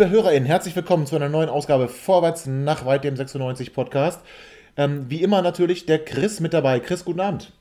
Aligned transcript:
Liebe 0.00 0.12
HörerInnen, 0.12 0.46
herzlich 0.46 0.74
willkommen 0.74 1.04
zu 1.04 1.14
einer 1.14 1.28
neuen 1.28 1.50
Ausgabe 1.50 1.86
Vorwärts 1.86 2.46
nach 2.46 2.86
weit 2.86 3.04
dem 3.04 3.16
96 3.16 3.74
Podcast. 3.74 4.24
Ähm, 4.78 5.10
wie 5.10 5.22
immer 5.22 5.42
natürlich 5.42 5.84
der 5.84 6.02
Chris 6.02 6.40
mit 6.40 6.54
dabei. 6.54 6.80
Chris, 6.80 7.04
guten 7.04 7.20
Abend. 7.20 7.52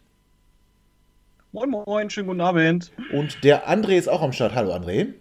Moin, 1.52 1.70
moin, 1.70 2.10
schönen 2.10 2.28
guten 2.28 2.40
Abend. 2.40 2.94
Und 3.12 3.44
der 3.44 3.70
André 3.70 3.98
ist 3.98 4.08
auch 4.08 4.22
am 4.22 4.32
Start. 4.32 4.56
Hallo, 4.56 4.74
André. 4.74 5.16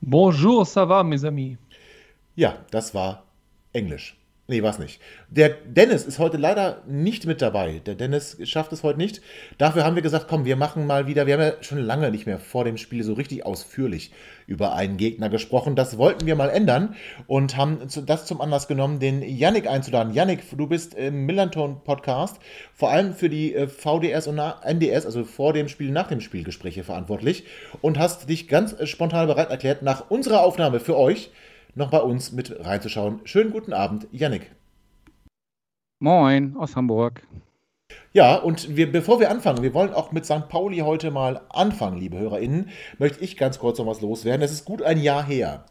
Bonjour, 0.00 0.66
ça 0.66 0.88
va, 0.88 1.04
mes 1.04 1.22
amis. 1.22 1.56
Ja, 2.34 2.58
das 2.72 2.92
war 2.92 3.22
Englisch. 3.72 4.17
Nee, 4.50 4.62
war's 4.62 4.78
nicht. 4.78 4.98
Der 5.28 5.50
Dennis 5.50 6.06
ist 6.06 6.18
heute 6.18 6.38
leider 6.38 6.82
nicht 6.86 7.26
mit 7.26 7.42
dabei. 7.42 7.82
Der 7.84 7.94
Dennis 7.94 8.38
schafft 8.44 8.72
es 8.72 8.82
heute 8.82 8.96
nicht. 8.96 9.20
Dafür 9.58 9.84
haben 9.84 9.94
wir 9.94 10.00
gesagt, 10.00 10.24
komm, 10.26 10.46
wir 10.46 10.56
machen 10.56 10.86
mal 10.86 11.06
wieder, 11.06 11.26
wir 11.26 11.34
haben 11.34 11.42
ja 11.42 11.62
schon 11.62 11.76
lange 11.76 12.10
nicht 12.10 12.24
mehr 12.24 12.38
vor 12.38 12.64
dem 12.64 12.78
Spiel 12.78 13.04
so 13.04 13.12
richtig 13.12 13.44
ausführlich 13.44 14.10
über 14.46 14.72
einen 14.72 14.96
Gegner 14.96 15.28
gesprochen. 15.28 15.76
Das 15.76 15.98
wollten 15.98 16.24
wir 16.24 16.34
mal 16.34 16.48
ändern 16.48 16.96
und 17.26 17.58
haben 17.58 17.80
das 18.06 18.24
zum 18.24 18.40
Anlass 18.40 18.68
genommen, 18.68 19.00
den 19.00 19.20
Yannick 19.20 19.68
einzuladen. 19.68 20.14
Yannick, 20.14 20.40
du 20.56 20.66
bist 20.66 20.94
im 20.94 21.26
Millanton 21.26 21.84
Podcast, 21.84 22.38
vor 22.72 22.90
allem 22.90 23.12
für 23.12 23.28
die 23.28 23.54
äh, 23.54 23.68
VDS 23.68 24.28
und 24.28 24.38
NDS, 24.38 25.04
also 25.04 25.24
vor 25.24 25.52
dem 25.52 25.68
Spiel, 25.68 25.90
nach 25.90 26.08
dem 26.08 26.22
Spiel 26.22 26.42
Gespräche 26.42 26.84
verantwortlich 26.84 27.44
und 27.82 27.98
hast 27.98 28.30
dich 28.30 28.48
ganz 28.48 28.72
äh, 28.72 28.86
spontan 28.86 29.26
bereit 29.26 29.50
erklärt, 29.50 29.82
nach 29.82 30.08
unserer 30.08 30.40
Aufnahme 30.40 30.80
für 30.80 30.96
euch 30.96 31.30
noch 31.78 31.90
bei 31.90 32.00
uns 32.00 32.32
mit 32.32 32.54
reinzuschauen. 32.64 33.20
Schönen 33.24 33.50
guten 33.50 33.72
Abend, 33.72 34.08
Yannick. 34.12 34.50
Moin 36.00 36.56
aus 36.56 36.76
Hamburg. 36.76 37.22
Ja, 38.12 38.36
und 38.36 38.76
wir, 38.76 38.92
bevor 38.92 39.20
wir 39.20 39.30
anfangen, 39.30 39.62
wir 39.62 39.72
wollen 39.72 39.94
auch 39.94 40.12
mit 40.12 40.26
St. 40.26 40.48
Pauli 40.48 40.78
heute 40.78 41.10
mal 41.10 41.40
anfangen, 41.48 41.98
liebe 41.98 42.18
HörerInnen, 42.18 42.68
möchte 42.98 43.24
ich 43.24 43.36
ganz 43.36 43.58
kurz 43.58 43.78
noch 43.78 43.86
was 43.86 44.00
loswerden. 44.00 44.42
Es 44.42 44.52
ist 44.52 44.64
gut 44.64 44.82
ein 44.82 45.00
Jahr 45.00 45.24
her. 45.24 45.64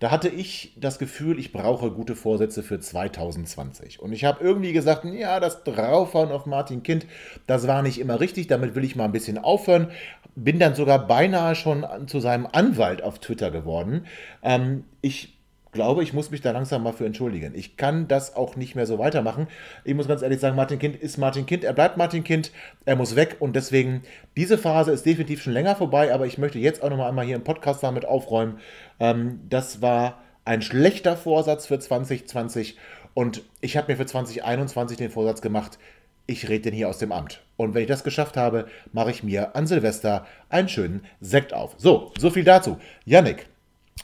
Da 0.00 0.10
hatte 0.10 0.28
ich 0.28 0.74
das 0.80 0.98
Gefühl, 0.98 1.38
ich 1.38 1.52
brauche 1.52 1.90
gute 1.90 2.16
Vorsätze 2.16 2.62
für 2.62 2.80
2020. 2.80 4.00
Und 4.00 4.12
ich 4.12 4.24
habe 4.24 4.42
irgendwie 4.42 4.72
gesagt, 4.72 5.04
ja, 5.04 5.40
das 5.40 5.62
Draufhauen 5.62 6.32
auf 6.32 6.46
Martin 6.46 6.82
Kind, 6.82 7.06
das 7.46 7.68
war 7.68 7.82
nicht 7.82 8.00
immer 8.00 8.18
richtig, 8.18 8.46
damit 8.46 8.74
will 8.74 8.84
ich 8.84 8.96
mal 8.96 9.04
ein 9.04 9.12
bisschen 9.12 9.36
aufhören. 9.36 9.90
Bin 10.34 10.58
dann 10.58 10.74
sogar 10.74 11.06
beinahe 11.06 11.54
schon 11.54 11.86
zu 12.06 12.18
seinem 12.18 12.48
Anwalt 12.50 13.02
auf 13.02 13.18
Twitter 13.18 13.50
geworden. 13.50 14.06
Ähm, 14.42 14.84
ich 15.02 15.39
glaube, 15.72 16.02
ich 16.02 16.12
muss 16.12 16.30
mich 16.30 16.40
da 16.40 16.50
langsam 16.50 16.82
mal 16.82 16.92
für 16.92 17.06
entschuldigen. 17.06 17.54
Ich 17.54 17.76
kann 17.76 18.08
das 18.08 18.34
auch 18.34 18.56
nicht 18.56 18.74
mehr 18.74 18.86
so 18.86 18.98
weitermachen. 18.98 19.46
Ich 19.84 19.94
muss 19.94 20.08
ganz 20.08 20.22
ehrlich 20.22 20.40
sagen, 20.40 20.56
Martin 20.56 20.78
Kind 20.78 20.96
ist 20.96 21.18
Martin 21.18 21.46
Kind, 21.46 21.64
er 21.64 21.72
bleibt 21.72 21.96
Martin 21.96 22.24
Kind, 22.24 22.50
er 22.84 22.96
muss 22.96 23.16
weg 23.16 23.36
und 23.40 23.54
deswegen, 23.54 24.02
diese 24.36 24.58
Phase 24.58 24.92
ist 24.92 25.06
definitiv 25.06 25.42
schon 25.42 25.52
länger 25.52 25.76
vorbei, 25.76 26.12
aber 26.12 26.26
ich 26.26 26.38
möchte 26.38 26.58
jetzt 26.58 26.82
auch 26.82 26.90
noch 26.90 26.96
mal 26.96 27.08
einmal 27.08 27.26
hier 27.26 27.36
im 27.36 27.44
Podcast 27.44 27.82
damit 27.82 28.04
aufräumen. 28.04 28.58
Ähm, 28.98 29.40
das 29.48 29.80
war 29.80 30.22
ein 30.44 30.62
schlechter 30.62 31.16
Vorsatz 31.16 31.66
für 31.66 31.78
2020 31.78 32.76
und 33.14 33.42
ich 33.60 33.76
habe 33.76 33.92
mir 33.92 33.96
für 33.96 34.06
2021 34.06 34.96
den 34.96 35.10
Vorsatz 35.10 35.40
gemacht, 35.40 35.78
ich 36.26 36.48
rede 36.48 36.70
den 36.70 36.74
hier 36.74 36.88
aus 36.88 36.98
dem 36.98 37.12
Amt. 37.12 37.42
Und 37.56 37.74
wenn 37.74 37.82
ich 37.82 37.88
das 37.88 38.04
geschafft 38.04 38.36
habe, 38.36 38.66
mache 38.92 39.10
ich 39.10 39.22
mir 39.22 39.56
an 39.56 39.66
Silvester 39.66 40.26
einen 40.48 40.68
schönen 40.68 41.02
Sekt 41.20 41.52
auf. 41.52 41.74
So, 41.76 42.12
so 42.18 42.30
viel 42.30 42.44
dazu. 42.44 42.78
Yannick, 43.04 43.48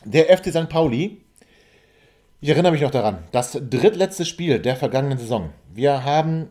der 0.04 0.36
FC 0.36 0.50
St. 0.50 0.68
Pauli 0.68 1.22
ich 2.41 2.48
erinnere 2.48 2.72
mich 2.72 2.82
noch 2.82 2.91
daran, 2.91 3.19
das 3.32 3.52
drittletzte 3.52 4.24
Spiel 4.24 4.58
der 4.58 4.76
vergangenen 4.76 5.19
Saison. 5.19 5.50
Wir 5.72 6.04
haben 6.04 6.48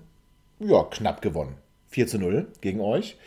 ja, 0.60 0.84
knapp 0.84 1.22
gewonnen. 1.22 1.56
4 1.90 2.08
zu 2.08 2.20
0 2.20 2.48
gegen 2.62 2.82
euch. 2.82 3.18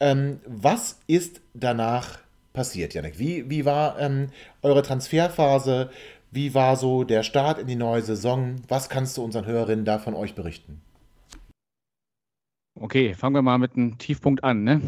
Ähm, 0.00 0.40
was 0.46 1.00
ist 1.06 1.40
danach 1.54 2.18
passiert, 2.52 2.94
Janik? 2.94 3.18
Wie, 3.18 3.48
wie 3.48 3.64
war 3.64 3.98
ähm, 3.98 4.28
eure 4.62 4.82
Transferphase? 4.82 5.90
Wie 6.30 6.54
war 6.54 6.76
so 6.76 7.04
der 7.04 7.22
Start 7.22 7.58
in 7.58 7.66
die 7.66 7.76
neue 7.76 8.02
Saison? 8.02 8.56
Was 8.68 8.88
kannst 8.88 9.16
du 9.16 9.24
unseren 9.24 9.46
Hörerinnen 9.46 9.84
da 9.84 9.98
von 9.98 10.14
euch 10.14 10.34
berichten? 10.34 10.82
Okay, 12.78 13.14
fangen 13.14 13.34
wir 13.34 13.42
mal 13.42 13.58
mit 13.58 13.74
einem 13.74 13.96
Tiefpunkt 13.96 14.44
an. 14.44 14.62
Ne? 14.62 14.82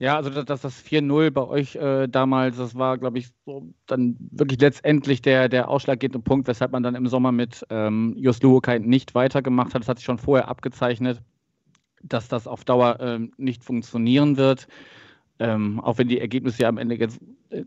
Ja, 0.00 0.16
also 0.16 0.42
dass 0.42 0.60
das 0.60 0.82
4-0 0.82 1.30
bei 1.30 1.46
euch 1.46 1.76
äh, 1.76 2.08
damals, 2.08 2.56
das 2.56 2.74
war, 2.74 2.98
glaube 2.98 3.18
ich, 3.18 3.28
so 3.46 3.72
dann 3.86 4.16
wirklich 4.18 4.60
letztendlich 4.60 5.22
der, 5.22 5.48
der 5.48 5.68
ausschlaggebende 5.68 6.22
Punkt, 6.22 6.48
weshalb 6.48 6.72
man 6.72 6.82
dann 6.82 6.96
im 6.96 7.06
Sommer 7.06 7.30
mit 7.30 7.64
ähm, 7.70 8.14
Jos 8.16 8.42
Luokai 8.42 8.80
nicht 8.80 9.14
weitergemacht 9.14 9.72
hat. 9.72 9.82
Das 9.82 9.88
hat 9.88 9.98
sich 9.98 10.04
schon 10.04 10.18
vorher 10.18 10.48
abgezeichnet, 10.48 11.22
dass 12.02 12.28
das 12.28 12.48
auf 12.48 12.64
Dauer 12.64 12.98
ähm, 13.00 13.32
nicht 13.36 13.62
funktionieren 13.64 14.36
wird. 14.36 14.66
Ähm, 15.38 15.80
auch 15.80 15.98
wenn 15.98 16.08
die 16.08 16.20
Ergebnisse 16.20 16.62
ja 16.62 16.68
am 16.68 16.78
Ende 16.78 16.96
jetzt 16.96 17.20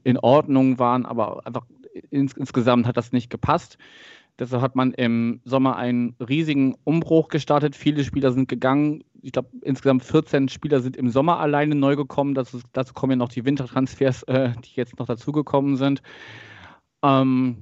in 0.04 0.18
Ordnung 0.18 0.80
waren, 0.80 1.06
aber 1.06 1.46
einfach 1.46 1.66
ins, 2.09 2.34
insgesamt 2.34 2.88
hat 2.88 2.98
das 2.98 3.12
nicht 3.14 3.30
gepasst. 3.30 3.78
Deshalb 4.40 4.62
hat 4.62 4.75
man 4.75 4.94
im 4.94 5.42
Sommer 5.46 5.78
einen 5.78 6.16
riesigen 6.20 6.75
Umbruch 6.84 7.28
gestartet. 7.30 7.75
Viele 7.75 8.03
Spieler 8.03 8.31
sind 8.31 8.48
gegangen. 8.48 9.03
Ich 9.22 9.31
glaube, 9.31 9.50
insgesamt 9.62 10.03
14 10.03 10.48
Spieler 10.50 10.80
sind 10.80 10.96
im 10.96 11.09
Sommer 11.09 11.40
alleine 11.40 11.74
neu 11.74 11.96
gekommen. 11.96 12.36
Dazu, 12.36 12.59
dazu 12.74 12.94
kommen 12.94 13.12
ja 13.12 13.16
noch 13.18 13.30
die 13.30 13.46
Wintertransfers, 13.46 14.24
äh, 14.24 14.52
die 14.64 14.76
jetzt 14.76 15.00
noch 15.00 15.08
dazugekommen 15.08 15.76
sind. 15.76 16.03
Ähm, 17.03 17.58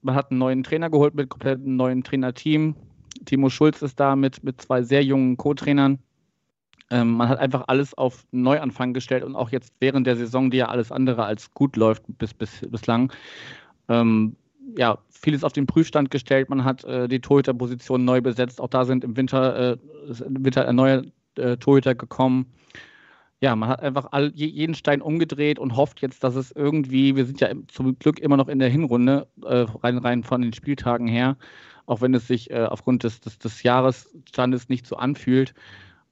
man 0.00 0.14
hat 0.14 0.30
einen 0.30 0.38
neuen 0.38 0.62
Trainer 0.62 0.88
geholt 0.88 1.14
mit 1.14 1.28
komplett 1.28 1.58
einem 1.58 1.76
neuen 1.76 2.02
Trainerteam. 2.02 2.74
Timo 3.26 3.50
Schulz 3.50 3.82
ist 3.82 4.00
da 4.00 4.16
mit, 4.16 4.42
mit 4.42 4.60
zwei 4.60 4.82
sehr 4.82 5.04
jungen 5.04 5.36
Co-Trainern. 5.36 5.98
Ähm, 6.90 7.12
man 7.12 7.28
hat 7.28 7.38
einfach 7.38 7.64
alles 7.68 7.94
auf 7.94 8.26
Neuanfang 8.32 8.94
gestellt 8.94 9.22
und 9.22 9.36
auch 9.36 9.50
jetzt 9.50 9.72
während 9.78 10.06
der 10.06 10.16
Saison, 10.16 10.50
die 10.50 10.56
ja 10.58 10.68
alles 10.68 10.90
andere 10.90 11.24
als 11.24 11.52
gut 11.52 11.76
läuft 11.76 12.02
bis, 12.18 12.34
bis 12.34 12.66
bislang, 12.68 13.12
ähm, 13.88 14.36
ja, 14.76 14.98
vieles 15.08 15.44
auf 15.44 15.52
den 15.52 15.66
Prüfstand 15.66 16.10
gestellt. 16.10 16.48
Man 16.48 16.64
hat 16.64 16.84
äh, 16.84 17.08
die 17.08 17.20
Torhüterposition 17.20 18.04
neu 18.04 18.20
besetzt. 18.20 18.60
Auch 18.60 18.68
da 18.68 18.84
sind 18.84 19.04
im 19.04 19.16
Winter, 19.16 19.72
äh, 19.72 19.76
Winter 20.28 20.72
neue 20.72 21.12
äh, 21.36 21.56
Torhüter 21.56 21.94
gekommen. 21.94 22.46
Ja, 23.42 23.56
man 23.56 23.70
hat 23.70 23.80
einfach 23.80 24.08
all, 24.12 24.32
jeden 24.34 24.74
Stein 24.74 25.00
umgedreht 25.00 25.58
und 25.58 25.76
hofft 25.76 26.02
jetzt, 26.02 26.22
dass 26.24 26.34
es 26.34 26.52
irgendwie, 26.52 27.16
wir 27.16 27.24
sind 27.24 27.40
ja 27.40 27.48
zum 27.68 27.98
Glück 27.98 28.18
immer 28.18 28.36
noch 28.36 28.48
in 28.48 28.58
der 28.58 28.68
Hinrunde, 28.68 29.28
äh, 29.42 29.64
rein, 29.82 29.98
rein 29.98 30.24
von 30.24 30.42
den 30.42 30.52
Spieltagen 30.52 31.08
her, 31.08 31.38
auch 31.86 32.02
wenn 32.02 32.12
es 32.12 32.26
sich 32.26 32.50
äh, 32.50 32.64
aufgrund 32.64 33.02
des, 33.02 33.20
des, 33.20 33.38
des 33.38 33.62
Jahresstandes 33.62 34.68
nicht 34.68 34.86
so 34.86 34.96
anfühlt. 34.96 35.54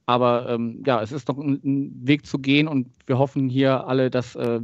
Aber 0.07 0.49
ähm, 0.49 0.81
ja, 0.87 1.03
es 1.03 1.11
ist 1.11 1.27
noch 1.27 1.37
ein, 1.37 1.61
ein, 1.63 2.07
Weg 2.07 2.25
zu 2.25 2.39
gehen 2.39 2.67
und 2.67 2.87
wir 3.05 3.19
hoffen 3.19 3.47
hier 3.47 3.85
alle, 3.85 4.09
dass 4.09 4.35
äh, 4.35 4.59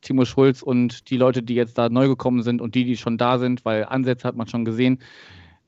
Timo 0.00 0.24
Schulz 0.24 0.62
und 0.62 1.10
die 1.10 1.16
Leute, 1.16 1.42
die 1.42 1.54
jetzt 1.54 1.78
da 1.78 1.88
neu 1.88 2.08
gekommen 2.08 2.42
sind 2.42 2.60
und 2.60 2.74
die, 2.74 2.84
die 2.84 2.96
schon 2.96 3.18
da 3.18 3.38
sind, 3.38 3.64
weil 3.64 3.84
Ansätze 3.84 4.26
hat 4.26 4.36
man 4.36 4.46
schon 4.48 4.64
gesehen, 4.64 5.00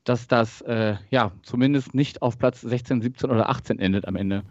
dass 0.03 0.27
das 0.27 0.61
äh, 0.61 0.95
ja 1.09 1.31
zumindest 1.43 1.93
nicht 1.93 2.21
auf 2.21 2.37
Platz 2.37 2.61
16, 2.61 3.01
17 3.01 3.29
oder 3.29 3.49
18 3.49 3.79
endet 3.79 4.07
am 4.07 4.15
Ende. 4.15 4.43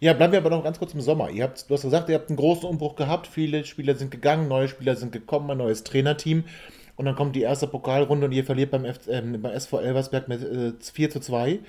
Ja, 0.00 0.14
bleiben 0.14 0.32
wir 0.32 0.40
aber 0.40 0.50
noch 0.50 0.64
ganz 0.64 0.78
kurz 0.78 0.94
im 0.94 1.00
Sommer. 1.00 1.30
Ihr 1.30 1.44
habt, 1.44 1.68
du 1.68 1.74
hast 1.74 1.82
gesagt, 1.82 2.08
ihr 2.08 2.14
habt 2.14 2.30
einen 2.30 2.38
großen 2.38 2.68
Umbruch 2.68 2.96
gehabt. 2.96 3.26
Viele 3.26 3.64
Spieler 3.64 3.94
sind 3.94 4.10
gegangen, 4.10 4.48
neue 4.48 4.68
Spieler 4.68 4.96
sind 4.96 5.12
gekommen, 5.12 5.50
ein 5.50 5.58
neues 5.58 5.84
Trainerteam. 5.84 6.44
Und 6.96 7.04
dann 7.04 7.14
kommt 7.14 7.36
die 7.36 7.42
erste 7.42 7.66
Pokalrunde 7.66 8.26
und 8.26 8.32
ihr 8.32 8.44
verliert 8.44 8.70
beim, 8.70 8.84
F 8.84 9.06
äh, 9.08 9.20
beim 9.20 9.52
SV 9.52 9.80
Elversberg 9.80 10.28
mit 10.28 10.42
äh, 10.42 10.72
4 10.80 11.10
zu 11.10 11.20
2. 11.20 11.60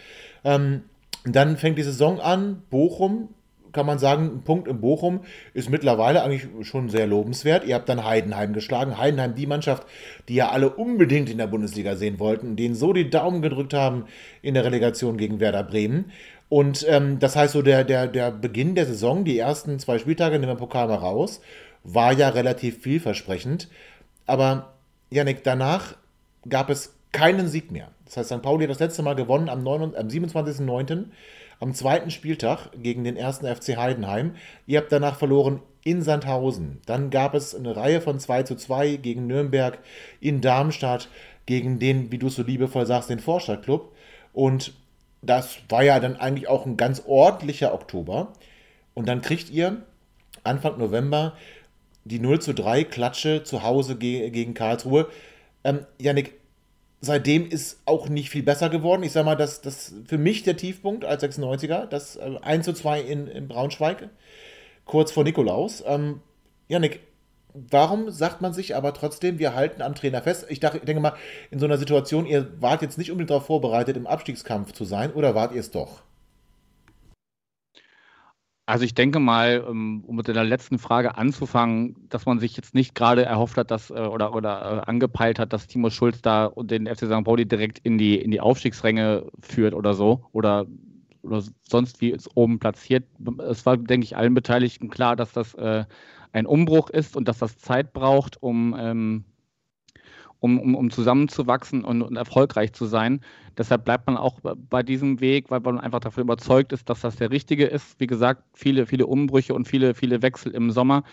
Ähm, 0.44 0.84
dann 1.26 1.58
fängt 1.58 1.78
die 1.78 1.84
Saison 1.84 2.20
an. 2.20 2.64
Bochum 2.70 3.30
kann 3.72 3.86
man 3.86 4.00
sagen, 4.00 4.26
ein 4.26 4.42
Punkt 4.44 4.68
in 4.68 4.82
Bochum 4.82 5.22
ist 5.54 5.70
mittlerweile 5.70 6.24
eigentlich 6.24 6.48
schon 6.68 6.90
sehr 6.90 7.08
lobenswert. 7.08 7.66
Ihr 7.66 7.76
habt 7.76 7.90
dann 7.90 8.06
Heidenheim 8.06 8.54
geschlagen. 8.54 8.98
Heidenheim, 8.98 9.36
die 9.36 9.48
Mannschaft, 9.48 9.86
die 10.28 10.36
ja 10.36 10.50
alle 10.50 10.70
unbedingt 10.70 11.30
in 11.30 11.38
der 11.38 11.48
Bundesliga 11.48 11.96
sehen 11.96 12.20
wollten 12.20 12.56
denen 12.56 12.76
so 12.76 12.94
die 12.94 13.10
Daumen 13.10 13.42
gedrückt 13.42 13.74
haben 13.74 14.06
in 14.42 14.54
der 14.54 14.66
Relegation 14.66 15.18
gegen 15.18 15.40
Werder 15.40 15.64
Bremen. 15.64 16.12
Und 16.50 16.86
ähm, 16.90 17.20
das 17.20 17.36
heißt, 17.36 17.54
so 17.54 17.62
der, 17.62 17.84
der, 17.84 18.08
der 18.08 18.30
Beginn 18.32 18.76
der 18.76 18.86
Saison, 18.86 19.24
die 19.24 19.40
ersten 19.40 19.80
zwei 19.80 20.00
Spieltage, 20.00 20.38
nehmen 20.38 20.52
wir 20.52 20.56
Pokal 20.58 20.88
mal 20.88 20.96
raus, 20.96 21.42
war 21.84 22.14
ja 22.14 22.30
relativ 22.30 22.82
vielversprechend. 22.82 23.70
Aber, 24.26 24.74
Janik, 25.10 25.44
danach 25.44 25.96
gab 26.48 26.70
es 26.70 26.94
keinen 27.12 27.48
Sieg 27.48 27.72
mehr. 27.72 27.90
Das 28.06 28.18
heißt, 28.18 28.30
St. 28.30 28.42
Pauli 28.42 28.66
hat 28.66 28.72
das 28.72 28.80
letzte 28.80 29.04
Mal 29.04 29.16
gewonnen 29.16 29.50
am, 29.50 29.66
am 29.66 30.08
27.09 30.08 31.06
am 31.62 31.74
zweiten 31.74 32.12
Spieltag 32.12 32.70
gegen 32.76 33.06
den 33.06 33.16
ersten 33.16 33.46
FC 33.46 33.78
Heidenheim. 33.78 34.36
Ihr 34.66 34.80
habt 34.80 34.92
danach 34.92 35.16
verloren 35.16 35.62
in 35.84 36.02
Sandhausen. 36.02 36.82
Dann 36.86 37.12
gab 37.12 37.36
es 37.36 37.56
eine 37.56 37.76
Reihe 37.76 38.02
von 38.02 38.20
2 38.20 38.44
zu 38.44 38.56
2 38.56 38.98
gegen 38.98 39.28
Nürnberg, 39.28 39.80
in 40.20 40.42
Darmstadt, 40.42 41.08
gegen 41.46 41.80
den, 41.80 42.12
wie 42.12 42.18
du 42.18 42.30
so 42.30 42.44
liebevoll 42.44 42.86
sagst, 42.86 43.10
den 43.10 43.20
Vorstadtclub. 43.20 43.94
Und 44.34 44.74
das 45.22 45.60
war 45.70 45.84
ja 45.84 46.00
dann 46.00 46.16
eigentlich 46.16 46.50
auch 46.50 46.66
ein 46.66 46.78
ganz 46.78 47.04
ordentlicher 47.06 47.74
Oktober. 47.74 48.34
Und 48.96 49.08
dann 49.08 49.22
kriegt 49.22 49.52
ihr 49.52 49.84
Anfang 50.44 50.80
November 50.80 51.34
die 52.06 52.20
0 52.20 52.42
zu 52.42 52.54
3 52.56 52.86
Klatsche 52.86 53.44
zu 53.44 53.62
Hause 53.62 53.98
ge 53.98 54.32
gegen 54.32 54.56
Karlsruhe. 54.56 55.08
Ähm, 55.64 55.86
Janik, 56.00 56.41
seitdem 57.02 57.50
ist 57.50 57.82
auch 57.86 58.08
nicht 58.08 58.30
viel 58.30 58.44
besser 58.44 58.70
geworden. 58.70 59.04
Ich 59.04 59.12
sag 59.12 59.26
mal, 59.26 59.36
das, 59.36 59.62
das 59.62 59.94
für 60.06 60.20
mich 60.20 60.44
der 60.44 60.56
Tiefpunkt 60.56 61.04
als 61.04 61.24
96er, 61.24 61.88
das 61.88 62.16
äh, 62.16 62.38
1 62.42 62.66
zu 62.66 62.74
2 62.74 63.02
in, 63.02 63.28
in 63.28 63.48
Braunschweig, 63.48 64.10
kurz 64.86 65.12
vor 65.12 65.24
Nikolaus. 65.24 65.84
Ähm, 65.86 66.22
Janik, 66.68 67.00
warum 67.54 68.12
sagt 68.12 68.42
man 68.42 68.54
sich 68.54 68.76
aber 68.76 68.94
trotzdem, 68.94 69.40
wir 69.40 69.56
halten 69.56 69.82
am 69.82 69.96
Trainer 69.96 70.22
fest? 70.22 70.46
Ich, 70.50 70.60
dachte, 70.60 70.78
ich 70.78 70.86
denke 70.86 71.02
mal, 71.02 71.16
in 71.50 71.60
so 71.60 71.66
einer 71.66 71.78
Situation, 71.78 72.26
ihr 72.26 72.62
wart 72.62 72.84
jetzt 72.84 72.98
nicht 72.98 73.12
unbedingt 73.12 73.32
darauf 73.32 73.48
vorbereitet, 73.48 73.98
im 73.98 74.08
Abstiegskampf 74.08 74.72
zu 74.72 74.86
sein, 74.86 75.12
oder 75.12 75.36
wart 75.36 75.54
ihr 75.54 75.60
es 75.60 75.72
doch? 75.72 76.04
Also 78.72 78.86
ich 78.86 78.94
denke 78.94 79.20
mal, 79.20 79.66
ähm, 79.68 80.02
um 80.08 80.16
mit 80.16 80.30
der 80.30 80.46
letzten 80.46 80.80
Frage 80.80 81.18
anzufangen, 81.18 82.08
dass 82.08 82.26
man 82.26 82.40
sich 82.40 82.56
jetzt 82.56 82.74
nicht 82.74 82.96
gerade 82.96 83.26
erhofft 83.26 83.58
hat, 83.58 83.70
dass 83.70 83.90
äh, 83.90 83.96
oder, 83.96 84.34
oder 84.34 84.84
äh, 84.88 84.90
angepeilt 84.90 85.40
hat, 85.40 85.52
dass 85.52 85.68
Timo 85.68 85.90
Schulz 85.90 86.22
da 86.22 86.46
und 86.46 86.72
den 86.72 86.88
FC 86.88 87.00
St. 87.00 87.26
Pauli 87.26 87.46
direkt 87.46 87.80
in 87.80 87.98
die, 87.98 88.16
in 88.16 88.32
die 88.32 88.40
Aufstiegsränge 88.40 89.26
führt 89.42 89.74
oder 89.74 89.94
so 89.94 90.24
oder, 90.32 90.68
oder 91.22 91.44
sonst 91.68 92.00
wie 92.00 92.14
es 92.14 92.30
oben 92.38 92.60
platziert. 92.60 93.04
Es 93.40 93.66
war, 93.66 93.76
denke 93.76 94.06
ich, 94.06 94.16
allen 94.16 94.34
Beteiligten 94.34 94.90
klar, 94.90 95.18
dass 95.18 95.34
das 95.34 95.54
äh, 95.56 95.84
ein 96.32 96.46
Umbruch 96.46 96.90
ist 96.90 97.18
und 97.18 97.28
dass 97.28 97.40
das 97.40 97.58
Zeit 97.58 97.92
braucht, 97.92 98.42
um 98.42 98.74
ähm, 98.80 99.26
um, 100.42 100.60
um, 100.60 100.76
um 100.76 100.90
zusammenzuwachsen 100.90 101.86
und, 101.86 102.02
und, 102.02 102.18
erfolgreich 102.18 102.74
zu 102.74 102.86
sein. 102.86 103.22
Deshalb 103.58 103.86
bleibt 103.86 104.08
man 104.08 104.18
auch 104.18 104.40
bei 104.42 104.82
diesem 104.82 105.22
Weg, 105.22 105.52
weil 105.52 105.60
man 105.60 105.80
einfach 105.80 106.00
davon 106.00 106.24
überzeugt 106.24 106.74
ist, 106.74 106.90
dass 106.90 107.02
das 107.02 107.16
der 107.16 107.30
richtige 107.30 107.66
ist. 107.66 108.00
Wie 108.00 108.08
gesagt, 108.08 108.44
viele, 108.54 108.88
viele 108.88 109.06
Umbrüche 109.06 109.54
und 109.54 109.68
viele, 109.68 109.94
viele 109.94 110.22
Wechsel 110.24 110.54
im 110.54 110.72
Sommer. 110.72 111.04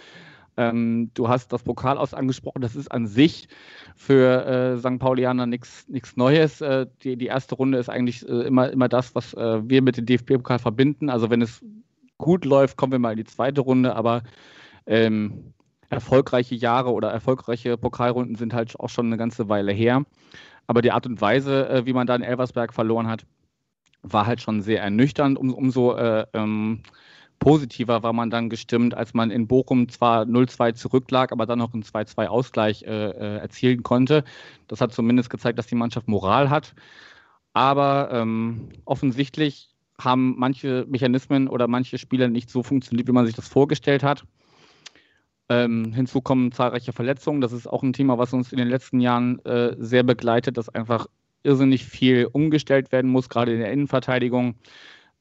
Ähm, 0.56 1.10
du 1.12 1.28
hast 1.28 1.52
das 1.52 1.62
Pokal 1.62 1.98
aus 1.98 2.14
angesprochen. 2.14 2.62
Das 2.62 2.74
ist 2.74 2.90
an 2.90 3.06
sich 3.06 3.48
für 3.96 4.46
äh, 4.46 4.78
St. 4.78 4.98
Paulianer 4.98 5.44
nichts 5.46 5.86
Neues. 6.16 6.62
Äh, 6.62 6.86
die, 7.02 7.16
die 7.16 7.26
erste 7.26 7.54
Runde 7.54 7.76
ist 7.76 7.90
eigentlich 7.90 8.26
äh, 8.26 8.46
immer, 8.46 8.70
immer 8.72 8.88
das, 8.88 9.14
was 9.14 9.34
äh, 9.34 9.68
wir 9.68 9.82
mit 9.82 9.98
dem 9.98 10.06
DFB-Pokal 10.06 10.58
verbinden. 10.58 11.10
Also 11.10 11.28
wenn 11.28 11.42
es 11.42 11.62
gut 12.16 12.46
läuft, 12.46 12.78
kommen 12.78 12.92
wir 12.92 12.98
mal 12.98 13.12
in 13.12 13.18
die 13.18 13.24
zweite 13.24 13.60
Runde. 13.60 13.94
Aber 13.94 14.22
ähm, 14.86 15.52
erfolgreiche 15.90 16.54
Jahre 16.54 16.92
oder 16.92 17.10
erfolgreiche 17.10 17.76
Pokalrunden 17.76 18.36
sind 18.36 18.54
halt 18.54 18.78
auch 18.78 18.88
schon 18.88 19.06
eine 19.06 19.16
ganze 19.16 19.48
Weile 19.48 19.72
her. 19.72 20.04
Aber 20.66 20.82
die 20.82 20.92
Art 20.92 21.06
und 21.06 21.20
Weise, 21.20 21.68
äh, 21.68 21.86
wie 21.86 21.92
man 21.94 22.06
da 22.06 22.14
in 22.14 22.22
Elversberg 22.22 22.74
verloren 22.74 23.08
hat, 23.08 23.24
war 24.02 24.26
halt 24.26 24.40
schon 24.40 24.60
sehr 24.60 24.82
ernüchternd. 24.82 25.38
Um, 25.38 25.52
umso 25.52 25.96
äh, 25.96 26.26
ähm, 26.34 26.82
positiver 27.38 28.02
war 28.02 28.12
man 28.12 28.30
dann 28.30 28.50
gestimmt, 28.50 28.94
als 28.94 29.14
man 29.14 29.30
in 29.30 29.46
Bochum 29.46 29.88
zwar 29.88 30.24
0-2 30.24 30.74
zurücklag, 30.74 31.32
aber 31.32 31.46
dann 31.46 31.58
noch 31.58 31.72
einen 31.72 31.84
2-2-Ausgleich 31.84 32.82
äh, 32.82 33.10
äh, 33.10 33.38
erzielen 33.38 33.82
konnte. 33.82 34.24
Das 34.66 34.80
hat 34.80 34.92
zumindest 34.92 35.30
gezeigt, 35.30 35.58
dass 35.58 35.66
die 35.66 35.74
Mannschaft 35.74 36.08
Moral 36.08 36.50
hat. 36.50 36.74
Aber 37.54 38.10
ähm, 38.12 38.68
offensichtlich 38.84 39.74
haben 40.00 40.36
manche 40.38 40.86
Mechanismen 40.88 41.48
oder 41.48 41.66
manche 41.66 41.98
Spieler 41.98 42.28
nicht 42.28 42.50
so 42.50 42.62
funktioniert, 42.62 43.08
wie 43.08 43.12
man 43.12 43.26
sich 43.26 43.34
das 43.34 43.48
vorgestellt 43.48 44.02
hat. 44.02 44.24
Ähm, 45.50 45.92
hinzu 45.94 46.20
kommen 46.20 46.52
zahlreiche 46.52 46.92
Verletzungen. 46.92 47.40
Das 47.40 47.52
ist 47.52 47.66
auch 47.66 47.82
ein 47.82 47.92
Thema, 47.92 48.18
was 48.18 48.32
uns 48.32 48.52
in 48.52 48.58
den 48.58 48.68
letzten 48.68 49.00
Jahren 49.00 49.38
äh, 49.44 49.74
sehr 49.78 50.02
begleitet, 50.02 50.56
dass 50.56 50.68
einfach 50.68 51.06
irrsinnig 51.42 51.84
viel 51.84 52.28
umgestellt 52.30 52.92
werden 52.92 53.10
muss, 53.10 53.28
gerade 53.28 53.52
in 53.52 53.60
der 53.60 53.72
Innenverteidigung. 53.72 54.56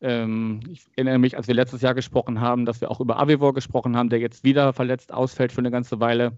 Ähm, 0.02 0.60
ich 0.70 0.86
erinnere 0.96 1.20
mich, 1.20 1.38
als 1.38 1.48
wir 1.48 1.56
letztes 1.56 1.82
Jahr 1.82 1.94
gesprochen 1.94 2.42
haben, 2.42 2.66
dass 2.66 2.82
wir 2.82 2.92
auch 2.92 3.00
über 3.00 3.20
Avivor 3.20 3.54
gesprochen 3.54 3.96
haben, 3.96 4.10
der 4.10 4.20
jetzt 4.20 4.44
wieder 4.44 4.74
verletzt 4.74 5.14
ausfällt 5.14 5.52
für 5.52 5.60
eine 5.60 5.72
ganze 5.72 6.00
Weile. 6.00 6.34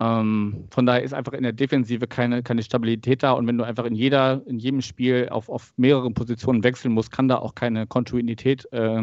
Ähm, 0.00 0.66
von 0.70 0.86
daher 0.86 1.02
ist 1.02 1.14
einfach 1.14 1.32
in 1.32 1.42
der 1.42 1.52
Defensive 1.52 2.06
keine, 2.06 2.42
keine 2.42 2.62
Stabilität 2.62 3.22
da 3.22 3.32
und 3.32 3.46
wenn 3.46 3.58
du 3.58 3.64
einfach 3.64 3.84
in 3.84 3.94
jeder, 3.94 4.42
in 4.46 4.58
jedem 4.58 4.80
Spiel 4.80 5.28
auf, 5.30 5.48
auf 5.48 5.72
mehreren 5.76 6.14
Positionen 6.14 6.62
wechseln 6.62 6.92
musst, 6.92 7.10
kann 7.10 7.28
da 7.28 7.38
auch 7.38 7.54
keine 7.54 7.86
Kontinuität 7.86 8.70
äh, 8.72 9.02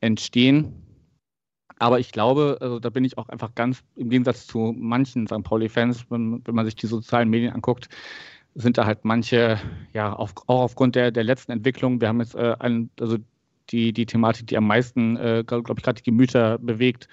entstehen. 0.00 0.91
Aber 1.82 1.98
ich 1.98 2.12
glaube, 2.12 2.58
also 2.60 2.78
da 2.78 2.90
bin 2.90 3.04
ich 3.04 3.18
auch 3.18 3.28
einfach 3.28 3.56
ganz 3.56 3.82
im 3.96 4.08
Gegensatz 4.08 4.46
zu 4.46 4.72
manchen 4.78 5.26
St. 5.26 5.42
Pauli-Fans, 5.42 6.06
wenn, 6.10 6.40
wenn, 6.46 6.54
man 6.54 6.64
sich 6.64 6.76
die 6.76 6.86
sozialen 6.86 7.28
Medien 7.28 7.52
anguckt, 7.52 7.88
sind 8.54 8.78
da 8.78 8.86
halt 8.86 9.04
manche, 9.04 9.58
ja, 9.92 10.12
auf, 10.12 10.32
auch 10.46 10.60
aufgrund 10.60 10.94
der, 10.94 11.10
der 11.10 11.24
letzten 11.24 11.50
Entwicklung, 11.50 12.00
wir 12.00 12.06
haben 12.06 12.20
jetzt 12.20 12.36
äh, 12.36 12.54
ein, 12.60 12.88
also 13.00 13.16
die, 13.70 13.92
die 13.92 14.06
Thematik, 14.06 14.46
die 14.46 14.56
am 14.56 14.68
meisten, 14.68 15.16
äh, 15.16 15.42
glaube 15.44 15.74
ich, 15.76 15.82
gerade 15.82 16.00
die 16.00 16.08
Gemüter 16.08 16.58
bewegt, 16.58 17.08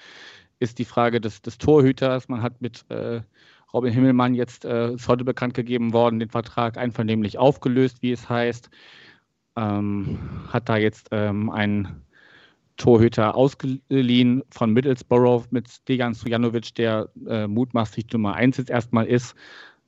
ist 0.59 0.77
die 0.77 0.85
Frage 0.85 1.19
des, 1.19 1.41
des 1.41 1.57
Torhüters. 1.57 2.29
Man 2.29 2.43
hat 2.43 2.61
mit 2.61 2.85
äh, 2.89 3.21
Robin 3.73 3.91
Himmelmann 3.91 4.35
jetzt, 4.35 4.65
äh, 4.65 4.93
ist 4.93 5.07
heute 5.07 5.23
bekannt 5.23 5.55
gegeben 5.55 5.93
worden, 5.93 6.19
den 6.19 6.29
Vertrag 6.29 6.77
einvernehmlich 6.77 7.39
aufgelöst, 7.39 8.03
wie 8.03 8.11
es 8.11 8.29
heißt. 8.29 8.69
Ähm, 9.55 10.19
hat 10.49 10.69
da 10.69 10.77
jetzt 10.77 11.07
ähm, 11.09 11.49
ein 11.49 12.03
Torhüter 12.79 13.35
ausgeliehen 13.35 14.41
von 14.49 14.73
Middlesbrough 14.73 15.51
mit 15.51 15.87
Dejan 15.87 16.15
Stojanovic, 16.15 16.73
der 16.75 17.09
äh, 17.27 17.45
mutmaßlich 17.45 18.11
Nummer 18.11 18.33
1 18.33 18.57
jetzt 18.57 18.71
erstmal 18.71 19.05
ist. 19.05 19.35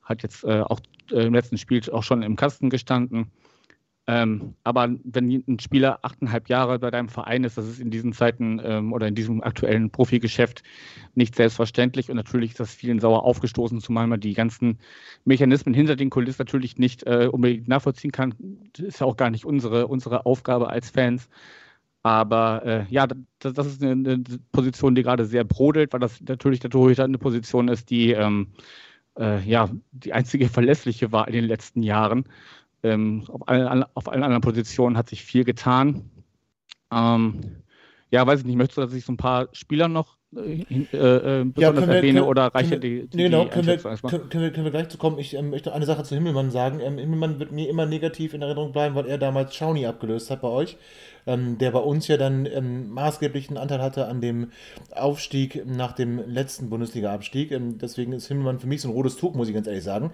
Hat 0.02 0.22
jetzt 0.22 0.44
äh, 0.44 0.60
auch 0.60 0.80
äh, 1.10 1.26
im 1.26 1.34
letzten 1.34 1.58
Spiel 1.58 1.82
auch 1.90 2.02
schon 2.02 2.22
im 2.22 2.36
Kasten 2.36 2.70
gestanden. 2.70 3.32
Ähm, 4.08 4.54
aber 4.64 4.90
wenn 5.04 5.30
ein 5.46 5.60
Spieler 5.60 6.00
achteinhalb 6.02 6.48
Jahre 6.48 6.80
bei 6.80 6.90
deinem 6.90 7.08
Verein 7.08 7.44
ist, 7.44 7.56
das 7.56 7.68
ist 7.68 7.80
in 7.80 7.92
diesen 7.92 8.12
Zeiten 8.12 8.60
ähm, 8.62 8.92
oder 8.92 9.06
in 9.06 9.14
diesem 9.14 9.42
aktuellen 9.42 9.90
Profigeschäft 9.90 10.64
nicht 11.14 11.36
selbstverständlich 11.36 12.10
und 12.10 12.16
natürlich 12.16 12.50
ist 12.50 12.60
das 12.60 12.74
vielen 12.74 12.98
sauer 12.98 13.22
aufgestoßen, 13.22 13.80
zumal 13.80 14.08
man 14.08 14.18
die 14.18 14.34
ganzen 14.34 14.80
Mechanismen 15.24 15.72
hinter 15.72 15.94
den 15.94 16.10
Kulissen 16.10 16.40
natürlich 16.40 16.78
nicht 16.78 17.06
äh, 17.06 17.28
unbedingt 17.30 17.68
nachvollziehen 17.68 18.10
kann. 18.10 18.34
Das 18.72 18.86
ist 18.86 19.00
ja 19.00 19.06
auch 19.06 19.16
gar 19.16 19.30
nicht 19.30 19.44
unsere, 19.44 19.86
unsere 19.86 20.26
Aufgabe 20.26 20.68
als 20.68 20.90
Fans. 20.90 21.28
Aber 22.02 22.62
äh, 22.64 22.86
ja, 22.90 23.06
das, 23.06 23.52
das, 23.54 23.66
ist 23.66 23.82
eine, 23.82 23.92
eine, 23.92 24.24
Position, 24.50 24.94
die 24.94 25.02
gerade 25.02 25.24
sehr 25.24 25.44
brodelt, 25.44 25.92
weil 25.92 26.00
das 26.00 26.20
natürlich 26.20 26.60
der 26.60 26.70
Torhüter 26.70 27.04
eine 27.04 27.18
Position 27.18 27.68
ist, 27.68 27.90
die 27.90 28.10
ähm, 28.12 28.48
äh, 29.18 29.40
ja 29.48 29.70
die 29.92 30.12
einzige 30.12 30.48
verlässliche 30.48 31.12
war 31.12 31.28
in 31.28 31.34
den 31.34 31.44
letzten 31.44 31.82
Jahren. 31.82 32.24
Ähm, 32.82 33.24
auf, 33.28 33.48
allen, 33.48 33.84
auf, 33.94 34.08
allen, 34.08 34.24
anderen 34.24 34.42
Positionen 34.42 34.96
hat 34.96 35.08
sich 35.08 35.24
viel 35.24 35.44
getan. 35.44 36.10
Ähm, 36.90 37.62
ja, 38.10 38.26
weiß 38.26 38.40
ich 38.40 38.46
nicht, 38.46 38.56
möchtest 38.56 38.78
du, 38.78 38.82
dass 38.82 38.94
ich 38.94 39.04
so 39.04 39.12
ein 39.12 39.16
paar 39.16 39.48
Spieler 39.52 39.88
noch 39.88 40.16
äh, 40.34 41.40
äh, 41.40 41.44
besonders 41.44 41.56
ja, 41.56 41.74
wir, 41.74 41.94
erwähne 41.94 42.20
können, 42.20 42.28
oder 42.28 42.46
reiche 42.54 42.78
die, 42.78 43.06
die, 43.06 43.16
Genau, 43.16 43.44
die 43.44 43.50
können, 43.50 43.66
wir, 43.66 43.76
können, 43.78 44.30
wir, 44.32 44.50
können 44.50 44.64
wir 44.64 44.70
gleich 44.70 44.88
zu 44.88 44.98
kommen. 44.98 45.18
Ich 45.18 45.34
ähm, 45.34 45.50
möchte 45.50 45.72
eine 45.72 45.86
Sache 45.86 46.04
zu 46.04 46.14
Himmelmann 46.14 46.50
sagen. 46.50 46.80
Ähm, 46.80 46.98
Himmelmann 46.98 47.38
wird 47.38 47.52
mir 47.52 47.68
immer 47.68 47.86
negativ 47.86 48.34
in 48.34 48.42
Erinnerung 48.42 48.72
bleiben, 48.72 48.94
weil 48.94 49.06
er 49.06 49.18
damals 49.18 49.54
Schauni 49.54 49.86
abgelöst 49.86 50.30
hat 50.30 50.42
bei 50.42 50.48
euch 50.48 50.76
ähm, 51.26 51.58
der 51.58 51.70
bei 51.70 51.78
uns 51.78 52.08
ja 52.08 52.16
dann 52.16 52.46
ähm, 52.46 52.90
maßgeblichen 52.90 53.56
Anteil 53.56 53.80
hatte 53.80 54.06
an 54.06 54.20
dem 54.20 54.50
Aufstieg 54.94 55.64
nach 55.66 55.92
dem 55.92 56.18
letzten 56.28 56.70
Bundesliga-Abstieg. 56.70 57.52
Ähm, 57.52 57.78
deswegen 57.78 58.12
ist 58.12 58.28
Himmelmann 58.28 58.60
für 58.60 58.66
mich 58.66 58.82
so 58.82 58.88
ein 58.88 58.94
rotes 58.94 59.16
Tuch, 59.16 59.34
muss 59.34 59.48
ich 59.48 59.54
ganz 59.54 59.66
ehrlich 59.66 59.84
sagen. 59.84 60.10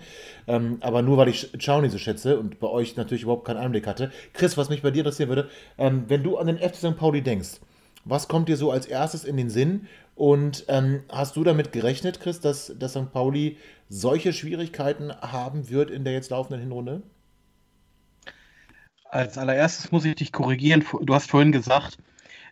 Ähm, 0.47 0.79
aber 0.81 1.03
nur 1.03 1.17
weil 1.17 1.29
ich 1.29 1.51
Schauni 1.59 1.89
so 1.89 1.99
schätze 1.99 2.39
und 2.39 2.61
bei 2.61 2.69
euch 2.69 2.97
natürlich 2.97 3.23
überhaupt 3.23 3.47
keinen 3.47 3.59
Einblick 3.59 3.87
hatte. 3.87 4.11
Chris, 4.33 4.57
was 4.57 4.69
mich 4.69 4.83
bei 4.83 4.91
dir 4.91 5.01
interessieren 5.01 5.29
würde, 5.29 5.49
ähm, 5.79 6.05
wenn 6.09 6.23
du 6.23 6.37
an 6.37 6.47
den 6.47 6.59
FC 6.59 6.77
St. 6.77 6.97
Pauli 6.97 7.23
denkst, 7.23 7.61
was 8.05 8.29
kommt 8.29 8.49
dir 8.49 8.57
so 8.57 8.71
als 8.71 8.87
erstes 8.87 9.25
in 9.25 9.37
den 9.37 9.51
Sinn? 9.51 9.87
Und 10.19 10.65
ähm, 10.67 11.05
hast 11.09 11.37
du 11.37 11.45
damit 11.45 11.71
gerechnet, 11.71 12.19
Chris, 12.19 12.41
dass, 12.41 12.75
dass 12.77 12.91
St. 12.91 13.13
Pauli 13.13 13.57
solche 13.89 14.33
Schwierigkeiten 14.33 15.13
haben 15.13 15.71
wird 15.71 15.93
in 15.93 16.03
der 16.03 16.13
jetzt 16.13 16.31
laufenden 16.31 16.61
Hinrunde? 16.61 17.05
Als 19.05 19.39
allererstes 19.39 19.93
muss 19.93 20.05
ich 20.05 20.17
dich 20.17 20.33
korrigieren. 20.33 20.85
Du 21.03 21.15
hast 21.15 21.31
vorhin 21.31 21.53
gesagt, 21.53 21.99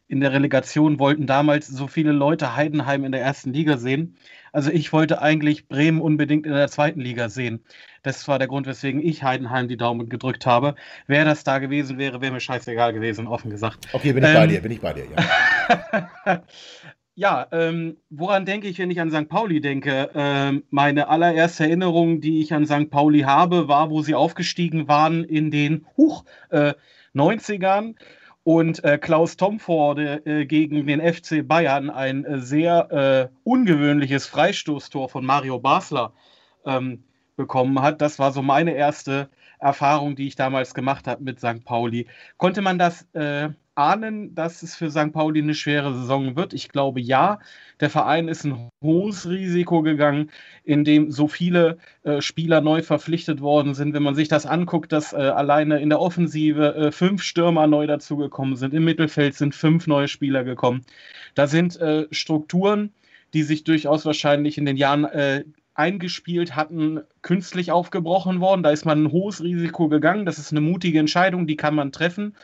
in 0.06 0.20
der 0.20 0.32
Relegation 0.32 1.00
wollten 1.00 1.26
damals 1.26 1.66
so 1.66 1.88
viele 1.88 2.12
Leute 2.12 2.54
Heidenheim 2.54 3.02
in 3.02 3.10
der 3.10 3.20
ersten 3.20 3.52
Liga 3.52 3.78
sehen. 3.78 4.16
Also 4.52 4.70
ich 4.70 4.92
wollte 4.92 5.20
eigentlich 5.20 5.66
Bremen 5.66 6.00
unbedingt 6.00 6.46
in 6.46 6.52
der 6.52 6.68
zweiten 6.68 7.00
Liga 7.00 7.28
sehen. 7.28 7.64
Das 8.04 8.28
war 8.28 8.38
der 8.38 8.46
Grund, 8.46 8.68
weswegen 8.68 9.02
ich 9.02 9.24
Heidenheim 9.24 9.66
die 9.66 9.76
Daumen 9.76 10.08
gedrückt 10.08 10.46
habe. 10.46 10.76
Wer 11.08 11.24
das 11.24 11.42
da 11.42 11.58
gewesen 11.58 11.98
wäre, 11.98 12.20
wäre 12.20 12.32
mir 12.32 12.38
scheißegal 12.38 12.92
gewesen, 12.92 13.26
offen 13.26 13.50
gesagt. 13.50 13.88
Okay, 13.92 14.12
bin 14.12 14.22
ich 14.22 14.30
ähm, 14.30 14.36
bei 14.36 14.46
dir, 14.46 14.60
bin 14.60 14.70
ich 14.70 14.80
bei 14.80 14.92
dir, 14.92 15.06
ja. 15.16 16.44
Ja, 17.18 17.46
ähm, 17.50 17.96
woran 18.10 18.44
denke 18.44 18.68
ich, 18.68 18.78
wenn 18.78 18.90
ich 18.90 19.00
an 19.00 19.10
St. 19.10 19.30
Pauli 19.30 19.62
denke? 19.62 20.10
Ähm, 20.14 20.64
meine 20.68 21.08
allererste 21.08 21.64
Erinnerung, 21.64 22.20
die 22.20 22.42
ich 22.42 22.52
an 22.52 22.66
St. 22.66 22.90
Pauli 22.90 23.20
habe, 23.20 23.68
war, 23.68 23.88
wo 23.88 24.02
sie 24.02 24.14
aufgestiegen 24.14 24.86
waren 24.86 25.24
in 25.24 25.50
den 25.50 25.86
Huch, 25.96 26.24
äh, 26.50 26.74
90ern 27.14 27.94
und 28.44 28.84
äh, 28.84 28.98
Klaus 28.98 29.38
Tomforde 29.38 30.26
äh, 30.26 30.44
gegen 30.44 30.86
den 30.86 31.00
FC 31.00 31.46
Bayern 31.48 31.88
ein 31.88 32.26
äh, 32.26 32.38
sehr 32.38 33.30
äh, 33.32 33.34
ungewöhnliches 33.44 34.26
Freistoßtor 34.26 35.08
von 35.08 35.24
Mario 35.24 35.58
Basler 35.58 36.12
ähm, 36.66 37.02
bekommen 37.34 37.80
hat. 37.80 38.02
Das 38.02 38.18
war 38.18 38.30
so 38.30 38.42
meine 38.42 38.72
erste 38.74 39.30
Erfahrung, 39.58 40.16
die 40.16 40.26
ich 40.26 40.36
damals 40.36 40.74
gemacht 40.74 41.06
habe 41.06 41.24
mit 41.24 41.40
St. 41.40 41.64
Pauli. 41.64 42.08
Konnte 42.36 42.60
man 42.60 42.78
das 42.78 43.08
äh, 43.14 43.48
ahnen, 43.76 44.34
dass 44.34 44.62
es 44.62 44.74
für 44.74 44.90
St. 44.90 45.12
Pauli 45.12 45.40
eine 45.40 45.54
schwere 45.54 45.94
Saison 45.94 46.36
wird? 46.36 46.54
Ich 46.54 46.68
glaube 46.70 47.00
ja. 47.00 47.38
Der 47.80 47.90
Verein 47.90 48.28
ist 48.28 48.44
ein 48.44 48.70
hohes 48.82 49.28
Risiko 49.28 49.82
gegangen, 49.82 50.30
in 50.64 50.84
dem 50.84 51.10
so 51.10 51.28
viele 51.28 51.78
äh, 52.02 52.20
Spieler 52.20 52.60
neu 52.60 52.82
verpflichtet 52.82 53.40
worden 53.40 53.74
sind. 53.74 53.94
Wenn 53.94 54.02
man 54.02 54.14
sich 54.14 54.28
das 54.28 54.46
anguckt, 54.46 54.92
dass 54.92 55.12
äh, 55.12 55.16
alleine 55.16 55.80
in 55.80 55.90
der 55.90 56.00
Offensive 56.00 56.74
äh, 56.74 56.92
fünf 56.92 57.22
Stürmer 57.22 57.66
neu 57.66 57.86
dazugekommen 57.86 58.56
sind, 58.56 58.74
im 58.74 58.84
Mittelfeld 58.84 59.34
sind 59.34 59.54
fünf 59.54 59.86
neue 59.86 60.08
Spieler 60.08 60.42
gekommen. 60.42 60.82
Da 61.34 61.46
sind 61.46 61.76
äh, 61.80 62.06
Strukturen, 62.10 62.92
die 63.34 63.42
sich 63.42 63.64
durchaus 63.64 64.06
wahrscheinlich 64.06 64.56
in 64.58 64.64
den 64.64 64.76
Jahren 64.76 65.04
äh, 65.04 65.44
eingespielt 65.74 66.56
hatten, 66.56 67.02
künstlich 67.22 67.70
aufgebrochen 67.70 68.40
worden. 68.40 68.62
Da 68.62 68.70
ist 68.70 68.86
man 68.86 69.04
ein 69.04 69.12
hohes 69.12 69.42
Risiko 69.42 69.88
gegangen. 69.88 70.24
Das 70.24 70.38
ist 70.38 70.50
eine 70.50 70.62
mutige 70.62 70.98
Entscheidung, 70.98 71.46
die 71.46 71.56
kann 71.56 71.74
man 71.74 71.92
treffen. 71.92 72.34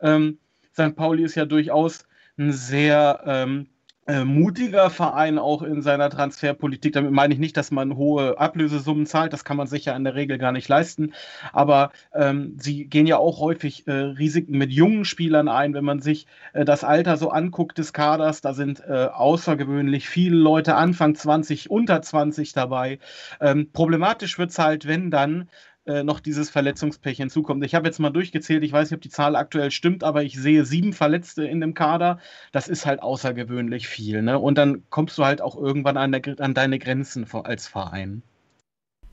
Ähm, 0.00 0.38
St. 0.72 0.94
Pauli 0.96 1.24
ist 1.24 1.34
ja 1.34 1.44
durchaus 1.44 2.06
ein 2.38 2.52
sehr 2.52 3.22
ähm, 3.26 3.68
äh, 4.06 4.24
mutiger 4.24 4.90
Verein 4.90 5.38
auch 5.38 5.62
in 5.62 5.80
seiner 5.80 6.10
Transferpolitik. 6.10 6.92
Damit 6.92 7.12
meine 7.12 7.34
ich 7.34 7.38
nicht, 7.38 7.56
dass 7.56 7.70
man 7.70 7.96
hohe 7.96 8.38
Ablösesummen 8.38 9.06
zahlt, 9.06 9.32
das 9.32 9.44
kann 9.44 9.56
man 9.56 9.68
sich 9.68 9.84
ja 9.84 9.94
in 9.94 10.02
der 10.02 10.16
Regel 10.16 10.38
gar 10.38 10.50
nicht 10.50 10.68
leisten. 10.68 11.14
Aber 11.52 11.92
ähm, 12.12 12.56
sie 12.58 12.86
gehen 12.86 13.06
ja 13.06 13.18
auch 13.18 13.38
häufig 13.38 13.86
äh, 13.86 13.92
Risiken 13.92 14.58
mit 14.58 14.72
jungen 14.72 15.04
Spielern 15.04 15.48
ein. 15.48 15.72
Wenn 15.72 15.84
man 15.84 16.00
sich 16.00 16.26
äh, 16.52 16.64
das 16.64 16.82
Alter 16.82 17.16
so 17.16 17.30
anguckt 17.30 17.78
des 17.78 17.92
Kaders, 17.92 18.40
da 18.40 18.54
sind 18.54 18.80
äh, 18.80 19.08
außergewöhnlich 19.12 20.08
viele 20.08 20.36
Leute 20.36 20.74
Anfang 20.74 21.14
20, 21.14 21.70
unter 21.70 22.02
20 22.02 22.52
dabei. 22.52 22.98
Ähm, 23.40 23.70
problematisch 23.72 24.36
wird 24.36 24.50
es 24.50 24.58
halt, 24.58 24.88
wenn 24.88 25.12
dann 25.12 25.48
äh, 25.86 26.04
noch 26.04 26.20
dieses 26.20 26.50
Verletzungspech 26.50 27.16
hinzukommt. 27.16 27.64
Ich 27.64 27.74
habe 27.74 27.88
jetzt 27.88 27.98
mal 27.98 28.10
durchgezählt, 28.10 28.62
ich 28.62 28.72
weiß 28.72 28.90
nicht, 28.90 28.96
ob 28.96 29.02
die 29.02 29.10
Zahl 29.10 29.34
aktuell 29.34 29.70
stimmt, 29.70 30.04
aber 30.04 30.22
ich 30.22 30.38
sehe 30.38 30.64
sieben 30.64 30.92
Verletzte 30.92 31.44
in 31.44 31.60
dem 31.60 31.74
Kader. 31.74 32.18
Das 32.52 32.68
ist 32.68 32.86
halt 32.86 33.02
außergewöhnlich 33.02 33.88
viel. 33.88 34.22
Ne? 34.22 34.38
Und 34.38 34.58
dann 34.58 34.84
kommst 34.90 35.18
du 35.18 35.24
halt 35.24 35.40
auch 35.40 35.56
irgendwann 35.56 35.96
an, 35.96 36.12
der, 36.12 36.22
an 36.38 36.54
deine 36.54 36.78
Grenzen 36.78 37.26
als 37.32 37.66
Verein. 37.66 38.22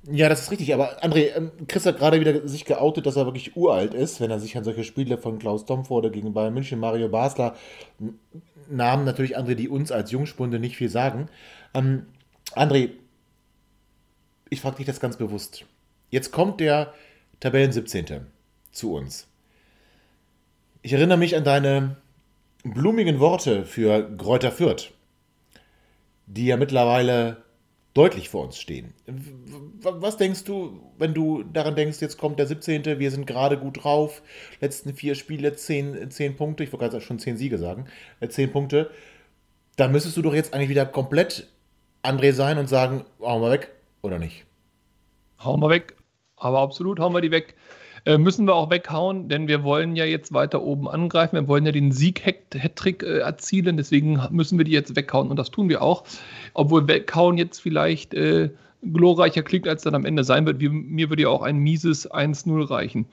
Ja, 0.03 0.29
das 0.29 0.43
ist 0.43 0.51
richtig, 0.51 0.73
aber 0.73 1.03
André, 1.03 1.35
ähm, 1.35 1.51
Chris 1.67 1.85
hat 1.85 1.97
gerade 1.97 2.19
wieder 2.21 2.47
sich 2.47 2.63
geoutet, 2.63 3.05
dass 3.05 3.17
er 3.17 3.25
wirklich 3.25 3.57
uralt 3.57 3.93
ist, 3.93 4.21
wenn 4.21 4.31
er 4.31 4.39
sich 4.39 4.55
an 4.55 4.63
solche 4.63 4.85
Spiele 4.85 5.17
von 5.17 5.39
Klaus 5.39 5.65
Domforde 5.65 6.09
gegen 6.09 6.33
Bayern 6.33 6.53
München, 6.53 6.79
Mario 6.79 7.09
Basler, 7.09 7.55
Namen 8.69 9.03
natürlich 9.03 9.38
André, 9.38 9.55
die 9.55 9.67
uns 9.67 9.91
als 9.91 10.11
Jungspunde 10.11 10.59
nicht 10.59 10.77
viel 10.77 10.89
sagen. 10.89 11.27
Ähm, 11.73 12.05
André, 12.55 12.91
ich 14.49 14.61
frage 14.61 14.77
dich 14.77 14.85
das 14.85 14.99
ganz 14.99 15.17
bewusst. 15.17 15.65
Jetzt 16.09 16.31
kommt 16.31 16.59
der 16.59 16.93
Tabellen 17.39 17.71
17. 17.71 18.27
zu 18.71 18.93
uns. 18.93 19.27
Ich 20.81 20.93
erinnere 20.93 21.17
mich 21.17 21.35
an 21.35 21.43
deine 21.43 21.97
blumigen 22.63 23.19
Worte 23.19 23.65
für 23.65 24.09
Gräuter 24.17 24.51
Fürth, 24.51 24.91
die 26.25 26.45
ja 26.47 26.57
mittlerweile 26.57 27.43
deutlich 27.93 28.29
vor 28.29 28.45
uns 28.45 28.59
stehen. 28.59 28.93
Was 29.81 30.17
denkst 30.17 30.43
du, 30.43 30.79
wenn 30.97 31.13
du 31.13 31.43
daran 31.43 31.75
denkst, 31.75 32.01
jetzt 32.01 32.17
kommt 32.17 32.39
der 32.39 32.47
17., 32.47 32.85
wir 32.99 33.11
sind 33.11 33.25
gerade 33.25 33.57
gut 33.57 33.83
drauf, 33.83 34.21
letzten 34.61 34.93
vier 34.93 35.15
Spiele, 35.15 35.55
10, 35.55 36.09
10 36.09 36.35
Punkte, 36.35 36.63
ich 36.63 36.71
wollte 36.71 36.89
gerade 36.89 37.01
schon 37.01 37.19
10 37.19 37.37
Siege 37.37 37.57
sagen, 37.57 37.85
10 38.27 38.49
äh, 38.49 38.51
Punkte, 38.51 38.91
da 39.75 39.87
müsstest 39.87 40.17
du 40.17 40.21
doch 40.21 40.33
jetzt 40.33 40.53
eigentlich 40.53 40.69
wieder 40.69 40.85
komplett 40.85 41.47
André 42.03 42.33
sein 42.33 42.57
und 42.57 42.67
sagen, 42.67 43.05
hauen 43.19 43.41
wir 43.41 43.51
weg 43.51 43.71
oder 44.01 44.19
nicht? 44.19 44.45
Hauen 45.43 45.61
wir 45.61 45.69
weg, 45.69 45.95
aber 46.39 46.60
absolut 46.60 47.00
hauen 47.00 47.13
wir 47.13 47.22
die 47.22 47.31
weg. 47.31 47.55
Äh, 48.05 48.17
müssen 48.17 48.48
wir 48.48 48.55
auch 48.55 48.69
weghauen, 48.69 49.27
denn 49.27 49.48
wir 49.48 49.63
wollen 49.63 49.96
ja 49.96 50.05
jetzt 50.05 50.34
weiter 50.34 50.62
oben 50.62 50.88
angreifen. 50.88 51.36
Wir 51.36 51.48
wollen 51.48 51.65
ja 51.65 51.72
den 51.72 51.91
Sieg-Hattrick 51.91 53.03
äh, 53.03 53.19
erzielen. 53.19 53.77
Deswegen 53.77 54.22
müssen 54.31 54.58
wir 54.58 54.65
die 54.65 54.72
jetzt 54.72 54.96
weghauen 54.96 55.29
und 55.29 55.38
das 55.38 55.51
tun 55.51 55.69
wir 55.69 55.81
auch. 55.81 56.03
Obwohl 56.53 56.88
weghauen 56.88 57.38
jetzt 57.38 57.60
vielleicht 57.60 58.13
äh, 58.13 58.50
glorreicher 58.81 59.43
klingt, 59.43 59.67
als 59.67 59.84
dann 59.84 59.96
am 59.96 60.05
Ende 60.05 60.24
sein 60.24 60.46
wird. 60.46 60.60
Wie, 60.60 60.69
mir 60.69 61.10
würde 61.10 61.24
ja 61.24 61.29
auch 61.29 61.41
ein 61.41 61.58
mieses 61.58 62.10
1-0 62.10 62.69
reichen. 62.69 63.05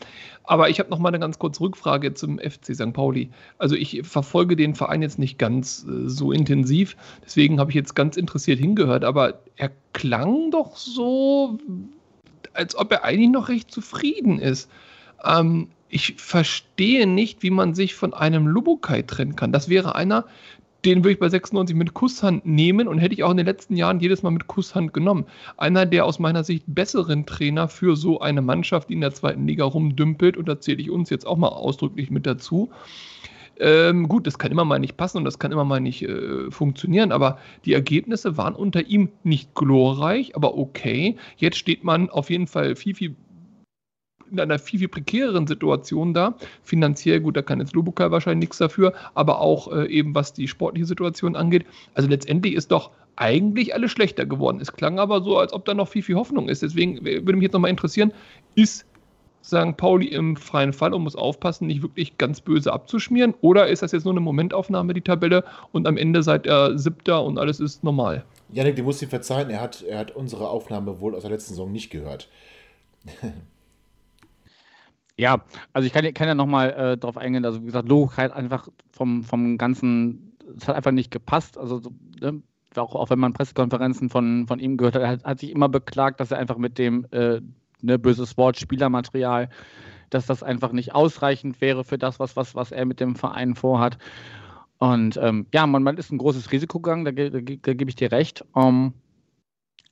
Aber 0.45 0.71
ich 0.71 0.79
habe 0.79 0.91
noch 0.91 0.99
mal 0.99 1.09
eine 1.09 1.19
ganz 1.19 1.39
kurze 1.39 1.61
Rückfrage 1.61 2.15
zum 2.15 2.39
FC 2.39 2.75
St. 2.75 2.93
Pauli. 2.93 3.31
Also 3.59 3.75
ich 3.75 4.03
verfolge 4.05 4.55
den 4.55 4.75
Verein 4.75 5.03
jetzt 5.03 5.19
nicht 5.19 5.39
ganz 5.39 5.85
äh, 5.89 6.09
so 6.09 6.31
intensiv. 6.31 6.97
Deswegen 7.25 7.59
habe 7.59 7.71
ich 7.71 7.75
jetzt 7.75 7.95
ganz 7.95 8.17
interessiert 8.17 8.61
hingehört. 8.61 9.05
Aber 9.05 9.41
er 9.57 9.73
klang 9.93 10.53
doch 10.53 10.77
so 10.77 11.59
als 12.55 12.77
ob 12.77 12.93
er 12.93 13.05
eigentlich 13.05 13.31
noch 13.31 13.49
recht 13.49 13.71
zufrieden 13.71 14.39
ist. 14.39 14.71
Ähm, 15.25 15.69
ich 15.89 16.15
verstehe 16.17 17.07
nicht, 17.07 17.43
wie 17.43 17.51
man 17.51 17.75
sich 17.75 17.95
von 17.95 18.13
einem 18.13 18.47
Lubukai 18.47 19.03
trennen 19.03 19.37
kann. 19.37 19.53
Das 19.53 19.69
wäre 19.69 19.95
einer, 19.95 20.25
den 20.85 21.03
würde 21.03 21.13
ich 21.13 21.19
bei 21.19 21.29
96 21.29 21.77
mit 21.77 21.95
Kusshand 21.95 22.47
nehmen 22.47 22.87
und 22.87 22.99
hätte 22.99 23.15
ich 23.15 23.25
auch 23.25 23.31
in 23.31 23.37
den 23.37 23.47
letzten 23.47 23.77
Jahren 23.77 23.99
jedes 23.99 24.23
Mal 24.23 24.31
mit 24.31 24.47
Kusshand 24.47 24.93
genommen. 24.93 25.27
Einer 25.57 25.85
der 25.85 26.05
aus 26.05 26.19
meiner 26.19 26.45
Sicht 26.45 26.65
besseren 26.67 27.27
Trainer 27.27 27.69
für 27.69 27.97
so 27.97 28.21
eine 28.21 28.43
Mannschaft, 28.43 28.89
die 28.89 28.95
in 28.95 29.01
der 29.01 29.13
zweiten 29.13 29.47
Liga 29.47 29.65
rumdümpelt, 29.65 30.37
und 30.37 30.47
da 30.47 30.61
zähle 30.61 30.81
ich 30.81 30.91
uns 30.91 31.11
jetzt 31.11 31.27
auch 31.27 31.37
mal 31.37 31.49
ausdrücklich 31.49 32.11
mit 32.11 32.27
dazu. 32.27 32.71
Ähm, 33.59 34.09
gut, 34.09 34.27
das 34.27 34.39
kann 34.39 34.53
immer 34.53 34.65
mal 34.65 34.79
nicht 34.79 34.97
passen 34.97 35.19
und 35.19 35.25
das 35.25 35.39
kann 35.39 35.53
immer 35.53 35.65
mal 35.65 35.81
nicht 35.81 36.03
äh, 36.03 36.51
funktionieren, 36.51 37.13
aber 37.13 37.39
die 37.65 37.73
Ergebnisse 37.73 38.37
waren 38.37 38.55
unter 38.55 38.87
ihm 38.87 39.11
nicht 39.25 39.55
glorreich, 39.55 40.37
aber 40.37 40.59
okay. 40.59 41.17
Jetzt 41.37 41.57
steht 41.57 41.85
man 41.85 42.11
auf 42.11 42.31
jeden 42.31 42.47
Fall 42.47 42.77
viel, 42.77 42.95
viel 42.95 43.17
in 44.31 44.41
einer 44.41 44.59
viel, 44.59 44.81
viel 44.81 44.89
prekäreren 44.89 45.47
Situation 45.47 46.13
da. 46.13 46.37
Finanziell, 46.63 47.21
gut, 47.21 47.37
da 47.37 47.43
kann 47.43 47.61
jetzt 47.61 47.75
Lubuka 47.75 48.11
wahrscheinlich 48.11 48.49
nichts 48.49 48.59
dafür, 48.59 48.93
aber 49.15 49.41
auch 49.41 49.73
äh, 49.73 49.87
eben 49.87 50.15
was 50.15 50.33
die 50.33 50.49
sportliche 50.49 50.87
Situation 50.87 51.37
angeht. 51.37 51.65
Also 51.95 52.09
letztendlich 52.09 52.55
ist 52.55 52.73
doch 52.73 52.91
eigentlich 53.17 53.75
alles 53.75 53.93
schlechter 53.93 54.27
geworden. 54.27 54.61
Es 54.61 54.73
klang 54.73 54.99
aber 54.99 55.23
so, 55.23 55.39
als 55.39 55.53
ob 55.53 55.65
da 55.65 55.75
noch 55.75 55.89
viel, 55.89 56.03
viel 56.03 56.17
Hoffnung 56.17 56.49
ist. 56.49 56.63
Deswegen 56.63 57.05
würde 57.05 57.33
mich 57.35 57.45
jetzt 57.45 57.53
nochmal 57.53 57.71
interessieren, 57.71 58.13
ist 58.55 58.85
St. 59.47 59.77
Pauli 59.77 60.09
im 60.09 60.37
freien 60.37 60.73
Fall 60.73 60.93
und 60.93 61.03
muss 61.03 61.15
aufpassen, 61.15 61.69
nicht 61.69 61.81
wirklich 61.81 62.19
ganz 62.19 62.41
böse 62.41 62.73
abzuschmieren? 62.73 63.33
Oder 63.43 63.69
ist 63.69 63.81
das 63.81 63.93
jetzt 63.93 64.03
nur 64.03 64.13
eine 64.13 64.21
Momentaufnahme, 64.21 64.93
die 64.93 65.03
Tabelle, 65.03 65.45
und 65.71 65.87
am 65.87 65.97
Ende 65.97 66.25
seid 66.25 66.47
ihr 66.47 66.77
Siebter 66.77 67.23
und 67.23 67.39
alles 67.39 67.61
ist 67.61 67.85
normal? 67.85 68.25
Janik, 68.53 68.75
du 68.75 68.83
musst 68.83 69.03
ihm 69.03 69.09
verzeihen, 69.09 69.49
er 69.51 69.61
hat, 69.61 69.83
er 69.83 69.99
hat 69.99 70.11
unsere 70.11 70.49
Aufnahme 70.49 71.01
wohl 71.01 71.15
aus 71.15 71.23
der 71.23 71.31
letzten 71.31 71.51
Saison 71.51 71.71
nicht 71.71 71.91
gehört. 71.91 72.29
ja, 75.17 75.45
also 75.73 75.87
ich 75.87 75.93
kann, 75.93 76.13
kann 76.13 76.27
ja 76.27 76.35
nochmal 76.35 76.71
äh, 76.73 76.99
darauf 76.99 77.17
eingehen, 77.17 77.45
also 77.45 77.63
wie 77.63 77.67
gesagt, 77.67 77.89
Logik 77.89 78.17
halt 78.17 78.33
einfach 78.33 78.67
vom, 78.91 79.23
vom 79.23 79.59
ganzen, 79.59 80.37
es 80.57 80.67
hat 80.67 80.75
einfach 80.75 80.91
nicht 80.91 81.13
gepasst, 81.13 81.57
also 81.57 81.81
ne? 82.21 82.43
auch, 82.77 82.97
auch 82.97 83.11
wenn 83.11 83.21
man 83.21 83.33
Pressekonferenzen 83.33 84.11
von, 84.11 84.49
von 84.49 84.59
ihm 84.59 84.77
gehört 84.77 84.97
hat, 84.97 85.03
er 85.03 85.09
hat, 85.09 85.25
hat 85.25 85.39
sich 85.39 85.53
immer 85.53 85.69
beklagt, 85.69 86.19
dass 86.19 86.33
er 86.33 86.39
einfach 86.39 86.59
mit 86.59 86.79
dem 86.79 87.07
äh, 87.13 87.41
ne, 87.83 87.99
böses 87.99 88.37
Wort, 88.37 88.59
Spielermaterial, 88.59 89.49
dass 90.11 90.27
das 90.27 90.43
einfach 90.43 90.73
nicht 90.73 90.95
ausreichend 90.95 91.61
wäre 91.61 91.85
für 91.85 91.99
das, 91.99 92.21
was, 92.21 92.37
was, 92.37 92.55
was 92.55 92.73
er 92.73 92.85
mit 92.85 93.01
dem 93.01 93.17
Verein 93.17 93.55
vorhat. 93.55 93.99
Und 94.79 95.19
ähm, 95.23 95.47
ja, 95.55 95.67
man, 95.67 95.83
man 95.83 95.97
ist 95.97 96.13
ein 96.13 96.19
großes 96.19 96.53
Risiko 96.53 96.81
gegangen, 96.81 97.05
da, 97.05 97.13
da, 97.13 97.41
da 97.41 97.75
gebe 97.75 97.89
ich 97.89 97.97
dir 97.97 98.13
recht. 98.13 98.45
Um, 98.53 98.65
ähm, 98.65 98.93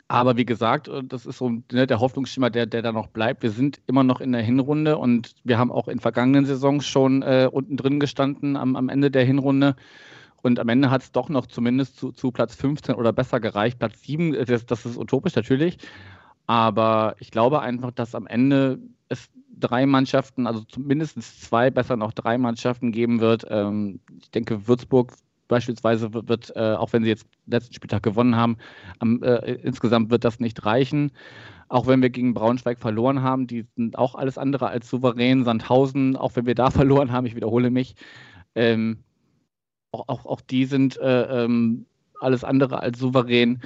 aber 0.09 0.37
wie 0.37 0.45
gesagt, 0.45 0.89
äh, 0.89 1.03
das 1.03 1.27
ist 1.27 1.39
so 1.39 1.51
ne, 1.73 1.87
der 1.87 2.01
Hoffnungsschimmer, 2.01 2.51
der, 2.51 2.67
der 2.67 2.83
da 2.83 2.93
noch 2.93 3.09
bleibt. 3.09 3.43
Wir 3.43 3.51
sind 3.51 3.81
immer 3.87 4.05
noch 4.05 4.21
in 4.21 4.33
der 4.33 4.43
Hinrunde 4.43 4.99
und 4.99 5.35
wir 5.45 5.59
haben 5.59 5.73
auch 5.73 5.89
in 5.89 5.99
vergangenen 5.99 6.45
Saisons 6.45 6.87
schon 6.87 7.23
äh, 7.23 7.49
unten 7.51 7.77
drin 7.77 8.01
gestanden 8.01 8.57
am, 8.57 8.77
am 8.77 8.89
Ende 8.89 9.11
der 9.11 9.25
Hinrunde. 9.25 9.77
Und 10.43 10.59
am 10.59 10.69
Ende 10.69 10.91
hat 10.91 11.03
es 11.03 11.13
doch 11.13 11.31
noch 11.31 11.47
zumindest 11.47 11.97
zu, 11.97 12.13
zu 12.13 12.31
Platz 12.31 12.55
15 12.55 12.97
oder 12.97 13.15
besser 13.15 13.41
gereicht. 13.41 13.79
Platz 13.79 14.03
7, 14.03 14.35
äh, 14.35 14.45
das, 14.45 14.67
das 14.67 14.85
ist 14.85 14.99
utopisch 14.99 15.35
natürlich. 15.37 15.79
Aber 16.47 17.17
ich 17.19 17.31
glaube 17.31 17.61
einfach, 17.61 17.91
dass 17.91 18.15
am 18.15 18.27
Ende 18.27 18.79
es 19.09 19.31
drei 19.59 19.87
Mannschaften, 19.87 20.47
also 20.47 20.65
mindestens 20.77 21.41
zwei, 21.41 21.71
besser 21.71 21.97
noch 21.97 22.13
drei 22.13 22.39
Mannschaften 22.39 22.93
geben 22.93 23.21
wird. 23.21 23.47
Ähm, 23.49 24.01
ich 24.21 24.31
denke, 24.31 24.67
Würzburg 24.67 25.13
beispielsweise 25.49 26.13
wird, 26.13 26.29
wird 26.29 26.53
äh, 26.57 26.75
auch 26.75 26.93
wenn 26.93 27.03
sie 27.03 27.11
jetzt 27.11 27.27
letzten 27.47 27.75
Spieltag 27.75 28.03
gewonnen 28.03 28.37
haben, 28.37 28.57
am, 28.99 29.23
äh, 29.23 29.55
insgesamt 29.55 30.11
wird 30.11 30.25
das 30.25 30.41
nicht 30.41 30.65
reichen. 30.65 31.13
Auch 31.69 31.87
wenn 31.87 32.03
wir 32.03 32.11
gegen 32.11 32.35
Braunschweig 32.35 32.79
verloren 32.79 33.23
haben, 33.23 33.47
die 33.47 33.67
sind 33.77 33.99
auch 33.99 34.15
alles 34.15 34.39
andere 34.39 34.69
als 34.69 34.89
souverän. 34.89 35.45
Sandhausen, 35.45 36.17
auch 36.17 36.37
wenn 36.37 36.47
wir 36.47 36.55
da 36.55 36.71
verloren 36.71 37.13
haben, 37.13 37.27
ich 37.27 37.37
wiederhole 37.37 37.71
mich, 37.71 37.95
ähm, 38.55 38.99
auch, 39.93 40.09
auch, 40.09 40.27
auch, 40.27 40.41
die 40.41 40.65
sind 40.65 40.97
äh, 40.99 41.45
ähm, 41.45 41.87
alles 42.21 42.45
andere 42.45 42.81
als 42.81 42.99
souverän. 42.99 43.61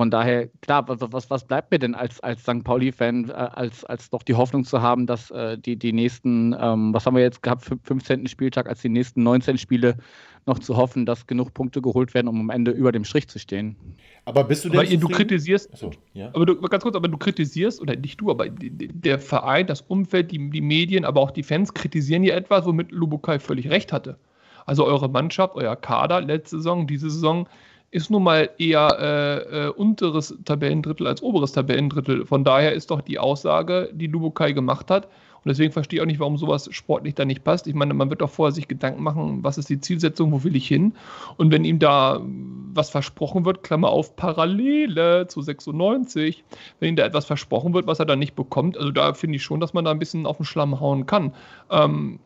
Von 0.00 0.10
daher, 0.10 0.48
klar, 0.62 0.88
was, 0.88 1.00
was, 1.12 1.28
was 1.28 1.44
bleibt 1.44 1.70
mir 1.70 1.78
denn 1.78 1.94
als, 1.94 2.20
als 2.20 2.40
St. 2.40 2.64
Pauli-Fan, 2.64 3.28
äh, 3.28 3.32
als, 3.32 3.84
als 3.84 4.08
doch 4.08 4.22
die 4.22 4.32
Hoffnung 4.32 4.64
zu 4.64 4.80
haben, 4.80 5.06
dass 5.06 5.30
äh, 5.30 5.58
die, 5.58 5.76
die 5.76 5.92
nächsten, 5.92 6.56
ähm, 6.58 6.94
was 6.94 7.04
haben 7.04 7.16
wir 7.16 7.22
jetzt 7.22 7.42
gehabt, 7.42 7.70
15. 7.82 8.26
Spieltag, 8.26 8.66
als 8.66 8.80
die 8.80 8.88
nächsten 8.88 9.22
19 9.22 9.58
Spiele 9.58 9.98
noch 10.46 10.58
zu 10.58 10.78
hoffen, 10.78 11.04
dass 11.04 11.26
genug 11.26 11.52
Punkte 11.52 11.82
geholt 11.82 12.14
werden, 12.14 12.28
um 12.28 12.40
am 12.40 12.48
Ende 12.48 12.70
über 12.70 12.92
dem 12.92 13.04
Strich 13.04 13.28
zu 13.28 13.38
stehen. 13.38 13.76
Aber 14.24 14.42
bist 14.44 14.64
du 14.64 14.70
denn. 14.70 14.80
Aber 14.80 14.88
du 14.88 15.08
kritisierst. 15.08 15.76
So, 15.76 15.90
ja. 16.14 16.30
Aber 16.32 16.46
du, 16.46 16.58
ganz 16.62 16.82
kurz, 16.82 16.96
aber 16.96 17.08
du 17.08 17.18
kritisierst, 17.18 17.78
oder 17.82 17.94
nicht 17.94 18.18
du, 18.22 18.30
aber 18.30 18.46
der 18.48 19.18
Verein, 19.18 19.66
das 19.66 19.82
Umfeld, 19.82 20.30
die, 20.30 20.48
die 20.48 20.62
Medien, 20.62 21.04
aber 21.04 21.20
auch 21.20 21.30
die 21.30 21.42
Fans 21.42 21.74
kritisieren 21.74 22.24
ja 22.24 22.34
etwas, 22.36 22.64
womit 22.64 22.90
Lubukai 22.90 23.38
völlig 23.38 23.68
recht 23.68 23.92
hatte. 23.92 24.16
Also 24.64 24.86
eure 24.86 25.10
Mannschaft, 25.10 25.56
euer 25.56 25.76
Kader 25.76 26.22
letzte 26.22 26.56
Saison, 26.56 26.86
diese 26.86 27.10
Saison 27.10 27.46
ist 27.90 28.10
nun 28.10 28.22
mal 28.22 28.50
eher 28.58 28.96
äh, 29.00 29.66
äh, 29.66 29.68
unteres 29.70 30.36
Tabellendrittel 30.44 31.06
als 31.06 31.22
oberes 31.22 31.52
Tabellendrittel. 31.52 32.24
Von 32.26 32.44
daher 32.44 32.72
ist 32.72 32.90
doch 32.90 33.00
die 33.00 33.18
Aussage, 33.18 33.90
die 33.92 34.06
Lubukai 34.06 34.52
gemacht 34.52 34.90
hat, 34.90 35.08
und 35.42 35.48
deswegen 35.48 35.72
verstehe 35.72 35.98
ich 35.98 36.02
auch 36.02 36.06
nicht, 36.06 36.20
warum 36.20 36.36
sowas 36.36 36.68
sportlich 36.70 37.14
da 37.14 37.24
nicht 37.24 37.44
passt. 37.44 37.66
Ich 37.66 37.74
meine, 37.74 37.94
man 37.94 38.10
wird 38.10 38.20
doch 38.20 38.28
vorher 38.28 38.52
sich 38.52 38.68
Gedanken 38.68 39.02
machen, 39.02 39.42
was 39.42 39.56
ist 39.56 39.70
die 39.70 39.80
Zielsetzung, 39.80 40.32
wo 40.32 40.44
will 40.44 40.54
ich 40.54 40.68
hin? 40.68 40.92
Und 41.38 41.50
wenn 41.50 41.64
ihm 41.64 41.78
da 41.78 42.20
was 42.74 42.90
versprochen 42.90 43.46
wird, 43.46 43.62
Klammer 43.62 43.88
auf, 43.88 44.16
Parallele 44.16 45.26
zu 45.28 45.40
96, 45.40 46.44
wenn 46.78 46.90
ihm 46.90 46.96
da 46.96 47.06
etwas 47.06 47.24
versprochen 47.24 47.72
wird, 47.72 47.86
was 47.86 48.00
er 48.00 48.04
dann 48.04 48.18
nicht 48.18 48.36
bekommt, 48.36 48.76
also 48.76 48.90
da 48.90 49.14
finde 49.14 49.36
ich 49.36 49.42
schon, 49.42 49.60
dass 49.60 49.72
man 49.72 49.86
da 49.86 49.90
ein 49.90 49.98
bisschen 49.98 50.26
auf 50.26 50.36
den 50.36 50.44
Schlamm 50.44 50.78
hauen 50.78 51.06
kann. 51.06 51.32
Ähm, 51.70 52.20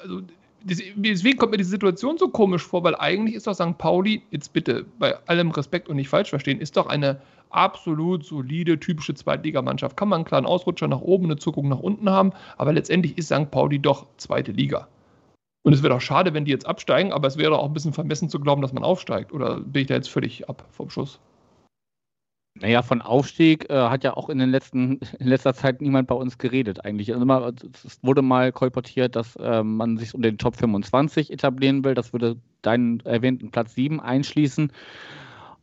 also 0.00 0.22
deswegen 0.64 1.38
kommt 1.38 1.52
mir 1.52 1.58
die 1.58 1.64
Situation 1.64 2.18
so 2.18 2.28
komisch 2.28 2.62
vor, 2.62 2.82
weil 2.84 2.96
eigentlich 2.96 3.36
ist 3.36 3.46
doch 3.46 3.54
St. 3.54 3.78
Pauli, 3.78 4.22
jetzt 4.30 4.52
bitte 4.52 4.84
bei 4.98 5.16
allem 5.26 5.50
Respekt 5.50 5.88
und 5.88 5.96
nicht 5.96 6.08
falsch 6.08 6.30
verstehen, 6.30 6.60
ist 6.60 6.76
doch 6.76 6.86
eine 6.86 7.20
absolut 7.50 8.24
solide, 8.24 8.80
typische 8.80 9.14
Zweitligamannschaft. 9.14 9.96
Kann 9.96 10.08
man 10.08 10.18
einen 10.18 10.24
kleinen 10.24 10.46
Ausrutscher 10.46 10.88
nach 10.88 11.00
oben, 11.00 11.26
eine 11.26 11.36
Zuckung 11.36 11.68
nach 11.68 11.78
unten 11.78 12.10
haben, 12.10 12.32
aber 12.56 12.72
letztendlich 12.72 13.16
ist 13.16 13.26
St. 13.26 13.50
Pauli 13.50 13.78
doch 13.78 14.06
zweite 14.16 14.52
Liga. 14.52 14.88
Und 15.62 15.72
es 15.72 15.82
wäre 15.82 15.94
doch 15.94 16.00
schade, 16.00 16.34
wenn 16.34 16.44
die 16.44 16.50
jetzt 16.50 16.66
absteigen, 16.66 17.12
aber 17.12 17.26
es 17.26 17.38
wäre 17.38 17.58
auch 17.58 17.64
ein 17.64 17.72
bisschen 17.72 17.94
vermessen 17.94 18.28
zu 18.28 18.38
glauben, 18.38 18.60
dass 18.60 18.74
man 18.74 18.84
aufsteigt. 18.84 19.32
Oder 19.32 19.60
bin 19.60 19.82
ich 19.82 19.88
da 19.88 19.94
jetzt 19.94 20.10
völlig 20.10 20.48
ab 20.48 20.66
vom 20.70 20.90
Schuss? 20.90 21.20
Naja, 22.60 22.82
von 22.82 23.02
Aufstieg 23.02 23.68
äh, 23.68 23.74
hat 23.74 24.04
ja 24.04 24.16
auch 24.16 24.28
in, 24.28 24.38
den 24.38 24.50
letzten, 24.50 25.00
in 25.18 25.26
letzter 25.26 25.54
Zeit 25.54 25.80
niemand 25.80 26.06
bei 26.06 26.14
uns 26.14 26.38
geredet 26.38 26.84
eigentlich. 26.84 27.12
Also 27.12 27.26
mal, 27.26 27.52
es 27.84 27.98
wurde 28.02 28.22
mal 28.22 28.52
kolportiert, 28.52 29.16
dass 29.16 29.34
äh, 29.36 29.62
man 29.64 29.96
sich 29.96 30.14
unter 30.14 30.30
den 30.30 30.38
Top 30.38 30.56
25 30.56 31.32
etablieren 31.32 31.84
will. 31.84 31.94
Das 31.94 32.12
würde 32.12 32.36
deinen 32.62 33.00
erwähnten 33.00 33.50
Platz 33.50 33.74
7 33.74 34.00
einschließen 34.00 34.70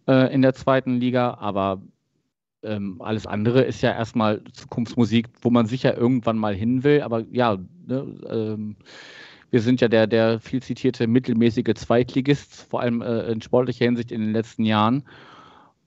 äh, 0.07 0.33
in 0.33 0.41
der 0.41 0.53
zweiten 0.53 0.95
Liga. 0.99 1.35
Aber 1.35 1.81
ähm, 2.61 3.01
alles 3.01 3.25
andere 3.25 3.61
ist 3.61 3.81
ja 3.81 3.91
erstmal 3.93 4.43
Zukunftsmusik, 4.51 5.29
wo 5.41 5.49
man 5.49 5.67
sicher 5.67 5.95
irgendwann 5.97 6.37
mal 6.37 6.53
hin 6.53 6.83
will. 6.83 7.03
Aber 7.03 7.23
ja, 7.31 7.57
ne, 7.87 8.19
ähm, 8.29 8.75
wir 9.49 9.61
sind 9.61 9.79
ja 9.79 9.87
der, 9.87 10.07
der 10.07 10.41
viel 10.41 10.61
zitierte 10.61 11.07
mittelmäßige 11.07 11.73
Zweitligist, 11.75 12.67
vor 12.69 12.81
allem 12.81 13.01
äh, 13.01 13.31
in 13.31 13.41
sportlicher 13.41 13.85
Hinsicht 13.85 14.11
in 14.11 14.19
den 14.19 14.33
letzten 14.33 14.65
Jahren. 14.65 15.03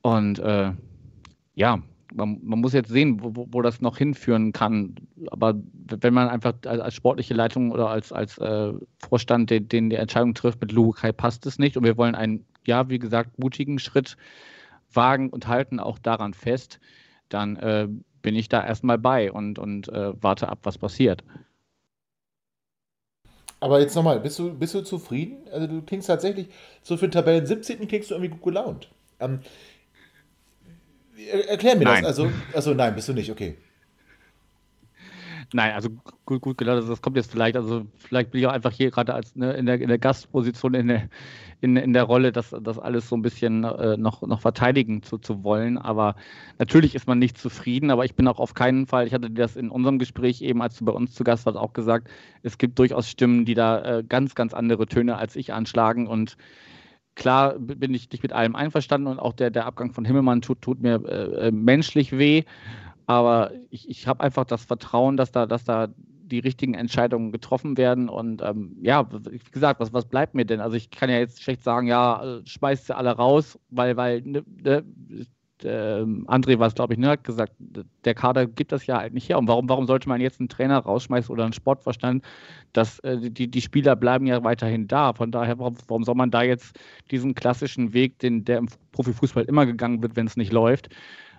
Und 0.01 0.39
äh, 0.39 0.73
ja, 1.55 1.83
man, 2.13 2.39
man, 2.43 2.61
muss 2.61 2.73
jetzt 2.73 2.91
sehen, 2.91 3.21
wo, 3.23 3.47
wo, 3.51 3.63
das 3.63 3.81
noch 3.81 3.99
hinführen 3.99 4.53
kann. 4.53 4.95
Aber 5.31 5.55
wenn 5.89 6.15
man 6.15 6.29
einfach 6.29 6.55
als, 6.67 6.81
als 6.81 6.95
sportliche 6.95 7.35
Leitung 7.35 7.73
oder 7.73 7.89
als, 7.89 8.13
als 8.13 8.39
äh, 8.39 8.73
Vorstand 9.09 9.51
den, 9.51 9.69
den, 9.69 9.91
die 9.91 9.97
Entscheidung 9.97 10.35
trifft, 10.35 10.61
mit 10.61 10.73
Lukai 10.73 11.13
passt 11.13 11.47
es 11.47 11.59
nicht 11.59 11.77
und 11.77 11.85
wir 11.85 11.97
wollen 11.97 12.15
einen, 12.15 12.45
ja, 12.67 12.89
wie 12.89 12.99
gesagt, 12.99 13.39
mutigen 13.39 13.79
Schritt 13.79 14.17
wagen 14.93 15.31
und 15.31 15.49
halten 15.49 15.81
auch 15.81 15.99
daran 15.99 16.35
fest, 16.35 16.79
dann 17.29 17.57
äh, 17.57 17.89
bin 18.23 18.37
ich 18.37 18.49
da 18.49 18.65
erstmal 18.65 18.99
bei 18.99 19.33
und, 19.33 19.59
und 19.59 19.89
äh, 19.89 20.13
warte 20.23 20.49
ab, 20.49 20.61
was 20.63 20.79
passiert. 20.79 21.25
Aber 23.61 23.81
jetzt 23.81 23.95
nochmal, 23.95 24.21
bist 24.21 24.39
du, 24.39 24.53
bist 24.53 24.75
du 24.75 24.83
zufrieden? 24.83 25.39
Also 25.51 25.67
du 25.67 25.83
klingst 25.83 26.09
tatsächlich, 26.09 26.49
so 26.83 26.97
für 26.97 27.09
den 27.09 27.13
Tabellen 27.13 27.47
17. 27.47 27.89
klingst 27.89 28.11
du 28.11 28.15
irgendwie 28.15 28.31
gut 28.31 28.43
gelaunt. 28.43 28.91
Ähm, 29.21 29.41
Erklär 31.49 31.77
mir 31.77 31.85
nein. 31.85 32.03
das. 32.03 32.19
Also, 32.19 32.33
also 32.53 32.75
nein, 32.75 32.95
bist 32.95 33.09
du 33.09 33.13
nicht, 33.13 33.31
okay. 33.31 33.57
Nein, 35.53 35.73
also 35.73 35.89
gut, 36.25 36.41
gut 36.41 36.59
gelernt, 36.59 36.89
das 36.89 37.01
kommt 37.01 37.17
jetzt 37.17 37.31
vielleicht, 37.31 37.57
also 37.57 37.87
vielleicht 37.99 38.33
bin 38.33 38.41
ich 38.41 38.47
auch 38.49 38.53
einfach 38.53 38.73
hier 38.73 38.91
gerade 38.91 39.15
als 39.15 39.37
ne, 39.37 39.53
in, 39.53 39.67
der, 39.67 39.81
in 39.81 39.87
der 39.87 39.99
Gastposition 39.99 40.75
in 40.75 40.89
der, 40.89 41.09
in, 41.61 41.77
in 41.77 41.93
der 41.93 42.03
Rolle, 42.03 42.33
das, 42.33 42.55
das 42.61 42.79
alles 42.79 43.09
so 43.09 43.17
ein 43.17 43.23
bisschen 43.23 43.63
äh, 43.63 43.97
noch, 43.97 44.23
noch 44.23 44.41
verteidigen 44.41 45.05
zu, 45.05 45.17
zu 45.19 45.45
wollen. 45.45 45.79
Aber 45.79 46.17
natürlich 46.59 46.97
ist 46.97 47.07
man 47.07 47.21
nicht 47.21 47.39
zufrieden, 47.39 47.93
aber 47.93 48.05
ich 48.05 48.17
bin 48.17 48.27
auch 48.27 48.41
auf 48.41 48.55
keinen 48.55 48.89
Fall, 48.89 49.07
ich 49.07 49.15
hatte 49.15 49.31
das 49.31 49.55
in 49.55 49.71
unserem 49.71 50.01
Gespräch 50.01 50.43
eben, 50.43 50.61
als 50.61 50.77
du 50.77 50.85
bei 50.85 50.93
uns 50.93 51.15
zu 51.15 51.23
Gast 51.23 51.47
warst, 51.47 51.57
auch 51.57 51.73
gesagt, 51.73 52.09
es 52.43 52.59
gibt 52.59 52.79
durchaus 52.79 53.09
Stimmen, 53.09 53.45
die 53.45 53.55
da 53.55 53.99
äh, 53.99 54.03
ganz, 54.03 54.35
ganz 54.35 54.55
andere 54.55 54.87
Töne 54.87 55.17
als 55.17 55.37
ich 55.37 55.53
anschlagen 55.53 56.09
und 56.09 56.37
Klar 57.15 57.59
bin 57.59 57.95
ich 57.95 58.11
nicht 58.11 58.23
mit 58.23 58.33
allem 58.33 58.57
einverstanden 58.57 59.07
und 59.07 59.19
auch 59.19 59.33
der, 59.33 59.51
der 59.51 59.67
Abgang 59.67 59.93
von 59.93 60.05
Himmelmann 60.05 60.43
tut, 60.43 60.63
tut 60.63 60.81
mir 60.81 61.03
äh, 61.07 61.49
äh 61.49 61.51
menschlich 61.53 62.13
weh. 62.13 62.45
Aber 63.07 63.53
ich, 63.71 63.89
ich 63.89 64.07
habe 64.07 64.23
einfach 64.23 64.45
das 64.45 64.65
Vertrauen, 64.65 65.17
dass 65.17 65.31
da, 65.31 65.47
dass 65.47 65.65
da 65.65 65.89
die 66.25 66.39
richtigen 66.39 66.75
Entscheidungen 66.75 67.33
getroffen 67.33 67.77
werden. 67.77 68.09
Und 68.09 68.43
ähm, 68.43 68.77
ja, 68.81 69.07
wie 69.13 69.39
gesagt, 69.53 69.81
was, 69.81 69.93
was 69.93 70.07
bleibt 70.07 70.35
mir 70.35 70.45
denn? 70.45 70.61
Also 70.61 70.77
ich 70.77 70.91
kann 70.91 71.11
ja 71.11 71.19
jetzt 71.19 71.43
schlecht 71.43 71.63
sagen, 71.63 71.87
ja, 71.87 72.39
äh, 72.39 72.47
schmeißt 72.47 72.87
sie 72.87 72.97
alle 72.97 73.13
raus, 73.13 73.59
weil, 73.71 73.97
weil 73.97 74.23
ne, 74.23 74.43
ne, 74.63 74.85
äh, 75.65 76.03
André 76.27 76.59
war 76.59 76.69
es, 76.69 76.75
glaube 76.75 76.95
ich, 76.95 76.99
ne, 76.99 77.09
hat 77.09 77.25
gesagt, 77.25 77.53
der 78.05 78.15
Kader 78.15 78.47
gibt 78.47 78.73
das 78.73 78.87
ja 78.87 78.99
halt 78.99 79.15
nicht 79.15 79.29
her. 79.29 79.39
Und 79.39 79.49
warum, 79.49 79.69
warum 79.69 79.87
sollte 79.87 80.09
man 80.09 80.21
jetzt 80.21 80.41
einen 80.41 80.49
Trainer 80.49 80.79
rausschmeißen 80.79 81.33
oder 81.33 81.45
einen 81.45 81.53
Sportverstand? 81.53 82.25
Das, 82.73 82.99
äh, 83.01 83.31
die, 83.31 83.51
die 83.51 83.61
Spieler 83.61 83.97
bleiben 83.97 84.27
ja 84.27 84.43
weiterhin 84.45 84.87
da. 84.89 85.13
Von 85.13 85.31
daher, 85.31 85.59
warum, 85.59 85.77
warum 85.89 86.05
soll 86.05 86.15
man 86.15 86.31
da 86.31 86.43
jetzt 86.43 86.79
diesen 87.11 87.35
klassischen 87.35 87.93
Weg, 87.93 88.19
den 88.19 88.45
der 88.45 88.59
im 88.59 88.69
Profifußball 88.93 89.45
immer 89.45 89.67
gegangen 89.67 90.03
wird, 90.03 90.17
wenn 90.17 90.27
es 90.27 90.37
nicht 90.37 90.53
läuft, 90.53 90.89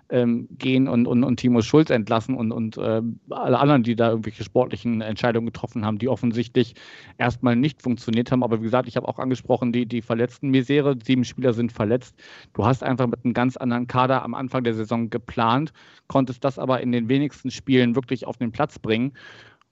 ähm, 0.09 0.47
gehen 0.51 0.87
und, 0.87 1.07
und, 1.07 1.23
und 1.23 1.37
Timo 1.37 1.61
Schulz 1.61 1.89
entlassen 1.89 2.35
und, 2.35 2.51
und 2.51 2.77
äh, 2.77 3.01
alle 3.29 3.59
anderen, 3.59 3.83
die 3.83 3.95
da 3.95 4.09
irgendwelche 4.09 4.43
sportlichen 4.43 5.01
Entscheidungen 5.01 5.47
getroffen 5.47 5.85
haben, 5.85 5.97
die 5.97 6.09
offensichtlich 6.09 6.75
erstmal 7.17 7.55
nicht 7.55 7.81
funktioniert 7.81 8.31
haben. 8.31 8.43
Aber 8.43 8.59
wie 8.59 8.65
gesagt, 8.65 8.87
ich 8.87 8.97
habe 8.97 9.07
auch 9.07 9.19
angesprochen, 9.19 9.71
die, 9.71 9.85
die 9.85 10.01
verletzten 10.01 10.49
Misere, 10.49 10.97
sieben 11.03 11.25
Spieler 11.25 11.53
sind 11.53 11.71
verletzt. 11.71 12.15
Du 12.53 12.65
hast 12.65 12.83
einfach 12.83 13.07
mit 13.07 13.25
einem 13.25 13.33
ganz 13.33 13.57
anderen 13.57 13.87
Kader 13.87 14.23
am 14.23 14.35
Anfang 14.35 14.63
der 14.63 14.73
Saison 14.73 15.09
geplant, 15.09 15.73
konntest 16.07 16.43
das 16.43 16.59
aber 16.59 16.81
in 16.81 16.91
den 16.91 17.09
wenigsten 17.09 17.51
Spielen 17.51 17.95
wirklich 17.95 18.27
auf 18.27 18.37
den 18.37 18.51
Platz 18.51 18.77
bringen. 18.79 19.13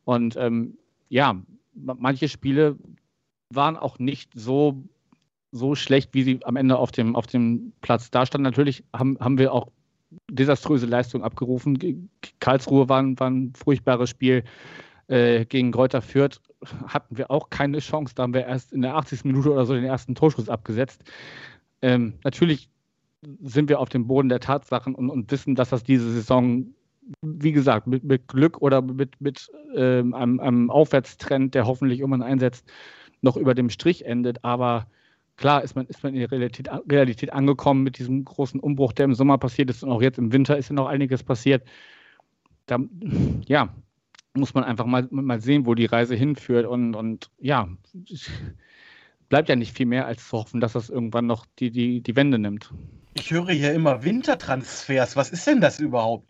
Und 0.03 0.35
ähm, 0.37 0.77
ja, 1.09 1.35
manche 1.73 2.27
Spiele 2.27 2.77
waren 3.49 3.77
auch 3.77 3.99
nicht 3.99 4.31
so 4.33 4.83
so 5.53 5.75
schlecht, 5.75 6.09
wie 6.13 6.23
sie 6.23 6.39
am 6.43 6.55
Ende 6.55 6.77
auf 6.77 6.91
dem, 6.91 7.15
auf 7.15 7.27
dem 7.27 7.73
Platz 7.81 8.09
dastanden. 8.09 8.43
Natürlich 8.43 8.83
haben, 8.91 9.17
haben 9.19 9.37
wir 9.37 9.53
auch 9.53 9.67
desaströse 10.29 10.85
Leistung 10.85 11.23
abgerufen. 11.23 12.09
Karlsruhe 12.39 12.89
war, 12.89 13.03
war 13.03 13.29
ein 13.29 13.53
furchtbares 13.55 14.09
Spiel. 14.09 14.43
Äh, 15.07 15.45
gegen 15.45 15.71
Kräuter 15.71 16.01
Fürth 16.01 16.39
hatten 16.87 17.17
wir 17.17 17.29
auch 17.29 17.49
keine 17.49 17.79
Chance. 17.79 18.15
Da 18.15 18.23
haben 18.23 18.33
wir 18.33 18.45
erst 18.45 18.73
in 18.73 18.81
der 18.81 18.95
80. 18.95 19.25
Minute 19.25 19.51
oder 19.51 19.65
so 19.65 19.73
den 19.73 19.83
ersten 19.83 20.15
Torschuss 20.15 20.49
abgesetzt. 20.49 21.03
Ähm, 21.81 22.13
natürlich 22.23 22.69
sind 23.41 23.69
wir 23.69 23.79
auf 23.79 23.89
dem 23.89 24.07
Boden 24.07 24.29
der 24.29 24.39
Tatsachen 24.39 24.95
und, 24.95 25.09
und, 25.09 25.31
wissen, 25.31 25.55
dass 25.55 25.69
das 25.69 25.83
diese 25.83 26.11
Saison, 26.11 26.73
wie 27.21 27.51
gesagt, 27.51 27.87
mit, 27.87 28.03
mit 28.03 28.27
Glück 28.27 28.61
oder 28.61 28.81
mit, 28.81 29.19
mit 29.19 29.49
ähm, 29.75 30.13
einem, 30.13 30.39
einem, 30.39 30.69
Aufwärtstrend, 30.69 31.53
der 31.53 31.65
hoffentlich 31.65 31.99
irgendwann 31.99 32.23
einsetzt, 32.23 32.65
noch 33.21 33.37
über 33.37 33.53
dem 33.53 33.69
Strich 33.69 34.05
endet. 34.05 34.43
Aber 34.43 34.87
klar 35.37 35.63
ist 35.63 35.75
man, 35.75 35.85
ist 35.87 36.03
man 36.03 36.13
in 36.13 36.19
der 36.19 36.31
Realität, 36.31 36.69
Realität 36.89 37.33
angekommen 37.33 37.83
mit 37.83 37.97
diesem 37.97 38.23
großen 38.23 38.59
Umbruch, 38.59 38.93
der 38.93 39.05
im 39.05 39.15
Sommer 39.15 39.37
passiert 39.37 39.69
ist 39.69 39.83
und 39.83 39.91
auch 39.91 40.01
jetzt 40.01 40.17
im 40.17 40.31
Winter 40.31 40.57
ist 40.57 40.69
ja 40.69 40.75
noch 40.75 40.87
einiges 40.87 41.23
passiert. 41.23 41.67
Da, 42.65 42.79
ja, 43.45 43.73
muss 44.33 44.53
man 44.53 44.63
einfach 44.63 44.85
mal, 44.85 45.07
mal 45.11 45.41
sehen, 45.41 45.65
wo 45.65 45.75
die 45.75 45.85
Reise 45.85 46.15
hinführt 46.15 46.65
und, 46.65 46.95
und 46.95 47.29
ja, 47.39 47.67
bleibt 49.29 49.49
ja 49.49 49.55
nicht 49.55 49.75
viel 49.75 49.85
mehr 49.85 50.05
als 50.05 50.27
zu 50.27 50.37
hoffen, 50.37 50.59
dass 50.59 50.73
das 50.73 50.89
irgendwann 50.89 51.25
noch 51.25 51.45
die, 51.59 51.71
die, 51.71 52.01
die 52.01 52.15
Wende 52.15 52.39
nimmt. 52.39 52.71
Ich 53.15 53.31
höre 53.31 53.51
hier 53.51 53.73
immer 53.73 54.03
Wintertransfers. 54.03 55.15
Was 55.15 55.29
ist 55.29 55.45
denn 55.45 55.61
das 55.61 55.79
überhaupt? 55.79 56.27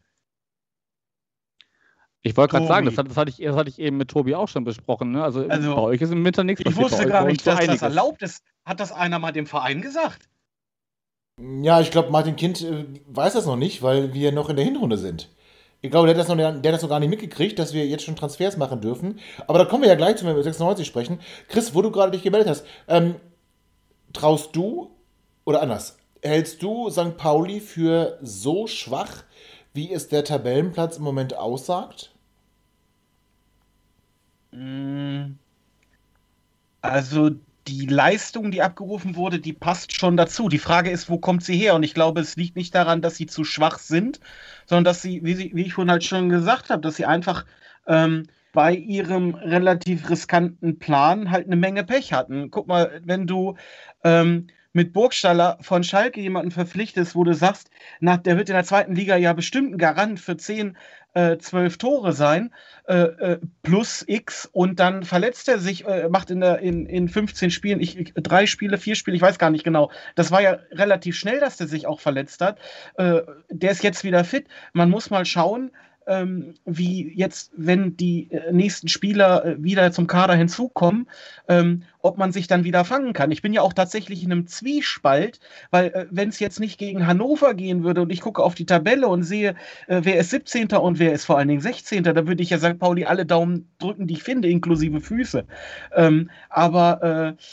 Ich 2.25 2.37
wollte 2.37 2.53
gerade 2.53 2.67
sagen, 2.67 2.85
das, 2.85 2.95
das, 2.95 3.17
hatte 3.17 3.29
ich, 3.29 3.37
das 3.37 3.55
hatte 3.55 3.69
ich 3.69 3.79
eben 3.79 3.97
mit 3.97 4.09
Tobi 4.09 4.33
auch 4.33 4.47
schon 4.47 4.63
besprochen. 4.63 5.11
Ne? 5.11 5.21
Also, 5.21 5.45
also, 5.45 5.75
bei 5.75 5.81
euch 5.81 6.01
ist 6.01 6.11
im 6.11 6.23
Winter 6.23 6.45
nichts 6.45 6.63
Ich 6.65 6.75
wusste 6.77 7.05
gar 7.05 7.25
nicht, 7.25 7.45
dass 7.45 7.65
das 7.65 7.81
erlaubt 7.81 8.21
ist. 8.21 8.43
Hat 8.63 8.79
das 8.79 8.93
einer 8.93 9.19
mal 9.19 9.33
dem 9.33 9.45
Verein 9.45 9.81
gesagt? 9.81 10.29
Ja, 11.61 11.81
ich 11.81 11.91
glaube, 11.91 12.11
Martin 12.11 12.37
Kind 12.37 12.61
äh, 12.61 12.85
weiß 13.07 13.33
das 13.33 13.45
noch 13.45 13.57
nicht, 13.57 13.81
weil 13.81 14.13
wir 14.13 14.31
noch 14.31 14.49
in 14.49 14.55
der 14.55 14.63
Hinrunde 14.63 14.97
sind. 14.97 15.29
Ich 15.81 15.91
glaube, 15.91 16.07
der 16.07 16.15
hat, 16.15 16.21
das 16.21 16.29
noch, 16.29 16.37
der 16.37 16.53
hat 16.53 16.63
das 16.63 16.81
noch 16.81 16.89
gar 16.89 17.01
nicht 17.01 17.09
mitgekriegt, 17.09 17.59
dass 17.59 17.73
wir 17.73 17.85
jetzt 17.85 18.05
schon 18.05 18.15
Transfers 18.15 18.55
machen 18.55 18.79
dürfen. 18.79 19.19
Aber 19.47 19.59
da 19.59 19.65
kommen 19.65 19.81
wir 19.81 19.89
ja 19.89 19.95
gleich 19.95 20.15
zu, 20.15 20.23
wenn 20.23 20.29
wir 20.29 20.35
über 20.35 20.43
96 20.43 20.87
sprechen. 20.87 21.19
Chris, 21.49 21.75
wo 21.75 21.81
du 21.81 21.91
gerade 21.91 22.11
dich 22.11 22.23
gemeldet 22.23 22.47
hast, 22.47 22.65
ähm, 22.87 23.15
traust 24.13 24.55
du, 24.55 24.95
oder 25.43 25.61
anders, 25.61 25.97
hältst 26.21 26.63
du 26.63 26.89
St. 26.89 27.17
Pauli 27.17 27.59
für 27.59 28.17
so 28.21 28.67
schwach, 28.67 29.23
wie 29.73 29.91
es 29.91 30.07
der 30.07 30.23
Tabellenplatz 30.23 30.97
im 30.97 31.03
Moment 31.03 31.35
aussagt? 31.35 32.12
Mm. 34.53 35.37
Also 36.81 37.31
die 37.67 37.85
Leistung, 37.85 38.51
die 38.51 38.61
abgerufen 38.61 39.15
wurde, 39.15 39.39
die 39.39 39.53
passt 39.53 39.95
schon 39.95 40.17
dazu. 40.17 40.49
Die 40.49 40.59
Frage 40.59 40.89
ist, 40.89 41.09
wo 41.09 41.17
kommt 41.17 41.43
sie 41.43 41.55
her? 41.55 41.75
Und 41.75 41.83
ich 41.83 41.93
glaube, 41.93 42.21
es 42.21 42.35
liegt 42.35 42.55
nicht 42.55 42.75
daran, 42.75 43.01
dass 43.01 43.15
sie 43.15 43.25
zu 43.25 43.43
schwach 43.43 43.79
sind, 43.79 44.19
sondern 44.65 44.83
dass 44.83 45.01
sie, 45.01 45.23
wie, 45.23 45.33
sie, 45.33 45.51
wie 45.53 45.63
ich 45.63 45.73
vorhin 45.73 45.91
halt 45.91 46.03
schon 46.03 46.29
gesagt 46.29 46.69
habe, 46.69 46.81
dass 46.81 46.97
sie 46.97 47.05
einfach 47.05 47.45
ähm, 47.87 48.27
bei 48.51 48.75
ihrem 48.75 49.33
relativ 49.35 50.09
riskanten 50.09 50.77
Plan 50.77 51.31
halt 51.31 51.47
eine 51.47 51.55
Menge 51.55 51.83
Pech 51.83 52.13
hatten. 52.13 52.51
Guck 52.51 52.67
mal, 52.67 53.01
wenn 53.03 53.27
du 53.27 53.55
ähm, 54.03 54.47
mit 54.73 54.91
Burgstaller 54.91 55.57
von 55.61 55.83
Schalke 55.83 56.19
jemanden 56.19 56.51
verpflichtest, 56.51 57.15
wo 57.15 57.23
du 57.23 57.33
sagst, 57.33 57.69
na, 57.99 58.17
der 58.17 58.37
wird 58.37 58.49
in 58.49 58.55
der 58.55 58.63
zweiten 58.63 58.95
Liga 58.95 59.15
ja 59.15 59.33
bestimmt 59.33 59.73
ein 59.73 59.77
Garant 59.77 60.19
für 60.19 60.35
10, 60.35 60.75
äh, 61.13 61.37
12 61.37 61.77
Tore 61.77 62.13
sein, 62.13 62.53
äh, 62.87 62.95
äh, 62.95 63.39
plus 63.61 64.03
X 64.07 64.49
und 64.51 64.79
dann 64.79 65.03
verletzt 65.03 65.47
er 65.47 65.59
sich, 65.59 65.85
äh, 65.85 66.09
macht 66.09 66.31
in, 66.31 66.41
der, 66.41 66.59
in, 66.59 66.85
in 66.85 67.07
15 67.07 67.51
Spielen, 67.51 67.79
ich, 67.79 67.97
ich, 67.97 68.13
drei 68.15 68.45
Spiele, 68.45 68.77
vier 68.77 68.95
Spiele, 68.95 69.15
ich 69.15 69.21
weiß 69.21 69.39
gar 69.39 69.49
nicht 69.49 69.63
genau. 69.63 69.91
Das 70.15 70.31
war 70.31 70.41
ja 70.41 70.59
relativ 70.71 71.17
schnell, 71.17 71.39
dass 71.39 71.57
der 71.57 71.67
sich 71.67 71.87
auch 71.87 71.99
verletzt 71.99 72.41
hat. 72.41 72.59
Äh, 72.97 73.21
der 73.49 73.71
ist 73.71 73.83
jetzt 73.83 74.03
wieder 74.03 74.23
fit. 74.23 74.47
Man 74.73 74.89
muss 74.89 75.09
mal 75.09 75.25
schauen, 75.25 75.71
ähm, 76.07 76.53
wie 76.65 77.11
jetzt, 77.15 77.51
wenn 77.55 77.97
die 77.97 78.31
äh, 78.31 78.51
nächsten 78.51 78.87
Spieler 78.87 79.45
äh, 79.45 79.63
wieder 79.63 79.91
zum 79.91 80.07
Kader 80.07 80.35
hinzukommen, 80.35 81.07
ähm, 81.47 81.83
ob 81.99 82.17
man 82.17 82.31
sich 82.31 82.47
dann 82.47 82.63
wieder 82.63 82.85
fangen 82.85 83.13
kann. 83.13 83.31
Ich 83.31 83.41
bin 83.41 83.53
ja 83.53 83.61
auch 83.61 83.73
tatsächlich 83.73 84.23
in 84.23 84.31
einem 84.31 84.47
Zwiespalt, 84.47 85.39
weil 85.71 85.87
äh, 85.87 86.05
wenn 86.11 86.29
es 86.29 86.39
jetzt 86.39 86.59
nicht 86.59 86.77
gegen 86.77 87.07
Hannover 87.07 87.53
gehen 87.53 87.83
würde 87.83 88.01
und 88.01 88.11
ich 88.11 88.21
gucke 88.21 88.43
auf 88.43 88.55
die 88.55 88.65
Tabelle 88.65 89.07
und 89.07 89.23
sehe, 89.23 89.55
äh, 89.87 90.01
wer 90.03 90.17
ist 90.17 90.29
17. 90.29 90.67
und 90.69 90.99
wer 90.99 91.13
ist 91.13 91.25
vor 91.25 91.37
allen 91.37 91.47
Dingen 91.47 91.61
16. 91.61 92.03
Da 92.03 92.27
würde 92.27 92.43
ich 92.43 92.49
ja 92.49 92.59
St. 92.59 92.79
Pauli 92.79 93.05
alle 93.05 93.25
Daumen 93.25 93.69
drücken, 93.79 94.07
die 94.07 94.15
ich 94.15 94.23
finde, 94.23 94.49
inklusive 94.49 95.01
Füße. 95.01 95.45
Ähm, 95.95 96.29
aber 96.49 97.35
äh, 97.37 97.43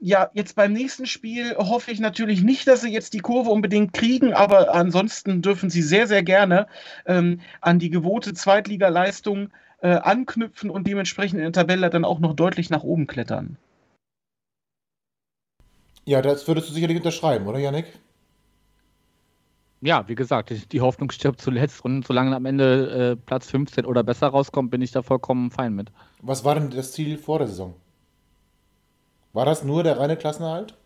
ja, 0.00 0.30
jetzt 0.34 0.56
beim 0.56 0.72
nächsten 0.72 1.06
Spiel 1.06 1.56
hoffe 1.56 1.90
ich 1.90 2.00
natürlich 2.00 2.42
nicht, 2.42 2.66
dass 2.66 2.82
sie 2.82 2.92
jetzt 2.92 3.14
die 3.14 3.20
Kurve 3.20 3.50
unbedingt 3.50 3.92
kriegen, 3.92 4.34
aber 4.34 4.74
ansonsten 4.74 5.40
dürfen 5.40 5.70
sie 5.70 5.82
sehr, 5.82 6.06
sehr 6.06 6.22
gerne 6.22 6.66
ähm, 7.06 7.40
an 7.60 7.78
die 7.78 7.90
gewohnte 7.90 8.34
Zweitligaleistung 8.34 9.50
äh, 9.80 9.88
anknüpfen 9.88 10.70
und 10.70 10.86
dementsprechend 10.86 11.38
in 11.38 11.44
der 11.44 11.52
Tabelle 11.52 11.90
dann 11.90 12.04
auch 12.04 12.18
noch 12.18 12.34
deutlich 12.34 12.70
nach 12.70 12.82
oben 12.82 13.06
klettern. 13.06 13.56
Ja, 16.06 16.20
das 16.20 16.46
würdest 16.46 16.68
du 16.68 16.74
sicherlich 16.74 16.98
unterschreiben, 16.98 17.46
oder 17.46 17.58
Yannick? 17.58 17.86
Ja, 19.80 20.08
wie 20.08 20.14
gesagt, 20.14 20.72
die 20.72 20.80
Hoffnung 20.80 21.10
stirbt 21.10 21.40
zuletzt 21.40 21.84
und 21.84 22.06
solange 22.06 22.34
am 22.34 22.46
Ende 22.46 23.12
äh, 23.12 23.16
Platz 23.16 23.50
15 23.50 23.84
oder 23.84 24.02
besser 24.02 24.28
rauskommt, 24.28 24.70
bin 24.70 24.80
ich 24.80 24.92
da 24.92 25.02
vollkommen 25.02 25.50
fein 25.50 25.74
mit. 25.74 25.92
Was 26.22 26.44
war 26.44 26.54
denn 26.54 26.70
das 26.70 26.92
Ziel 26.92 27.18
vor 27.18 27.38
der 27.38 27.48
Saison? 27.48 27.74
War 29.34 29.44
das 29.44 29.64
nur 29.64 29.82
der 29.82 29.98
reine 29.98 30.16
Klassenerhalt? 30.16 30.76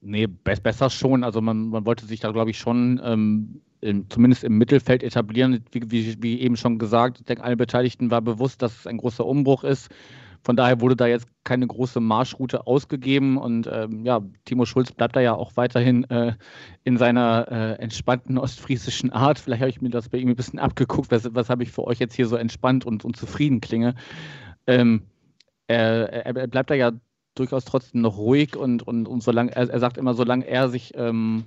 Nee, 0.00 0.26
be 0.26 0.54
besser 0.62 0.90
schon. 0.90 1.24
Also 1.24 1.40
man, 1.40 1.68
man 1.68 1.86
wollte 1.86 2.04
sich 2.04 2.20
da, 2.20 2.32
glaube 2.32 2.50
ich, 2.50 2.58
schon 2.58 3.00
ähm, 3.02 3.62
im, 3.80 4.10
zumindest 4.10 4.42
im 4.42 4.58
Mittelfeld 4.58 5.04
etablieren. 5.04 5.64
Wie, 5.70 5.90
wie, 5.90 6.22
wie, 6.22 6.40
eben 6.40 6.56
schon 6.56 6.78
gesagt, 6.78 7.20
ich 7.20 7.26
denke, 7.26 7.44
allen 7.44 7.56
Beteiligten 7.56 8.10
war 8.10 8.22
bewusst, 8.22 8.60
dass 8.60 8.80
es 8.80 8.86
ein 8.86 8.98
großer 8.98 9.24
Umbruch 9.24 9.62
ist. 9.62 9.88
Von 10.42 10.56
daher 10.56 10.80
wurde 10.80 10.96
da 10.96 11.06
jetzt 11.06 11.28
keine 11.44 11.66
große 11.66 12.00
Marschroute 12.00 12.66
ausgegeben 12.66 13.36
und 13.36 13.68
ähm, 13.72 14.04
ja, 14.04 14.20
Timo 14.44 14.64
Schulz 14.64 14.92
bleibt 14.92 15.16
da 15.16 15.20
ja 15.20 15.34
auch 15.34 15.52
weiterhin 15.56 16.04
äh, 16.10 16.34
in 16.84 16.98
seiner 16.98 17.48
äh, 17.50 17.82
entspannten 17.82 18.38
ostfriesischen 18.38 19.12
Art. 19.12 19.38
Vielleicht 19.38 19.60
habe 19.60 19.70
ich 19.70 19.80
mir 19.80 19.90
das 19.90 20.08
bei 20.08 20.18
ihm 20.18 20.28
ein 20.28 20.36
bisschen 20.36 20.58
abgeguckt, 20.60 21.10
was, 21.10 21.34
was 21.34 21.50
habe 21.50 21.62
ich 21.62 21.72
für 21.72 21.84
euch 21.84 21.98
jetzt 21.98 22.14
hier 22.14 22.26
so 22.26 22.36
entspannt 22.36 22.84
und, 22.84 23.04
und 23.04 23.16
zufrieden 23.16 23.60
klinge. 23.60 23.94
Ähm, 24.68 25.02
er, 25.68 26.26
er, 26.26 26.46
bleibt 26.46 26.70
da 26.70 26.74
ja 26.74 26.92
durchaus 27.34 27.64
trotzdem 27.64 28.00
noch 28.00 28.18
ruhig 28.18 28.56
und, 28.56 28.86
und, 28.86 29.06
und 29.06 29.22
solange 29.22 29.54
er, 29.54 29.68
er 29.68 29.80
sagt 29.80 29.98
immer, 29.98 30.14
solange 30.14 30.46
er 30.46 30.68
sich, 30.68 30.92
ähm, 30.96 31.44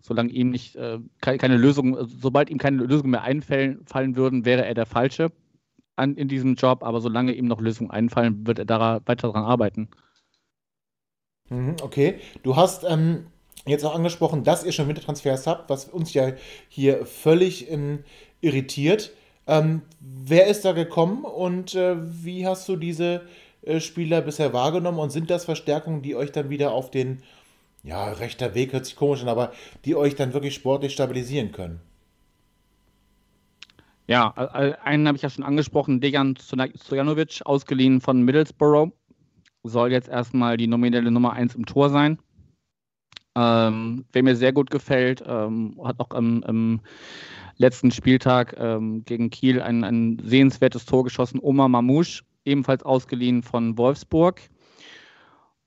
solange 0.00 0.30
ihm 0.30 0.50
nicht 0.50 0.76
äh, 0.76 0.98
keine, 1.20 1.38
keine, 1.38 1.56
Lösung, 1.56 1.96
sobald 2.06 2.50
ihm 2.50 2.58
keine 2.58 2.78
Lösungen 2.78 3.10
mehr 3.10 3.22
einfallen 3.22 3.84
fallen 3.86 4.16
würden, 4.16 4.44
wäre 4.44 4.64
er 4.64 4.74
der 4.74 4.86
Falsche 4.86 5.30
an, 5.96 6.16
in 6.16 6.28
diesem 6.28 6.54
Job, 6.54 6.82
aber 6.82 7.00
solange 7.00 7.32
ihm 7.32 7.46
noch 7.46 7.60
Lösungen 7.60 7.90
einfallen, 7.90 8.46
wird 8.46 8.58
er 8.58 8.64
da 8.64 9.00
weiter 9.04 9.28
daran 9.28 9.44
arbeiten. 9.44 9.88
Mhm, 11.50 11.76
okay, 11.82 12.18
du 12.42 12.56
hast 12.56 12.84
ähm, 12.84 13.26
jetzt 13.66 13.84
auch 13.84 13.94
angesprochen, 13.94 14.44
dass 14.44 14.64
ihr 14.64 14.72
schon 14.72 14.88
Wintertransfers 14.88 15.46
habt, 15.46 15.68
was 15.68 15.86
uns 15.86 16.14
ja 16.14 16.32
hier 16.68 17.04
völlig 17.06 17.70
ähm, 17.70 18.04
irritiert. 18.40 19.12
Ähm, 19.46 19.82
wer 20.00 20.46
ist 20.46 20.64
da 20.64 20.72
gekommen 20.72 21.24
und 21.24 21.74
äh, 21.74 21.96
wie 22.24 22.46
hast 22.46 22.68
du 22.68 22.76
diese 22.76 23.22
äh, 23.62 23.80
Spieler 23.80 24.20
bisher 24.20 24.52
wahrgenommen 24.52 24.98
und 24.98 25.10
sind 25.10 25.30
das 25.30 25.44
Verstärkungen, 25.44 26.02
die 26.02 26.14
euch 26.14 26.32
dann 26.32 26.50
wieder 26.50 26.72
auf 26.72 26.90
den, 26.90 27.22
ja, 27.82 28.12
rechter 28.12 28.54
Weg 28.54 28.72
hört 28.72 28.86
sich 28.86 28.96
komisch 28.96 29.22
an, 29.22 29.28
aber 29.28 29.52
die 29.84 29.96
euch 29.96 30.14
dann 30.14 30.32
wirklich 30.32 30.54
sportlich 30.54 30.92
stabilisieren 30.92 31.52
können? 31.52 31.80
Ja, 34.08 34.30
einen 34.84 35.06
habe 35.06 35.16
ich 35.16 35.22
ja 35.22 35.30
schon 35.30 35.44
angesprochen, 35.44 36.00
Dejan 36.00 36.36
Stojanovic, 36.36 37.40
ausgeliehen 37.44 38.00
von 38.00 38.22
Middlesbrough, 38.22 38.90
soll 39.62 39.92
jetzt 39.92 40.08
erstmal 40.08 40.56
die 40.56 40.66
nominelle 40.66 41.10
Nummer 41.10 41.32
1 41.32 41.54
im 41.54 41.66
Tor 41.66 41.88
sein. 41.88 42.18
Ähm, 43.34 44.04
wer 44.12 44.22
mir 44.22 44.36
sehr 44.36 44.52
gut 44.52 44.70
gefällt, 44.70 45.22
ähm, 45.26 45.80
hat 45.82 46.00
auch 46.00 46.14
im, 46.14 46.44
im 46.46 46.80
letzten 47.56 47.90
Spieltag 47.90 48.56
ähm, 48.58 49.04
gegen 49.04 49.30
Kiel 49.30 49.60
ein, 49.62 49.84
ein 49.84 50.20
sehenswertes 50.24 50.84
Tor 50.84 51.04
geschossen. 51.04 51.40
Omar 51.42 51.68
Mamouche, 51.68 52.22
ebenfalls 52.44 52.82
ausgeliehen 52.82 53.42
von 53.42 53.76
Wolfsburg. 53.78 54.40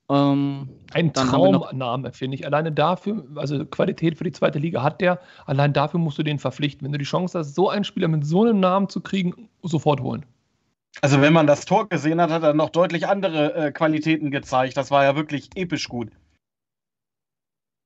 Ähm, 0.08 0.68
ein 0.92 1.12
Traumname, 1.12 2.12
finde 2.12 2.36
ich. 2.36 2.46
Alleine 2.46 2.70
dafür, 2.70 3.24
also 3.34 3.64
Qualität 3.64 4.16
für 4.16 4.24
die 4.24 4.32
zweite 4.32 4.58
Liga 4.58 4.82
hat 4.82 5.00
der, 5.00 5.20
allein 5.46 5.72
dafür 5.72 5.98
musst 5.98 6.18
du 6.18 6.22
den 6.22 6.38
verpflichten. 6.38 6.84
Wenn 6.84 6.92
du 6.92 6.98
die 6.98 7.04
Chance 7.04 7.38
hast, 7.38 7.54
so 7.54 7.68
einen 7.68 7.84
Spieler 7.84 8.08
mit 8.08 8.24
so 8.24 8.42
einem 8.42 8.60
Namen 8.60 8.88
zu 8.88 9.00
kriegen, 9.00 9.48
sofort 9.62 10.00
holen. 10.00 10.24
Also, 11.02 11.20
wenn 11.20 11.32
man 11.32 11.46
das 11.46 11.66
Tor 11.66 11.88
gesehen 11.88 12.20
hat, 12.20 12.30
hat 12.30 12.42
er 12.42 12.54
noch 12.54 12.70
deutlich 12.70 13.06
andere 13.06 13.54
äh, 13.54 13.72
Qualitäten 13.72 14.30
gezeigt. 14.30 14.76
Das 14.76 14.90
war 14.90 15.04
ja 15.04 15.14
wirklich 15.14 15.50
episch 15.54 15.88
gut. 15.88 16.10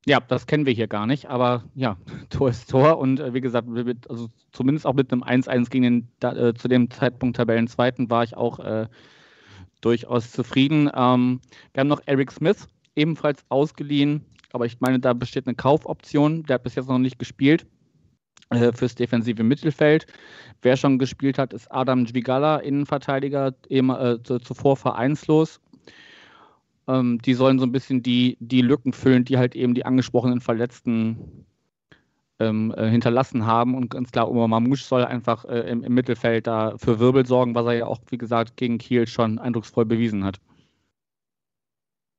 Ja, 0.07 0.19
das 0.21 0.47
kennen 0.47 0.65
wir 0.65 0.73
hier 0.73 0.89
gar 0.89 1.07
nicht, 1.07 1.27
aber 1.27 1.65
ja, 1.75 1.97
Tor 2.31 2.51
ist 2.51 2.71
Tor 2.71 2.99
und 2.99 3.21
äh, 3.21 3.35
wie 3.35 3.41
gesagt, 3.41 3.69
mit, 3.69 4.09
also 4.09 4.29
zumindest 4.53 4.87
auch 4.87 4.95
mit 4.95 5.13
einem 5.13 5.23
1-1 5.23 5.71
gegen 5.71 5.85
den 5.85 6.09
da, 6.21 6.35
äh, 6.35 6.55
zu 6.55 6.69
dem 6.69 6.91
Zeitpunkt 6.91 7.37
Tabellenzweiten 7.37 8.09
war 8.09 8.25
ich 8.25 8.37
auch 8.37 8.59
äh, 8.61 8.87
durchaus 9.83 10.33
zufrieden. 10.33 10.91
Ähm, 10.95 11.41
wir 11.73 11.81
haben 11.81 11.89
noch 11.89 12.01
Eric 12.07 12.33
Smith, 12.33 12.67
ebenfalls 12.97 13.45
ausgeliehen, 13.51 14.25
aber 14.53 14.65
ich 14.65 14.81
meine, 14.81 15.01
da 15.01 15.13
besteht 15.13 15.47
eine 15.47 15.55
Kaufoption, 15.55 16.45
der 16.45 16.55
hat 16.55 16.63
bis 16.63 16.77
jetzt 16.77 16.89
noch 16.89 16.99
nicht 16.99 17.19
gespielt 17.19 17.67
äh, 18.49 18.73
fürs 18.73 18.95
defensive 18.95 19.43
Mittelfeld. 19.43 20.07
Wer 20.63 20.77
schon 20.77 20.99
gespielt 20.99 21.39
hat, 21.39 21.53
ist 21.53 21.71
Adam 21.71 22.07
Dvigala, 22.07 22.57
Innenverteidiger, 22.57 23.55
eben, 23.69 23.91
äh, 23.91 24.19
zuvor 24.23 24.77
vereinslos 24.79 25.61
ähm, 26.89 27.21
die 27.23 27.35
sollen 27.35 27.59
so 27.59 27.67
ein 27.67 27.73
bisschen 27.73 28.03
die, 28.03 28.37
die 28.41 28.63
Lücken 28.63 28.93
füllen, 28.93 29.25
die 29.25 29.39
halt 29.39 29.55
eben 29.55 29.75
die 29.75 29.85
angesprochenen 29.85 30.41
Verletzten 30.41 31.47
ähm, 32.41 32.75
äh, 32.77 32.89
hinterlassen 32.89 33.47
haben. 33.47 33.75
Und 33.75 33.91
ganz 33.91 34.11
klar, 34.11 34.29
Omar 34.31 34.49
Mamouche 34.49 34.85
soll 34.85 35.05
einfach 35.05 35.45
äh, 35.45 35.61
im, 35.71 35.85
im, 35.85 35.95
Mittelfeld 35.95 36.47
da 36.47 36.75
für 36.79 36.99
Wirbel 36.99 37.27
sorgen, 37.27 37.55
was 37.55 37.67
er 37.67 37.73
ja 37.75 37.87
auch, 37.87 38.01
wie 38.09 38.19
gesagt, 38.19 38.57
gegen 38.57 38.79
Kiel 38.79 39.07
schon 39.07 39.39
eindrucksvoll 39.39 39.85
bewiesen 39.85 40.25
hat. 40.25 40.41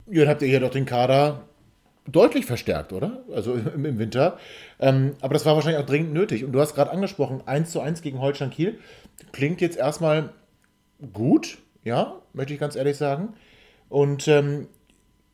Ja, 0.08 0.22
dann 0.22 0.30
habt 0.30 0.42
ihr 0.42 0.48
hier 0.48 0.60
doch 0.60 0.72
den 0.72 0.86
Kader 0.86 1.42
deutlich 2.08 2.46
verstärkt, 2.46 2.94
oder? 2.94 3.24
Also 3.34 3.54
im, 3.54 3.86
im 3.86 4.00
Winter. 4.00 4.38
Ähm, 4.80 5.16
aber 5.22 5.34
das 5.34 5.46
war 5.46 5.56
wahrscheinlich 5.56 5.82
auch 5.82 5.88
dringend 5.88 6.14
nötig. 6.14 6.46
Und 6.46 6.52
du 6.52 6.60
hast 6.60 6.76
gerade 6.76 6.92
angesprochen, 6.92 7.42
1 7.46 7.72
zu 7.72 7.82
1 7.82 8.02
gegen 8.02 8.20
Holstein 8.20 8.52
Kiel. 8.52 8.80
Klingt 9.32 9.62
jetzt 9.62 9.78
erstmal 9.78 10.30
gut, 11.14 11.58
ja, 11.84 12.16
möchte 12.34 12.54
ich 12.54 12.60
ganz 12.60 12.76
ehrlich 12.76 12.98
sagen. 12.98 13.34
Und 13.92 14.30
ähm, 14.30 14.70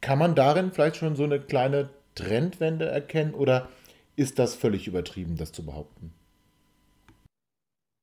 kann 0.01 0.17
man 0.17 0.33
darin 0.33 0.71
vielleicht 0.71 0.95
schon 0.95 1.15
so 1.15 1.23
eine 1.23 1.39
kleine 1.39 1.89
Trendwende 2.15 2.87
erkennen 2.87 3.35
oder 3.35 3.69
ist 4.15 4.39
das 4.39 4.55
völlig 4.55 4.87
übertrieben, 4.87 5.37
das 5.37 5.51
zu 5.51 5.63
behaupten? 5.63 6.11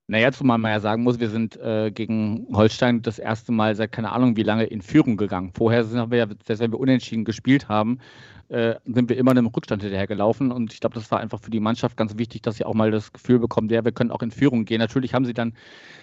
Naja, 0.07 0.31
zumal 0.31 0.59
man 0.59 0.71
ja 0.71 0.79
sagen 0.79 1.03
muss, 1.03 1.19
wir 1.19 1.29
sind 1.29 1.57
äh, 1.57 1.91
gegen 1.91 2.47
Holstein 2.53 3.03
das 3.03 3.19
erste 3.19 3.51
Mal 3.51 3.75
seit 3.75 3.91
keine 3.91 4.13
Ahnung 4.13 4.37
wie 4.37 4.45
lange 4.45 4.65
in 4.65 4.81
Führung 4.81 5.17
gegangen. 5.17 5.51
Vorher 5.53 5.83
sind 5.83 6.11
wir 6.13 6.19
ja, 6.19 6.27
selbst 6.29 6.61
wenn 6.61 6.71
wir 6.71 6.79
unentschieden 6.79 7.25
gespielt 7.25 7.69
haben, 7.69 7.99
äh, 8.49 8.77
sind 8.85 9.09
wir 9.09 9.17
immer 9.17 9.31
einem 9.31 9.47
Rückstand 9.47 9.83
hinterhergelaufen. 9.83 10.53
Und 10.53 10.73
ich 10.73 10.81
glaube, 10.81 10.95
das 10.95 11.11
war 11.11 11.21
einfach 11.21 11.41
für 11.41 11.51
die 11.51 11.61
Mannschaft 11.61 11.97
ganz 11.97 12.17
wichtig, 12.19 12.43
dass 12.43 12.57
sie 12.57 12.65
auch 12.65 12.75
mal 12.75 12.91
das 12.91 13.13
Gefühl 13.13 13.39
bekommen, 13.39 13.69
ja, 13.69 13.85
wir 13.85 13.93
können 13.93 14.11
auch 14.11 14.23
in 14.23 14.31
Führung 14.31 14.65
gehen. 14.65 14.79
Natürlich 14.79 15.15
haben 15.15 15.25
sie 15.25 15.35
dann 15.35 15.55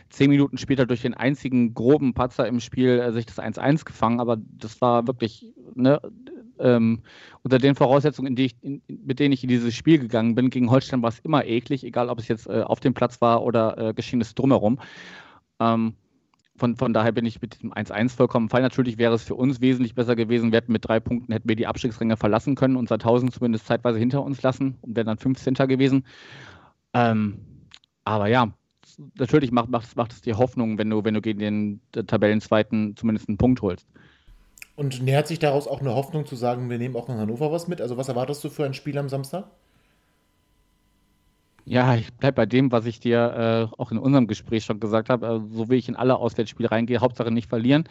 zehn 0.09 0.29
Minuten 0.29 0.57
später 0.57 0.85
durch 0.85 1.01
den 1.01 1.13
einzigen 1.13 1.73
groben 1.73 2.13
Patzer 2.13 2.47
im 2.47 2.59
Spiel 2.59 2.99
äh, 2.99 3.11
sich 3.11 3.25
das 3.25 3.39
1-1 3.39 3.85
gefangen, 3.85 4.19
aber 4.19 4.37
das 4.37 4.81
war 4.81 5.07
wirklich, 5.07 5.45
ne, 5.75 6.01
ähm, 6.59 7.01
unter 7.43 7.57
den 7.57 7.75
Voraussetzungen, 7.75 8.35
die 8.35 8.45
ich, 8.45 8.55
in, 8.61 8.81
mit 8.87 9.19
denen 9.19 9.33
ich 9.33 9.43
in 9.43 9.49
dieses 9.49 9.73
Spiel 9.73 9.99
gegangen 9.99 10.35
bin, 10.35 10.49
gegen 10.49 10.69
Holstein 10.69 11.01
war 11.01 11.09
es 11.09 11.19
immer 11.19 11.45
eklig, 11.45 11.83
egal 11.83 12.09
ob 12.09 12.19
es 12.19 12.27
jetzt 12.27 12.47
äh, 12.47 12.61
auf 12.61 12.79
dem 12.79 12.93
Platz 12.93 13.21
war 13.21 13.43
oder 13.43 13.77
äh, 13.77 13.93
geschehen 13.93 14.21
ist 14.21 14.37
drumherum. 14.37 14.79
Ähm, 15.59 15.95
von, 16.61 16.75
von 16.75 16.93
daher 16.93 17.11
bin 17.11 17.25
ich 17.25 17.41
mit 17.41 17.63
dem 17.63 17.73
1-1 17.73 18.15
vollkommen 18.15 18.47
fein. 18.47 18.61
Natürlich 18.61 18.99
wäre 18.99 19.15
es 19.15 19.23
für 19.23 19.33
uns 19.33 19.61
wesentlich 19.61 19.95
besser 19.95 20.15
gewesen. 20.15 20.51
Wir 20.51 20.57
hätten 20.57 20.71
mit 20.71 20.87
drei 20.87 20.99
Punkten 20.99 21.33
hätten 21.33 21.49
wir 21.49 21.55
die 21.55 21.65
Abstiegsränge 21.65 22.17
verlassen 22.17 22.53
können, 22.53 22.75
unser 22.75 22.95
1000 22.95 23.33
zumindest 23.33 23.65
zeitweise 23.65 23.97
hinter 23.97 24.23
uns 24.23 24.43
lassen 24.43 24.77
und 24.81 24.95
wären 24.95 25.07
dann 25.07 25.17
15. 25.17 25.55
gewesen. 25.55 26.05
Ähm, 26.93 27.39
aber 28.03 28.27
ja, 28.27 28.53
natürlich 29.17 29.51
macht, 29.51 29.69
macht, 29.69 29.95
macht 29.95 30.11
es 30.11 30.21
dir 30.21 30.37
Hoffnung, 30.37 30.77
wenn 30.77 30.87
du, 30.87 31.03
wenn 31.03 31.15
du 31.15 31.21
gegen 31.21 31.39
den 31.39 31.81
Tabellenzweiten 32.05 32.95
zumindest 32.95 33.27
einen 33.27 33.39
Punkt 33.39 33.63
holst. 33.63 33.87
Und 34.75 35.01
nähert 35.01 35.27
sich 35.27 35.39
daraus 35.39 35.67
auch 35.67 35.81
eine 35.81 35.95
Hoffnung 35.95 36.27
zu 36.27 36.35
sagen, 36.35 36.69
wir 36.69 36.77
nehmen 36.77 36.95
auch 36.95 37.09
in 37.09 37.17
Hannover 37.17 37.51
was 37.51 37.67
mit? 37.67 37.81
Also 37.81 37.97
was 37.97 38.07
erwartest 38.07 38.43
du 38.43 38.49
für 38.49 38.65
ein 38.65 38.75
Spiel 38.75 38.99
am 38.99 39.09
Samstag? 39.09 39.49
Ja, 41.65 41.95
ich 41.95 42.11
bleibe 42.13 42.35
bei 42.35 42.45
dem, 42.45 42.71
was 42.71 42.85
ich 42.85 42.99
dir 42.99 43.69
äh, 43.71 43.75
auch 43.77 43.91
in 43.91 43.97
unserem 43.97 44.27
Gespräch 44.27 44.65
schon 44.65 44.79
gesagt 44.79 45.09
habe. 45.09 45.27
Also, 45.27 45.47
so 45.51 45.69
wie 45.69 45.75
ich 45.75 45.87
in 45.87 45.95
alle 45.95 46.17
Auswärtsspiele 46.17 46.71
reingehe, 46.71 46.99
Hauptsache 46.99 47.31
nicht 47.31 47.49
verlieren. 47.49 47.87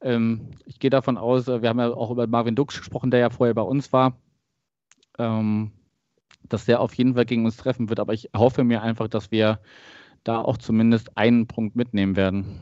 Ähm, 0.00 0.50
ich 0.66 0.78
gehe 0.78 0.90
davon 0.90 1.16
aus, 1.16 1.48
äh, 1.48 1.62
wir 1.62 1.68
haben 1.68 1.78
ja 1.78 1.92
auch 1.92 2.10
über 2.10 2.26
Marvin 2.26 2.54
Dux 2.56 2.76
gesprochen, 2.76 3.10
der 3.10 3.20
ja 3.20 3.30
vorher 3.30 3.54
bei 3.54 3.62
uns 3.62 3.92
war, 3.92 4.16
ähm, 5.18 5.72
dass 6.48 6.66
der 6.66 6.80
auf 6.80 6.94
jeden 6.94 7.14
Fall 7.14 7.24
gegen 7.24 7.44
uns 7.44 7.56
treffen 7.56 7.88
wird. 7.88 8.00
Aber 8.00 8.12
ich 8.12 8.30
hoffe 8.36 8.64
mir 8.64 8.82
einfach, 8.82 9.08
dass 9.08 9.30
wir 9.30 9.60
da 10.24 10.40
auch 10.40 10.58
zumindest 10.58 11.16
einen 11.16 11.46
Punkt 11.46 11.76
mitnehmen 11.76 12.16
werden. 12.16 12.60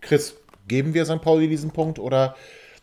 Chris, 0.00 0.36
geben 0.68 0.94
wir 0.94 1.04
St. 1.04 1.20
Pauli 1.20 1.48
diesen 1.48 1.72
Punkt 1.72 1.98
oder 1.98 2.36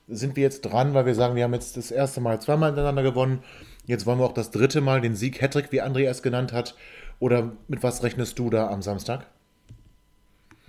sind 0.08 0.36
wir 0.36 0.44
jetzt 0.44 0.62
dran, 0.62 0.94
weil 0.94 1.06
wir 1.06 1.16
sagen, 1.16 1.36
wir 1.36 1.44
haben 1.44 1.54
jetzt 1.54 1.78
das 1.78 1.92
erste 1.92 2.22
Mal 2.22 2.42
zweimal 2.42 2.70
hintereinander 2.70 3.04
gewonnen? 3.04 3.44
Jetzt 3.86 4.06
wollen 4.06 4.20
wir 4.20 4.26
auch 4.26 4.34
das 4.34 4.52
dritte 4.52 4.82
Mal 4.82 5.02
den 5.02 5.16
Sieg 5.16 5.42
Hattrick, 5.42 5.72
wie 5.72 5.82
André 5.82 6.08
es 6.08 6.24
genannt 6.24 6.54
hat. 6.54 6.76
Oder 7.20 7.54
mit 7.68 7.84
was 7.84 8.04
rechnest 8.04 8.40
du 8.40 8.50
da 8.50 8.70
am 8.70 8.82
Samstag? 8.82 9.28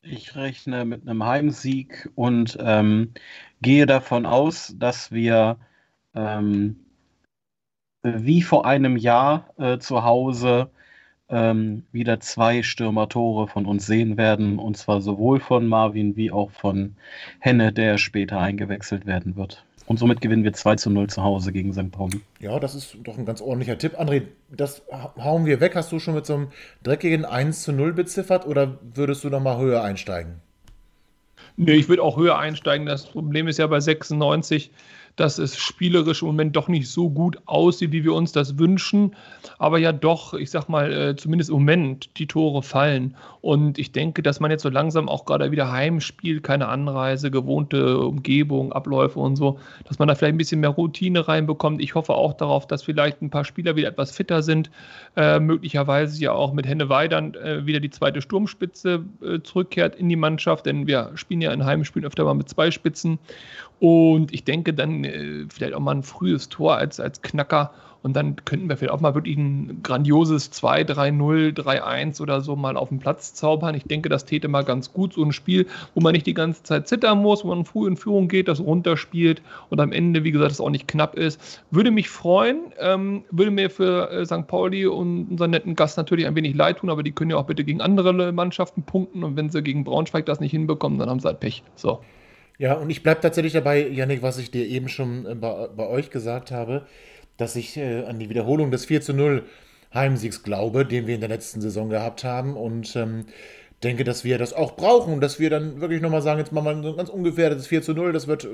Ich 0.02 0.36
rechne 0.36 0.84
mit 0.84 1.02
einem 1.02 1.24
Heimsieg 1.24 2.08
und 2.14 2.56
ähm, 2.60 3.12
gehe 3.60 3.86
davon 3.86 4.24
aus, 4.24 4.74
dass 4.78 5.10
wir 5.10 5.56
ähm, 6.14 6.76
wie 8.02 8.42
vor 8.42 8.66
einem 8.66 8.96
Jahr 8.96 9.50
äh, 9.58 9.78
zu 9.78 10.04
Hause 10.04 10.70
ähm, 11.28 11.82
wieder 11.90 12.20
zwei 12.20 12.62
Stürmertore 12.62 13.48
von 13.48 13.66
uns 13.66 13.86
sehen 13.86 14.16
werden. 14.16 14.58
Und 14.60 14.76
zwar 14.76 15.00
sowohl 15.00 15.40
von 15.40 15.66
Marvin 15.66 16.16
wie 16.16 16.30
auch 16.30 16.52
von 16.52 16.94
Henne, 17.40 17.72
der 17.72 17.98
später 17.98 18.38
eingewechselt 18.38 19.06
werden 19.06 19.34
wird. 19.36 19.64
Und 19.86 19.98
somit 19.98 20.20
gewinnen 20.20 20.42
wir 20.42 20.52
2 20.52 20.76
zu 20.76 20.90
0 20.90 21.08
zu 21.08 21.22
Hause 21.22 21.52
gegen 21.52 21.72
St. 21.72 21.92
Pauli. 21.92 22.20
Ja, 22.40 22.58
das 22.58 22.74
ist 22.74 22.96
doch 23.04 23.16
ein 23.16 23.24
ganz 23.24 23.40
ordentlicher 23.40 23.78
Tipp. 23.78 23.98
André, 23.98 24.22
das 24.50 24.82
hauen 24.90 25.46
wir 25.46 25.60
weg. 25.60 25.76
Hast 25.76 25.92
du 25.92 26.00
schon 26.00 26.14
mit 26.14 26.26
so 26.26 26.34
einem 26.34 26.48
dreckigen 26.82 27.24
1 27.24 27.62
zu 27.62 27.72
0 27.72 27.92
beziffert 27.92 28.46
oder 28.46 28.78
würdest 28.94 29.22
du 29.22 29.30
noch 29.30 29.40
mal 29.40 29.58
höher 29.58 29.82
einsteigen? 29.82 30.40
Nee, 31.56 31.72
ich 31.72 31.88
würde 31.88 32.02
auch 32.02 32.16
höher 32.16 32.38
einsteigen. 32.38 32.86
Das 32.86 33.06
Problem 33.06 33.48
ist 33.48 33.58
ja 33.58 33.66
bei 33.66 33.80
96, 33.80 34.70
dass 35.16 35.38
es 35.38 35.56
spielerisch 35.56 36.22
im 36.22 36.28
Moment 36.28 36.54
doch 36.56 36.68
nicht 36.68 36.88
so 36.88 37.10
gut 37.10 37.38
aussieht, 37.46 37.92
wie 37.92 38.04
wir 38.04 38.14
uns 38.14 38.32
das 38.32 38.58
wünschen. 38.58 39.16
Aber 39.58 39.78
ja 39.78 39.92
doch, 39.92 40.34
ich 40.34 40.50
sag 40.50 40.68
mal, 40.68 40.92
äh, 40.92 41.16
zumindest 41.16 41.50
im 41.50 41.56
Moment 41.56 42.10
die 42.18 42.26
Tore 42.26 42.62
fallen. 42.62 43.16
Und 43.40 43.78
ich 43.78 43.92
denke, 43.92 44.22
dass 44.22 44.40
man 44.40 44.50
jetzt 44.50 44.62
so 44.62 44.68
langsam 44.68 45.08
auch 45.08 45.24
gerade 45.24 45.50
wieder 45.50 45.72
heimspielt, 45.72 46.42
keine 46.42 46.68
Anreise, 46.68 47.30
gewohnte 47.30 47.98
Umgebung, 47.98 48.72
Abläufe 48.72 49.18
und 49.18 49.36
so, 49.36 49.58
dass 49.86 49.98
man 49.98 50.08
da 50.08 50.14
vielleicht 50.14 50.34
ein 50.34 50.38
bisschen 50.38 50.60
mehr 50.60 50.70
Routine 50.70 51.26
reinbekommt. 51.26 51.80
Ich 51.80 51.94
hoffe 51.94 52.14
auch 52.14 52.34
darauf, 52.34 52.66
dass 52.66 52.82
vielleicht 52.82 53.22
ein 53.22 53.30
paar 53.30 53.44
Spieler 53.44 53.76
wieder 53.76 53.88
etwas 53.88 54.10
fitter 54.10 54.42
sind. 54.42 54.70
Äh, 55.16 55.40
möglicherweise 55.40 56.20
ja 56.20 56.32
auch 56.32 56.52
mit 56.52 56.66
Henne 56.66 56.88
Weidern 56.88 57.34
äh, 57.34 57.64
wieder 57.64 57.80
die 57.80 57.90
zweite 57.90 58.20
Sturmspitze 58.20 59.04
äh, 59.22 59.40
zurückkehrt 59.40 59.96
in 59.96 60.08
die 60.08 60.16
Mannschaft, 60.16 60.66
denn 60.66 60.86
wir 60.86 61.12
spielen 61.14 61.40
ja 61.40 61.52
in 61.52 61.64
Heimspielen 61.64 62.06
öfter 62.06 62.24
mal 62.24 62.34
mit 62.34 62.48
zwei 62.48 62.70
Spitzen. 62.70 63.18
Und 63.78 64.32
ich 64.32 64.44
denke 64.44 64.72
dann 64.72 65.04
äh, 65.06 65.46
vielleicht 65.48 65.74
auch 65.74 65.80
mal 65.80 65.94
ein 65.94 66.02
frühes 66.02 66.48
Tor 66.48 66.76
als, 66.76 67.00
als 67.00 67.22
Knacker. 67.22 67.72
Und 68.06 68.14
dann 68.14 68.36
könnten 68.44 68.68
wir 68.68 68.76
vielleicht 68.76 68.92
auch 68.92 69.00
mal 69.00 69.16
wirklich 69.16 69.36
ein 69.36 69.80
grandioses 69.82 70.52
2-3-0, 70.52 71.56
3-1 71.56 72.20
oder 72.20 72.40
so 72.40 72.54
mal 72.54 72.76
auf 72.76 72.90
den 72.90 73.00
Platz 73.00 73.34
zaubern. 73.34 73.74
Ich 73.74 73.82
denke, 73.82 74.08
das 74.08 74.24
täte 74.24 74.46
mal 74.46 74.62
ganz 74.62 74.92
gut. 74.92 75.14
So 75.14 75.24
ein 75.24 75.32
Spiel, 75.32 75.66
wo 75.92 76.00
man 76.00 76.12
nicht 76.12 76.24
die 76.24 76.32
ganze 76.32 76.62
Zeit 76.62 76.86
zittern 76.86 77.20
muss, 77.20 77.44
wo 77.44 77.48
man 77.48 77.64
früh 77.64 77.88
in 77.88 77.96
Führung 77.96 78.28
geht, 78.28 78.46
das 78.46 78.60
runterspielt 78.60 79.42
und 79.70 79.80
am 79.80 79.90
Ende, 79.90 80.22
wie 80.22 80.30
gesagt, 80.30 80.52
es 80.52 80.60
auch 80.60 80.70
nicht 80.70 80.86
knapp 80.86 81.16
ist. 81.16 81.64
Würde 81.72 81.90
mich 81.90 82.08
freuen, 82.08 82.72
ähm, 82.78 83.24
würde 83.32 83.50
mir 83.50 83.70
für 83.70 84.08
äh, 84.12 84.24
St. 84.24 84.46
Pauli 84.46 84.86
und 84.86 85.32
unseren 85.32 85.50
netten 85.50 85.74
Gast 85.74 85.96
natürlich 85.96 86.28
ein 86.28 86.36
wenig 86.36 86.54
leid 86.54 86.78
tun, 86.78 86.90
aber 86.90 87.02
die 87.02 87.10
können 87.10 87.32
ja 87.32 87.38
auch 87.38 87.46
bitte 87.46 87.64
gegen 87.64 87.80
andere 87.80 88.30
Mannschaften 88.30 88.84
punkten 88.84 89.24
und 89.24 89.36
wenn 89.36 89.50
sie 89.50 89.64
gegen 89.64 89.82
Braunschweig 89.82 90.26
das 90.26 90.38
nicht 90.38 90.52
hinbekommen, 90.52 91.00
dann 91.00 91.10
haben 91.10 91.18
sie 91.18 91.26
halt 91.26 91.40
Pech. 91.40 91.64
So. 91.74 91.98
Ja, 92.58 92.74
und 92.74 92.90
ich 92.90 93.02
bleibe 93.02 93.20
tatsächlich 93.20 93.52
dabei, 93.52 93.86
Yannick, 93.86 94.22
was 94.22 94.38
ich 94.38 94.50
dir 94.50 94.66
eben 94.66 94.88
schon 94.88 95.26
äh, 95.26 95.34
bei, 95.34 95.68
bei 95.68 95.86
euch 95.86 96.10
gesagt 96.10 96.50
habe, 96.50 96.86
dass 97.36 97.56
ich 97.56 97.76
äh, 97.76 98.04
an 98.04 98.18
die 98.18 98.30
Wiederholung 98.30 98.70
des 98.70 98.86
4 98.86 99.02
zu 99.02 99.12
0 99.12 99.44
Heimsiegs 99.92 100.42
glaube, 100.42 100.84
den 100.86 101.06
wir 101.06 101.14
in 101.14 101.20
der 101.20 101.28
letzten 101.28 101.60
Saison 101.60 101.90
gehabt 101.90 102.24
haben. 102.24 102.56
Und 102.56 102.96
ähm, 102.96 103.26
denke, 103.82 104.04
dass 104.04 104.24
wir 104.24 104.38
das 104.38 104.54
auch 104.54 104.74
brauchen, 104.76 105.20
dass 105.20 105.38
wir 105.38 105.50
dann 105.50 105.80
wirklich 105.80 106.00
nochmal 106.00 106.22
sagen, 106.22 106.38
jetzt 106.38 106.52
machen 106.52 106.82
wir 106.82 106.90
ein 106.90 106.96
ganz 106.96 107.10
ungefährdetes 107.10 107.66
4 107.66 107.82
zu 107.82 107.92
0, 107.92 108.12
das 108.12 108.26
wird 108.26 108.44
äh, 108.44 108.48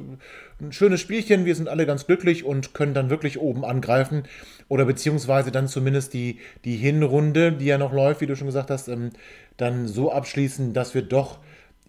ein 0.61 0.73
schönes 0.73 1.01
Spielchen, 1.01 1.45
wir 1.45 1.55
sind 1.55 1.69
alle 1.69 1.87
ganz 1.87 2.07
glücklich 2.07 2.45
und 2.45 2.75
können 2.75 2.95
dann 2.95 3.09
wirklich 3.09 3.39
oben 3.39 3.65
angreifen 3.65 4.25
oder 4.69 4.85
beziehungsweise 4.85 5.53
dann 5.53 5.69
zumindest 5.69 6.13
die, 6.13 6.41
die 6.65 6.77
Hinrunde, 6.77 7.53
die 7.53 7.67
ja 7.67 7.79
noch 7.79 7.93
läuft, 7.93 8.21
wie 8.21 8.27
du 8.27 8.35
schon 8.35 8.49
gesagt 8.49 8.71
hast, 8.71 8.89
ähm, 8.89 9.11
dann 9.57 9.87
so 9.87 10.11
abschließen, 10.11 10.73
dass 10.73 10.95
wir 10.95 11.03
doch 11.03 11.39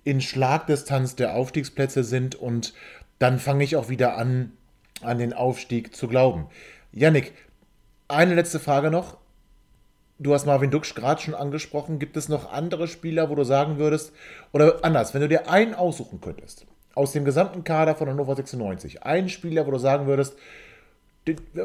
in 0.03 0.21
Schlagdistanz 0.21 1.15
der 1.15 1.35
Aufstiegsplätze 1.35 2.03
sind 2.03 2.35
und 2.35 2.73
dann 3.19 3.39
fange 3.39 3.63
ich 3.63 3.75
auch 3.75 3.89
wieder 3.89 4.17
an, 4.17 4.51
an 5.01 5.17
den 5.17 5.33
Aufstieg 5.33 5.95
zu 5.95 6.07
glauben. 6.07 6.47
Yannick, 6.91 7.33
eine 8.07 8.35
letzte 8.35 8.59
Frage 8.59 8.91
noch. 8.91 9.17
Du 10.19 10.33
hast 10.33 10.45
Marvin 10.45 10.71
Duksch 10.71 10.93
gerade 10.93 11.21
schon 11.21 11.33
angesprochen. 11.33 11.99
Gibt 11.99 12.17
es 12.17 12.29
noch 12.29 12.51
andere 12.51 12.87
Spieler, 12.87 13.29
wo 13.29 13.35
du 13.35 13.43
sagen 13.43 13.77
würdest, 13.77 14.13
oder 14.51 14.83
anders, 14.83 15.13
wenn 15.13 15.21
du 15.21 15.27
dir 15.27 15.49
einen 15.49 15.73
aussuchen 15.73 16.21
könntest, 16.21 16.65
aus 16.95 17.11
dem 17.13 17.25
gesamten 17.25 17.63
Kader 17.63 17.95
von 17.95 18.07
Hannover 18.07 18.35
96, 18.35 19.03
einen 19.03 19.29
Spieler, 19.29 19.65
wo 19.65 19.71
du 19.71 19.79
sagen 19.79 20.05
würdest, 20.05 20.35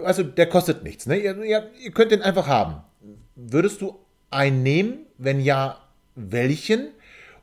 also 0.05 0.23
der 0.23 0.49
kostet 0.49 0.83
nichts, 0.85 1.07
ne? 1.07 1.17
ihr, 1.17 1.37
ihr, 1.43 1.71
ihr 1.81 1.91
könnt 1.91 2.13
den 2.13 2.23
einfach 2.23 2.47
haben. 2.47 2.83
Würdest 3.35 3.83
du 3.83 3.99
einen 4.31 4.63
nehmen? 4.63 5.07
Wenn 5.19 5.41
ja, 5.41 5.79
welchen? 6.15 6.89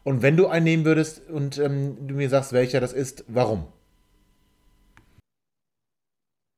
Und 0.06 0.22
wenn 0.22 0.38
du 0.38 0.46
einen 0.46 0.66
nehmen 0.66 0.86
würdest 0.86 1.28
und 1.30 1.58
ähm, 1.58 2.08
du 2.08 2.14
mir 2.14 2.30
sagst, 2.30 2.54
welcher 2.54 2.80
das 2.80 2.94
ist, 2.94 3.26
warum? 3.28 3.66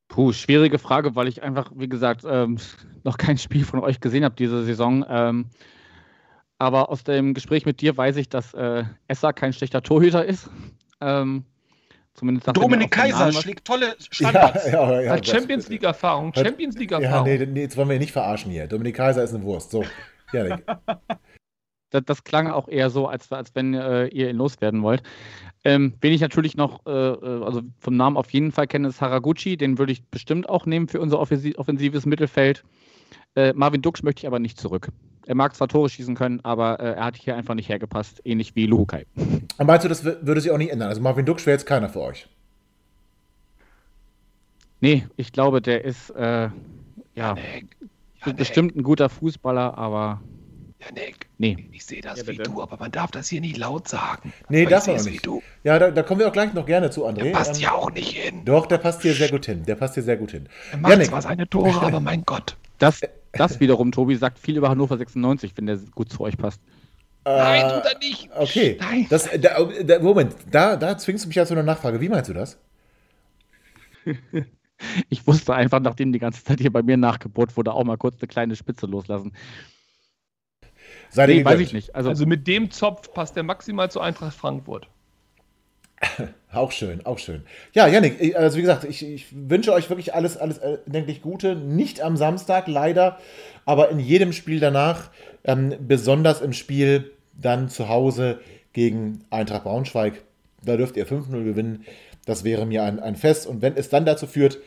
Puh, 0.09 0.33
schwierige 0.33 0.79
Frage, 0.79 1.15
weil 1.15 1.29
ich 1.29 1.43
einfach, 1.43 1.71
wie 1.73 1.87
gesagt, 1.87 2.23
ähm, 2.27 2.57
noch 3.05 3.17
kein 3.17 3.37
Spiel 3.37 3.63
von 3.63 3.79
euch 3.79 4.01
gesehen 4.01 4.25
habe 4.25 4.35
diese 4.35 4.65
Saison. 4.65 5.05
Ähm, 5.07 5.45
aber 6.57 6.89
aus 6.89 7.05
dem 7.05 7.33
Gespräch 7.33 7.65
mit 7.65 7.79
dir 7.79 7.95
weiß 7.95 8.17
ich, 8.17 8.27
dass 8.27 8.53
äh, 8.53 8.83
Esser 9.07 9.31
kein 9.31 9.53
schlechter 9.53 9.81
Torhüter 9.81 10.25
ist. 10.25 10.49
Ähm, 10.99 11.45
zumindest 12.15 12.47
Dominik 12.57 12.91
Kaiser 12.91 13.31
schlägt 13.31 13.63
tolle 13.63 13.95
Standards. 14.11 14.65
Ja, 14.65 14.91
ja, 14.91 15.01
ja, 15.03 15.11
Hat 15.11 15.25
Champions 15.25 15.69
League-Erfahrung. 15.69 16.33
Champions 16.33 16.77
League-Erfahrung. 16.77 17.27
Ja, 17.27 17.37
nee, 17.37 17.45
nee, 17.45 17.61
jetzt 17.61 17.77
wollen 17.77 17.87
wir 17.87 17.95
ihn 17.95 18.01
nicht 18.01 18.11
verarschen 18.11 18.51
hier. 18.51 18.67
Dominik 18.67 18.97
Kaiser 18.97 19.23
ist 19.23 19.33
eine 19.33 19.41
Wurst. 19.43 19.71
So, 19.71 19.85
ja, 20.33 20.57
das, 21.89 22.03
das, 22.05 22.23
klang 22.23 22.47
auch 22.47 22.67
eher 22.67 22.89
so, 22.89 23.07
als, 23.07 23.31
als 23.31 23.55
wenn 23.55 23.73
äh, 23.73 24.07
ihr 24.07 24.29
ihn 24.29 24.35
loswerden 24.35 24.83
wollt. 24.83 25.03
Ähm, 25.63 25.93
wen 26.01 26.13
ich 26.13 26.21
natürlich 26.21 26.55
noch, 26.55 26.85
äh, 26.85 26.91
äh, 26.91 27.43
also 27.43 27.61
vom 27.79 27.97
Namen 27.97 28.17
auf 28.17 28.31
jeden 28.31 28.51
Fall 28.51 28.67
kenne, 28.67 28.87
ist 28.89 29.01
Haraguchi. 29.01 29.57
Den 29.57 29.77
würde 29.77 29.91
ich 29.91 30.03
bestimmt 30.05 30.49
auch 30.49 30.65
nehmen 30.65 30.87
für 30.87 30.99
unser 30.99 31.19
offensives 31.19 32.05
Mittelfeld. 32.05 32.63
Äh, 33.35 33.53
Marvin 33.53 33.81
Dux 33.81 34.03
möchte 34.03 34.21
ich 34.21 34.27
aber 34.27 34.39
nicht 34.39 34.59
zurück. 34.59 34.89
Er 35.25 35.35
mag 35.35 35.55
zwar 35.55 35.67
Tore 35.67 35.89
schießen 35.89 36.15
können, 36.15 36.39
aber 36.43 36.79
äh, 36.79 36.93
er 36.93 37.05
hat 37.05 37.17
hier 37.17 37.35
einfach 37.35 37.53
nicht 37.53 37.69
hergepasst, 37.69 38.21
ähnlich 38.23 38.55
wie 38.55 38.65
Luhukai. 38.65 39.05
Aber 39.57 39.65
meinst 39.65 39.83
du, 39.83 39.89
das 39.89 40.03
würde 40.03 40.39
sich 40.39 40.51
auch 40.51 40.57
nicht 40.57 40.71
ändern? 40.71 40.89
Also 40.89 41.01
Marvin 41.01 41.25
Dux 41.25 41.45
wäre 41.45 41.55
jetzt 41.55 41.65
keiner 41.65 41.89
für 41.89 42.01
euch? 42.01 42.27
Nee, 44.79 45.05
ich 45.17 45.31
glaube, 45.31 45.61
der 45.61 45.83
ist 45.83 46.11
äh, 46.11 46.49
ja, 47.15 47.35
ja 48.25 48.33
bestimmt 48.35 48.75
ein 48.75 48.83
guter 48.83 49.09
Fußballer, 49.09 49.77
aber 49.77 50.21
Janik, 50.79 51.27
nee. 51.39 51.69
ich 51.71 51.85
sehe 51.85 52.01
das 52.01 52.19
ja, 52.19 52.27
wie 52.27 52.37
du, 52.37 52.61
aber 52.61 52.77
man 52.77 52.91
darf 52.91 53.09
das 53.09 53.27
hier 53.27 53.41
nicht 53.41 53.57
laut 53.57 53.87
sagen. 53.87 54.31
Nee, 54.47 54.65
darf 54.65 54.85
man 54.85 55.03
nicht. 55.03 55.25
Du. 55.25 55.41
Ja, 55.63 55.79
da, 55.79 55.89
da, 55.89 56.03
kommen 56.03 56.19
wir 56.19 56.27
auch 56.27 56.33
gleich 56.33 56.53
noch 56.53 56.67
gerne 56.67 56.91
zu, 56.91 57.07
André. 57.07 57.23
Der 57.23 57.31
passt 57.31 57.55
ähm, 57.55 57.63
ja 57.63 57.71
auch 57.71 57.91
nicht 57.91 58.15
hin. 58.15 58.45
Doch, 58.45 58.67
der 58.67 58.77
passt 58.77 59.01
hier 59.01 59.13
sehr 59.15 59.29
gut 59.29 59.47
hin. 59.47 59.63
Der 59.65 59.75
passt 59.75 59.95
hier 59.95 60.03
sehr 60.03 60.17
gut 60.17 60.31
hin. 60.31 60.47
Er 60.71 60.77
macht 60.77 60.91
Janik. 60.91 61.07
zwar 61.07 61.21
seine 61.23 61.49
Tore, 61.49 61.81
aber 61.81 61.99
mein 61.99 62.23
Gott. 62.25 62.57
Das, 62.79 63.01
das 63.31 63.59
wiederum, 63.59 63.91
Tobi, 63.91 64.15
sagt 64.17 64.37
viel 64.37 64.55
über 64.55 64.69
Hannover 64.69 64.99
96, 64.99 65.53
wenn 65.55 65.65
der 65.65 65.77
gut 65.95 66.11
zu 66.11 66.21
euch 66.21 66.37
passt. 66.37 66.61
Nein, 67.25 67.61
tut 67.73 67.91
er 67.91 67.97
nicht. 67.97 68.29
Okay. 68.35 68.77
Nein. 68.79 69.07
Das, 69.09 69.27
da, 69.41 69.63
da, 69.63 69.99
Moment, 69.99 70.35
da, 70.51 70.75
da 70.75 70.95
zwingst 70.95 71.25
du 71.25 71.29
mich 71.29 71.37
ja 71.37 71.45
zu 71.47 71.55
einer 71.55 71.63
Nachfrage. 71.63 71.99
Wie 71.99 72.07
meinst 72.07 72.29
du 72.29 72.35
das? 72.35 72.59
ich 75.09 75.25
wusste 75.25 75.55
einfach, 75.55 75.79
nachdem 75.79 76.13
die 76.13 76.19
ganze 76.19 76.43
Zeit 76.43 76.59
hier 76.59 76.71
bei 76.71 76.83
mir 76.83 76.97
nachgebohrt 76.97 77.57
wurde, 77.57 77.73
auch 77.73 77.83
mal 77.83 77.97
kurz 77.97 78.17
eine 78.21 78.27
kleine 78.27 78.55
Spitze 78.55 78.85
loslassen. 78.85 79.33
Sei 81.09 81.27
nee, 81.27 81.45
weiß 81.45 81.59
ich 81.59 81.73
nicht. 81.73 81.95
Also, 81.95 82.09
also 82.09 82.25
mit 82.25 82.47
dem 82.47 82.71
Zopf 82.71 83.13
passt 83.13 83.35
der 83.35 83.43
maximal 83.43 83.89
zu 83.89 84.01
Eintracht 84.01 84.35
Frankfurt. 84.35 84.87
Auch 86.53 86.71
schön, 86.71 87.05
auch 87.05 87.19
schön. 87.19 87.43
Ja, 87.73 87.87
Janik, 87.87 88.35
also 88.35 88.57
wie 88.57 88.61
gesagt, 88.61 88.83
ich, 88.85 89.03
ich 89.03 89.25
wünsche 89.31 89.73
euch 89.73 89.89
wirklich 89.89 90.13
alles, 90.13 90.37
alles 90.37 90.57
erdenklich 90.59 91.21
Gute. 91.21 91.55
Nicht 91.55 92.01
am 92.01 92.17
Samstag, 92.17 92.67
leider, 92.67 93.17
aber 93.65 93.89
in 93.89 93.99
jedem 93.99 94.31
Spiel 94.31 94.59
danach, 94.59 95.09
ähm, 95.43 95.75
besonders 95.79 96.41
im 96.41 96.53
Spiel 96.53 97.11
dann 97.33 97.69
zu 97.69 97.89
Hause 97.89 98.39
gegen 98.73 99.25
Eintracht 99.29 99.63
Braunschweig. 99.63 100.23
Da 100.63 100.77
dürft 100.77 100.97
ihr 100.97 101.05
5-0 101.05 101.43
gewinnen. 101.43 101.85
Das 102.25 102.43
wäre 102.43 102.65
mir 102.65 102.83
ein, 102.83 102.99
ein 102.99 103.15
Fest. 103.15 103.45
Und 103.45 103.61
wenn 103.61 103.75
es 103.75 103.89
dann 103.89 104.05
dazu 104.05 104.25
führt, 104.25 104.59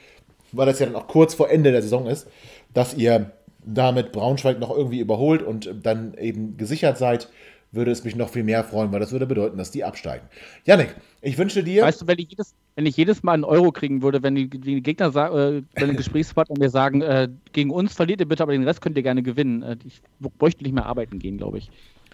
weil 0.52 0.66
das 0.66 0.78
ja 0.78 0.86
dann 0.86 0.96
auch 0.96 1.06
kurz 1.06 1.34
vor 1.34 1.50
Ende 1.50 1.72
der 1.72 1.82
Saison 1.82 2.06
ist, 2.06 2.28
dass 2.74 2.94
ihr 2.94 3.32
damit 3.64 4.12
Braunschweig 4.12 4.58
noch 4.58 4.70
irgendwie 4.74 5.00
überholt 5.00 5.42
und 5.42 5.70
dann 5.82 6.14
eben 6.14 6.56
gesichert 6.56 6.98
seid, 6.98 7.28
würde 7.72 7.90
es 7.90 8.04
mich 8.04 8.16
noch 8.16 8.30
viel 8.30 8.42
mehr 8.42 8.64
freuen, 8.64 8.90
weil 8.92 9.00
das 9.00 9.12
würde 9.12 9.26
bedeuten, 9.26 9.56
dass 9.56 9.70
die 9.70 9.84
absteigen. 9.84 10.26
Janik, 10.64 10.94
ich 11.22 11.38
wünsche 11.38 11.62
dir. 11.62 11.84
Weißt 11.84 12.02
du, 12.02 12.06
wenn 12.06 12.18
ich 12.18 12.30
jedes, 12.30 12.54
wenn 12.74 12.86
ich 12.86 12.96
jedes 12.96 13.22
Mal 13.22 13.34
einen 13.34 13.44
Euro 13.44 13.70
kriegen 13.70 14.02
würde, 14.02 14.22
wenn 14.22 14.34
die, 14.34 14.48
die 14.48 14.82
Gegner 14.82 15.08
äh, 15.08 15.62
wenn 15.74 15.90
ein 15.90 15.96
Gesprächspartner 15.96 16.58
mir 16.58 16.70
sagen, 16.70 17.02
äh, 17.02 17.28
gegen 17.52 17.70
uns 17.70 17.94
verliert 17.94 18.20
ihr 18.20 18.28
bitte, 18.28 18.42
aber 18.42 18.52
den 18.52 18.64
Rest 18.64 18.80
könnt 18.80 18.96
ihr 18.96 19.02
gerne 19.02 19.22
gewinnen. 19.22 19.62
Äh, 19.62 19.76
ich 19.84 20.02
bräuchte 20.38 20.64
nicht 20.64 20.72
mehr 20.72 20.86
arbeiten 20.86 21.18
gehen, 21.18 21.38
glaube 21.38 21.58
ich. 21.58 21.70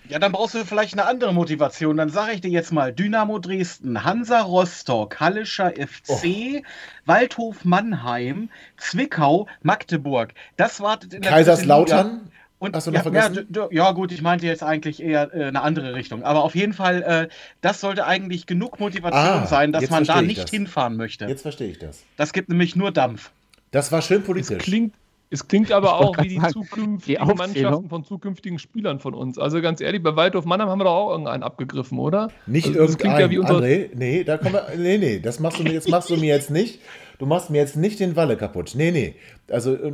Ja, 0.08 0.18
dann 0.18 0.32
brauchst 0.32 0.54
du 0.54 0.64
vielleicht 0.64 0.94
eine 0.94 1.04
andere 1.06 1.34
Motivation. 1.34 1.96
Dann 1.96 2.10
sage 2.10 2.32
ich 2.32 2.40
dir 2.40 2.50
jetzt 2.50 2.72
mal: 2.72 2.92
Dynamo 2.92 3.38
Dresden, 3.38 4.04
Hansa 4.04 4.42
Rostock, 4.42 5.20
Hallischer 5.20 5.72
FC, 5.72 6.24
oh. 6.26 6.62
Waldhof 7.06 7.64
Mannheim, 7.64 8.48
Zwickau, 8.76 9.46
Magdeburg. 9.62 10.32
Das 10.56 10.80
wartet 10.80 11.14
in 11.14 11.22
der 11.22 11.30
Kaiserslautern. 11.30 12.30
Und, 12.58 12.74
Hast 12.74 12.86
du 12.86 12.90
noch 12.90 12.96
ja, 12.96 13.02
vergessen? 13.02 13.46
Ja, 13.54 13.68
ja, 13.70 13.92
gut, 13.92 14.12
ich 14.12 14.22
meinte 14.22 14.46
jetzt 14.46 14.62
eigentlich 14.62 15.02
eher 15.02 15.34
äh, 15.34 15.44
eine 15.44 15.60
andere 15.60 15.94
Richtung. 15.94 16.22
Aber 16.22 16.42
auf 16.42 16.54
jeden 16.54 16.72
Fall, 16.72 17.02
äh, 17.02 17.28
das 17.60 17.82
sollte 17.82 18.06
eigentlich 18.06 18.46
genug 18.46 18.80
Motivation 18.80 19.42
ah, 19.42 19.46
sein, 19.46 19.72
dass 19.72 19.90
man 19.90 20.04
da 20.04 20.22
nicht 20.22 20.44
das. 20.44 20.50
hinfahren 20.50 20.96
möchte. 20.96 21.26
Jetzt 21.26 21.42
verstehe 21.42 21.68
ich 21.68 21.78
das. 21.78 22.02
Das 22.16 22.32
gibt 22.32 22.48
nämlich 22.48 22.74
nur 22.74 22.92
Dampf. 22.92 23.30
Das 23.72 23.92
war 23.92 24.00
schön 24.00 24.24
politisch. 24.24 24.56
Es 24.56 24.62
klingt, 24.62 24.94
es 25.30 25.48
klingt 25.48 25.72
aber 25.72 25.96
auch 25.96 26.16
wie 26.18 26.28
die 26.28 26.40
zukünftigen 26.40 27.26
die 27.26 27.34
Mannschaften 27.34 27.88
von 27.88 28.04
zukünftigen 28.04 28.58
Spielern 28.58 29.00
von 29.00 29.14
uns. 29.14 29.38
Also 29.38 29.60
ganz 29.60 29.80
ehrlich, 29.80 30.02
bei 30.02 30.14
Waldhof 30.16 30.44
Mannheim 30.44 30.68
haben 30.68 30.78
wir 30.78 30.84
doch 30.84 30.94
auch 30.94 31.10
irgendeinen 31.10 31.42
abgegriffen, 31.42 31.98
oder? 31.98 32.28
Nicht 32.46 32.68
also, 32.68 32.80
irgendeinen, 32.80 33.32
ja 33.32 33.40
André, 33.40 33.90
nee, 33.94 34.24
da 34.24 34.38
kommen 34.38 34.54
wir, 34.54 34.68
nee, 34.76 34.98
nee, 34.98 35.18
das 35.18 35.40
machst 35.40 35.58
du 35.58 35.64
mir, 35.64 35.72
jetzt 35.72 35.88
machst 35.88 36.10
du 36.10 36.16
mir 36.16 36.34
jetzt 36.34 36.50
nicht 36.50 36.80
du 37.18 37.26
machst 37.26 37.50
mir 37.50 37.58
jetzt 37.58 37.76
nicht 37.76 38.00
den 38.00 38.16
Walle 38.16 38.36
kaputt. 38.36 38.72
Nee, 38.74 38.90
nee. 38.90 39.14
Also 39.50 39.74
äh, 39.74 39.92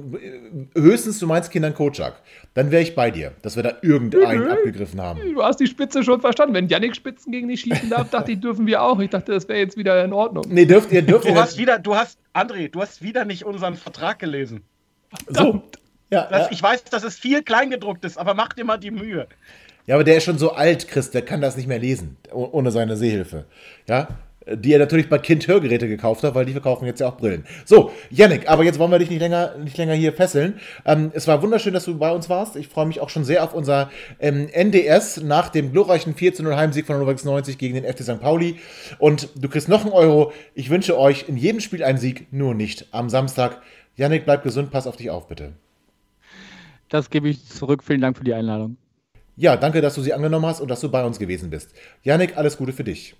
höchstens 0.74 1.18
du 1.18 1.26
meinst 1.26 1.50
Kindern 1.50 1.74
Kocak. 1.74 2.14
Dann 2.54 2.70
wäre 2.70 2.82
ich 2.82 2.94
bei 2.94 3.10
dir, 3.10 3.32
dass 3.42 3.56
wir 3.56 3.62
da 3.62 3.76
irgendeinen 3.82 4.50
abgegriffen 4.50 5.00
haben. 5.00 5.20
Du 5.34 5.42
hast 5.42 5.58
die 5.60 5.66
Spitze 5.66 6.02
schon 6.02 6.20
verstanden. 6.20 6.54
Wenn 6.54 6.68
Yannick 6.68 6.96
Spitzen 6.96 7.32
gegen 7.32 7.48
dich 7.48 7.60
schießen 7.60 7.90
darf, 7.90 8.10
dachte 8.10 8.32
ich, 8.32 8.40
dürfen 8.40 8.66
wir 8.66 8.82
auch. 8.82 8.98
Ich 9.00 9.10
dachte, 9.10 9.32
das 9.32 9.48
wäre 9.48 9.58
jetzt 9.58 9.76
wieder 9.76 10.04
in 10.04 10.12
Ordnung. 10.12 10.44
Nee, 10.48 10.64
dürft 10.64 10.92
ihr, 10.92 11.02
dürft 11.02 11.26
du 11.26 11.34
Hast 11.34 11.58
wieder, 11.58 11.78
du 11.78 11.94
hast, 11.94 12.18
André, 12.34 12.70
du 12.70 12.80
hast 12.80 13.02
wieder 13.02 13.24
nicht 13.24 13.44
unseren 13.44 13.74
Vertrag 13.74 14.18
gelesen. 14.18 14.62
So. 15.28 15.62
Ja, 16.10 16.26
das, 16.30 16.42
ja. 16.42 16.48
Ich 16.50 16.62
weiß, 16.62 16.84
dass 16.84 17.04
es 17.04 17.18
viel 17.18 17.42
kleingedruckt 17.42 18.04
ist, 18.04 18.18
aber 18.18 18.34
mach 18.34 18.52
dir 18.52 18.64
mal 18.64 18.76
die 18.76 18.90
Mühe. 18.90 19.26
Ja, 19.86 19.94
aber 19.96 20.04
der 20.04 20.18
ist 20.18 20.24
schon 20.24 20.38
so 20.38 20.52
alt, 20.52 20.86
Chris, 20.88 21.10
der 21.10 21.22
kann 21.22 21.40
das 21.40 21.56
nicht 21.56 21.66
mehr 21.66 21.78
lesen, 21.78 22.16
ohne 22.30 22.70
seine 22.70 22.96
Sehhilfe. 22.96 23.46
Ja, 23.88 24.08
die 24.46 24.72
er 24.72 24.78
natürlich 24.78 25.08
bei 25.08 25.18
Kind 25.18 25.46
Hörgeräte 25.46 25.88
gekauft 25.88 26.22
hat, 26.22 26.34
weil 26.34 26.44
die 26.44 26.52
verkaufen 26.52 26.86
jetzt 26.86 27.00
ja 27.00 27.08
auch 27.08 27.16
Brillen. 27.16 27.44
So, 27.64 27.92
Yannick, 28.10 28.48
aber 28.48 28.64
jetzt 28.64 28.78
wollen 28.78 28.90
wir 28.90 28.98
dich 28.98 29.10
nicht 29.10 29.20
länger, 29.20 29.56
nicht 29.56 29.76
länger 29.78 29.94
hier 29.94 30.12
fesseln. 30.12 30.60
Ähm, 30.84 31.12
es 31.14 31.28
war 31.28 31.42
wunderschön, 31.42 31.72
dass 31.72 31.84
du 31.84 31.96
bei 31.96 32.10
uns 32.10 32.28
warst. 32.28 32.56
Ich 32.56 32.68
freue 32.68 32.86
mich 32.86 33.00
auch 33.00 33.08
schon 33.08 33.24
sehr 33.24 33.44
auf 33.44 33.54
unser 33.54 33.90
ähm, 34.18 34.48
NDS 34.52 35.22
nach 35.22 35.48
dem 35.48 35.72
glorreichen 35.72 36.14
4 36.14 36.42
0 36.42 36.56
Heimsieg 36.56 36.86
von 36.86 36.96
Hannover 36.96 37.14
90 37.22 37.58
gegen 37.58 37.74
den 37.74 37.84
FC 37.84 38.02
St. 38.02 38.20
Pauli. 38.20 38.58
Und 38.98 39.28
du 39.36 39.48
kriegst 39.48 39.68
noch 39.68 39.82
einen 39.84 39.92
Euro. 39.92 40.32
Ich 40.54 40.70
wünsche 40.70 40.98
euch 40.98 41.28
in 41.28 41.36
jedem 41.36 41.60
Spiel 41.60 41.84
einen 41.84 41.98
Sieg, 41.98 42.32
nur 42.32 42.54
nicht 42.54 42.86
am 42.90 43.08
Samstag. 43.08 43.62
Yannick, 43.96 44.24
bleib 44.24 44.42
gesund, 44.42 44.70
pass 44.70 44.86
auf 44.86 44.96
dich 44.96 45.10
auf, 45.10 45.28
bitte. 45.28 45.52
Das 46.88 47.10
gebe 47.10 47.28
ich 47.28 47.46
zurück. 47.46 47.82
Vielen 47.82 48.00
Dank 48.00 48.18
für 48.18 48.24
die 48.24 48.34
Einladung. 48.34 48.76
Ja, 49.36 49.56
danke, 49.56 49.80
dass 49.80 49.94
du 49.94 50.02
sie 50.02 50.12
angenommen 50.12 50.46
hast 50.46 50.60
und 50.60 50.68
dass 50.68 50.80
du 50.80 50.90
bei 50.90 51.04
uns 51.04 51.18
gewesen 51.18 51.50
bist. 51.50 51.72
Yannick, 52.02 52.36
alles 52.36 52.56
Gute 52.56 52.72
für 52.72 52.84
dich. 52.84 53.14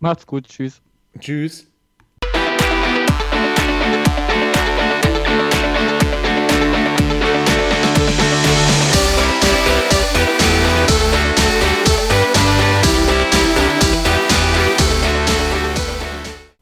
Macht's 0.00 0.26
gut. 0.26 0.48
Tschüss. 0.48 0.82
Tschüss. 1.18 1.71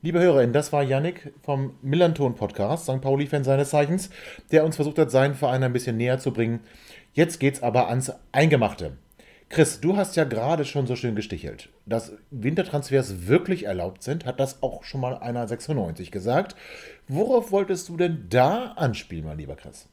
Liebe 0.02 0.18
HörerInnen, 0.18 0.54
das 0.54 0.72
war 0.72 0.82
Yannick 0.82 1.34
vom 1.42 1.74
Millanton 1.82 2.34
Podcast, 2.34 2.84
St. 2.84 3.02
Pauli-Fan 3.02 3.44
seines 3.44 3.68
Zeichens, 3.68 4.08
der 4.50 4.64
uns 4.64 4.76
versucht 4.76 4.98
hat, 4.98 5.10
seinen 5.10 5.34
Verein 5.34 5.62
ein 5.62 5.74
bisschen 5.74 5.98
näher 5.98 6.18
zu 6.18 6.32
bringen. 6.32 6.60
Jetzt 7.12 7.38
geht's 7.38 7.62
aber 7.62 7.88
ans 7.88 8.10
Eingemachte. 8.32 8.96
Chris, 9.50 9.78
du 9.78 9.98
hast 9.98 10.16
ja 10.16 10.24
gerade 10.24 10.64
schon 10.64 10.86
so 10.86 10.96
schön 10.96 11.16
gestichelt. 11.16 11.68
Dass 11.84 12.12
Wintertransfers 12.30 13.26
wirklich 13.26 13.64
erlaubt 13.64 14.02
sind, 14.02 14.24
hat 14.24 14.40
das 14.40 14.62
auch 14.62 14.84
schon 14.84 15.02
mal 15.02 15.18
einer 15.18 15.46
96 15.46 16.10
gesagt. 16.10 16.56
Worauf 17.06 17.52
wolltest 17.52 17.90
du 17.90 17.98
denn 17.98 18.24
da 18.30 18.72
anspielen, 18.76 19.26
mein 19.26 19.36
lieber 19.36 19.56
Chris? 19.56 19.86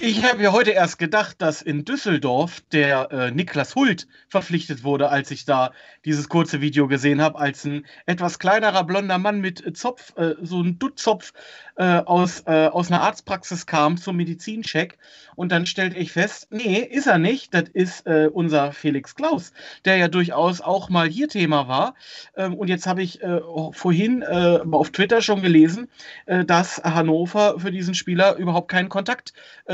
Ich 0.00 0.22
habe 0.24 0.42
ja 0.44 0.52
heute 0.52 0.70
erst 0.70 0.98
gedacht, 0.98 1.42
dass 1.42 1.60
in 1.60 1.84
Düsseldorf 1.84 2.60
der 2.70 3.10
äh, 3.10 3.30
Niklas 3.32 3.74
Hult 3.74 4.06
verpflichtet 4.28 4.84
wurde, 4.84 5.08
als 5.08 5.32
ich 5.32 5.44
da 5.44 5.72
dieses 6.04 6.28
kurze 6.28 6.60
Video 6.60 6.86
gesehen 6.86 7.20
habe, 7.20 7.36
als 7.38 7.64
ein 7.64 7.84
etwas 8.06 8.38
kleinerer 8.38 8.84
blonder 8.84 9.18
Mann 9.18 9.40
mit 9.40 9.76
Zopf, 9.76 10.16
äh, 10.16 10.36
so 10.40 10.62
ein 10.62 10.78
Duttzopf 10.78 11.32
äh, 11.78 12.02
aus, 12.04 12.42
äh, 12.46 12.66
aus 12.66 12.90
einer 12.90 13.02
Arztpraxis 13.02 13.64
kam 13.64 13.96
zum 13.96 14.16
Medizincheck. 14.16 14.98
Und 15.36 15.52
dann 15.52 15.64
stellte 15.64 15.96
ich 15.96 16.10
fest, 16.10 16.48
nee, 16.50 16.80
ist 16.80 17.06
er 17.06 17.18
nicht. 17.18 17.54
Das 17.54 17.68
ist 17.72 18.04
äh, 18.08 18.28
unser 18.32 18.72
Felix 18.72 19.14
Klaus, 19.14 19.52
der 19.84 19.96
ja 19.96 20.08
durchaus 20.08 20.60
auch 20.60 20.88
mal 20.88 21.08
hier 21.08 21.28
Thema 21.28 21.68
war. 21.68 21.94
Ähm, 22.36 22.54
und 22.54 22.66
jetzt 22.66 22.88
habe 22.88 23.02
ich 23.02 23.22
äh, 23.22 23.40
vorhin 23.70 24.22
äh, 24.22 24.58
auf 24.68 24.90
Twitter 24.90 25.22
schon 25.22 25.40
gelesen, 25.40 25.88
äh, 26.26 26.44
dass 26.44 26.82
Hannover 26.82 27.60
für 27.60 27.70
diesen 27.70 27.94
Spieler 27.94 28.34
überhaupt 28.36 28.68
keinen 28.68 28.88
Kontakt 28.88 29.32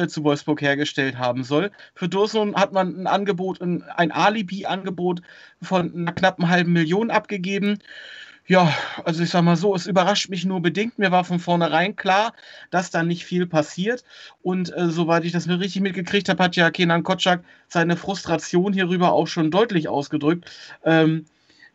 zu 0.09 0.25
Wolfsburg 0.25 0.61
hergestellt 0.61 1.19
haben 1.19 1.45
soll. 1.45 1.71
Für 1.95 2.09
Dortmund 2.09 2.57
hat 2.57 2.73
man 2.73 3.01
ein 3.01 3.07
Angebot, 3.07 3.61
ein, 3.61 3.83
ein 3.83 4.11
Alibi-Angebot 4.11 5.23
von 5.63 5.95
einer 5.95 6.13
knappen 6.13 6.49
halben 6.49 6.73
Million 6.73 7.11
abgegeben. 7.11 7.79
Ja, 8.47 8.75
also 9.05 9.23
ich 9.23 9.31
sag 9.31 9.43
mal 9.43 9.57
so, 9.57 9.75
es 9.75 9.87
überrascht 9.87 10.29
mich 10.29 10.45
nur 10.45 10.61
bedingt. 10.61 10.99
Mir 10.99 11.11
war 11.11 11.25
von 11.25 11.39
vornherein 11.39 11.97
klar, 11.97 12.35
dass 12.71 12.91
da 12.91 13.03
nicht 13.03 13.25
viel 13.25 13.47
passiert. 13.47 14.05
Und 14.43 14.71
äh, 14.77 14.91
soweit 14.91 15.25
ich 15.25 15.33
das 15.33 15.47
mir 15.47 15.59
richtig 15.61 15.81
mitgekriegt 15.81 16.29
habe, 16.29 16.45
hat 16.45 16.57
ja 16.57 16.71
Kenan 16.71 17.05
Kotschak 17.05 17.43
seine 17.69 17.97
Frustration 17.97 18.75
hierüber 18.75 19.13
auch 19.13 19.29
schon 19.29 19.51
deutlich 19.51 19.89
ausgedrückt. 19.89 20.51
Ähm, 20.85 21.25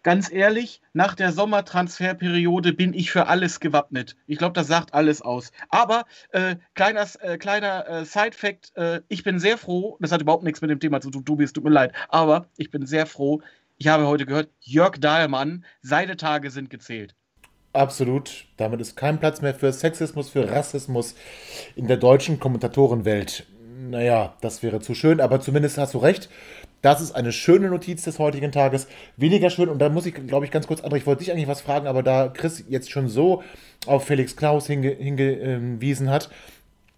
ganz 0.03 0.31
ehrlich, 0.31 0.81
nach 0.93 1.15
der 1.15 1.31
Sommertransferperiode 1.31 2.73
bin 2.73 2.93
ich 2.93 3.09
für 3.11 3.25
alles 3.25 3.59
gewappnet. 3.59 4.15
Ich 4.27 4.37
glaube, 4.37 4.53
das 4.53 4.67
sagt 4.67 4.93
alles 4.93 5.23
aus. 5.23 5.51
Aber 5.69 6.05
äh, 6.33 6.55
kleiner, 6.75 7.07
äh, 7.21 7.37
kleiner 7.39 7.87
äh, 7.87 8.05
Side-Fact: 8.05 8.75
äh, 8.75 9.01
Ich 9.07 9.23
bin 9.23 9.39
sehr 9.39 9.57
froh, 9.57 9.97
das 10.01 10.11
hat 10.11 10.21
überhaupt 10.21 10.43
nichts 10.43 10.61
mit 10.61 10.69
dem 10.69 10.79
Thema 10.79 11.01
zu 11.01 11.09
tun, 11.09 11.25
Tobi, 11.25 11.45
es 11.45 11.53
tut 11.53 11.63
mir 11.63 11.71
leid, 11.71 11.93
aber 12.09 12.47
ich 12.57 12.69
bin 12.69 12.85
sehr 12.85 13.07
froh, 13.07 13.41
ich 13.79 13.87
habe 13.87 14.07
heute 14.07 14.25
gehört, 14.25 14.49
Jörg 14.59 14.97
Dahlmann, 14.99 15.63
seine 15.81 16.17
Tage 16.17 16.51
sind 16.51 16.69
gezählt. 16.69 17.15
Absolut. 17.71 18.45
Damit 18.57 18.81
ist 18.81 18.97
kein 18.97 19.19
Platz 19.19 19.41
mehr 19.41 19.55
für 19.55 19.71
Sexismus, 19.71 20.29
für 20.29 20.51
Rassismus 20.51 21.15
in 21.77 21.87
der 21.87 21.95
deutschen 21.95 22.39
Kommentatorenwelt. 22.41 23.47
Naja, 23.89 24.35
das 24.41 24.61
wäre 24.63 24.81
zu 24.81 24.95
schön, 24.95 25.21
aber 25.21 25.39
zumindest 25.39 25.77
hast 25.77 25.93
du 25.93 25.99
recht. 25.99 26.29
Das 26.81 26.99
ist 26.99 27.13
eine 27.13 27.31
schöne 27.31 27.69
Notiz 27.69 28.03
des 28.03 28.19
heutigen 28.19 28.51
Tages. 28.51 28.87
Weniger 29.15 29.49
schön, 29.49 29.69
und 29.69 29.79
da 29.79 29.87
muss 29.87 30.05
ich, 30.05 30.13
glaube 30.13 30.45
ich, 30.45 30.51
ganz 30.51 30.67
kurz, 30.67 30.81
André, 30.81 30.97
ich 30.97 31.05
wollte 31.05 31.23
dich 31.23 31.31
eigentlich 31.31 31.47
was 31.47 31.61
fragen, 31.61 31.87
aber 31.87 32.03
da 32.03 32.27
Chris 32.27 32.65
jetzt 32.67 32.91
schon 32.91 33.07
so 33.07 33.43
auf 33.85 34.05
Felix 34.05 34.35
Klaus 34.35 34.67
hinge, 34.67 34.89
hingewiesen 34.89 36.09
hat, 36.09 36.29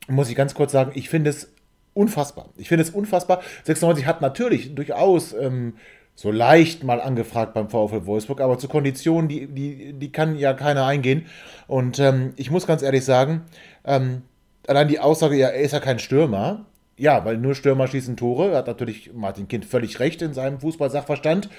muss 0.07 0.29
ich 0.29 0.35
ganz 0.35 0.55
kurz 0.55 0.71
sagen, 0.71 0.91
ich 0.95 1.09
finde 1.09 1.29
es 1.29 1.53
unfassbar. 1.93 2.49
Ich 2.57 2.69
finde 2.69 2.83
es 2.83 2.89
unfassbar. 2.89 3.41
96 3.65 4.05
hat 4.07 4.21
natürlich 4.21 4.73
durchaus 4.73 5.33
ähm, 5.33 5.73
so 6.15 6.31
leicht 6.31 6.83
mal 6.83 7.01
angefragt 7.01 7.53
beim 7.53 7.69
VfL 7.69 8.05
Wolfsburg, 8.05 8.41
aber 8.41 8.57
zu 8.57 8.67
Konditionen, 8.67 9.27
die, 9.27 9.47
die, 9.47 9.93
die 9.93 10.11
kann 10.11 10.37
ja 10.37 10.53
keiner 10.53 10.85
eingehen. 10.85 11.25
Und 11.67 11.99
ähm, 11.99 12.33
ich 12.35 12.51
muss 12.51 12.67
ganz 12.67 12.81
ehrlich 12.81 13.05
sagen, 13.05 13.43
ähm, 13.85 14.23
allein 14.67 14.87
die 14.87 14.99
Aussage, 14.99 15.35
ja, 15.35 15.47
er 15.47 15.61
ist 15.61 15.71
ja 15.71 15.79
kein 15.79 15.99
Stürmer, 15.99 16.65
ja, 16.97 17.25
weil 17.25 17.37
nur 17.37 17.55
Stürmer 17.55 17.87
schießen 17.87 18.15
Tore. 18.15 18.55
Hat 18.55 18.67
natürlich 18.67 19.11
Martin 19.13 19.47
Kind 19.47 19.65
völlig 19.65 19.99
recht 19.99 20.21
in 20.21 20.33
seinem 20.33 20.59
Fußballsachverstand. 20.59 21.49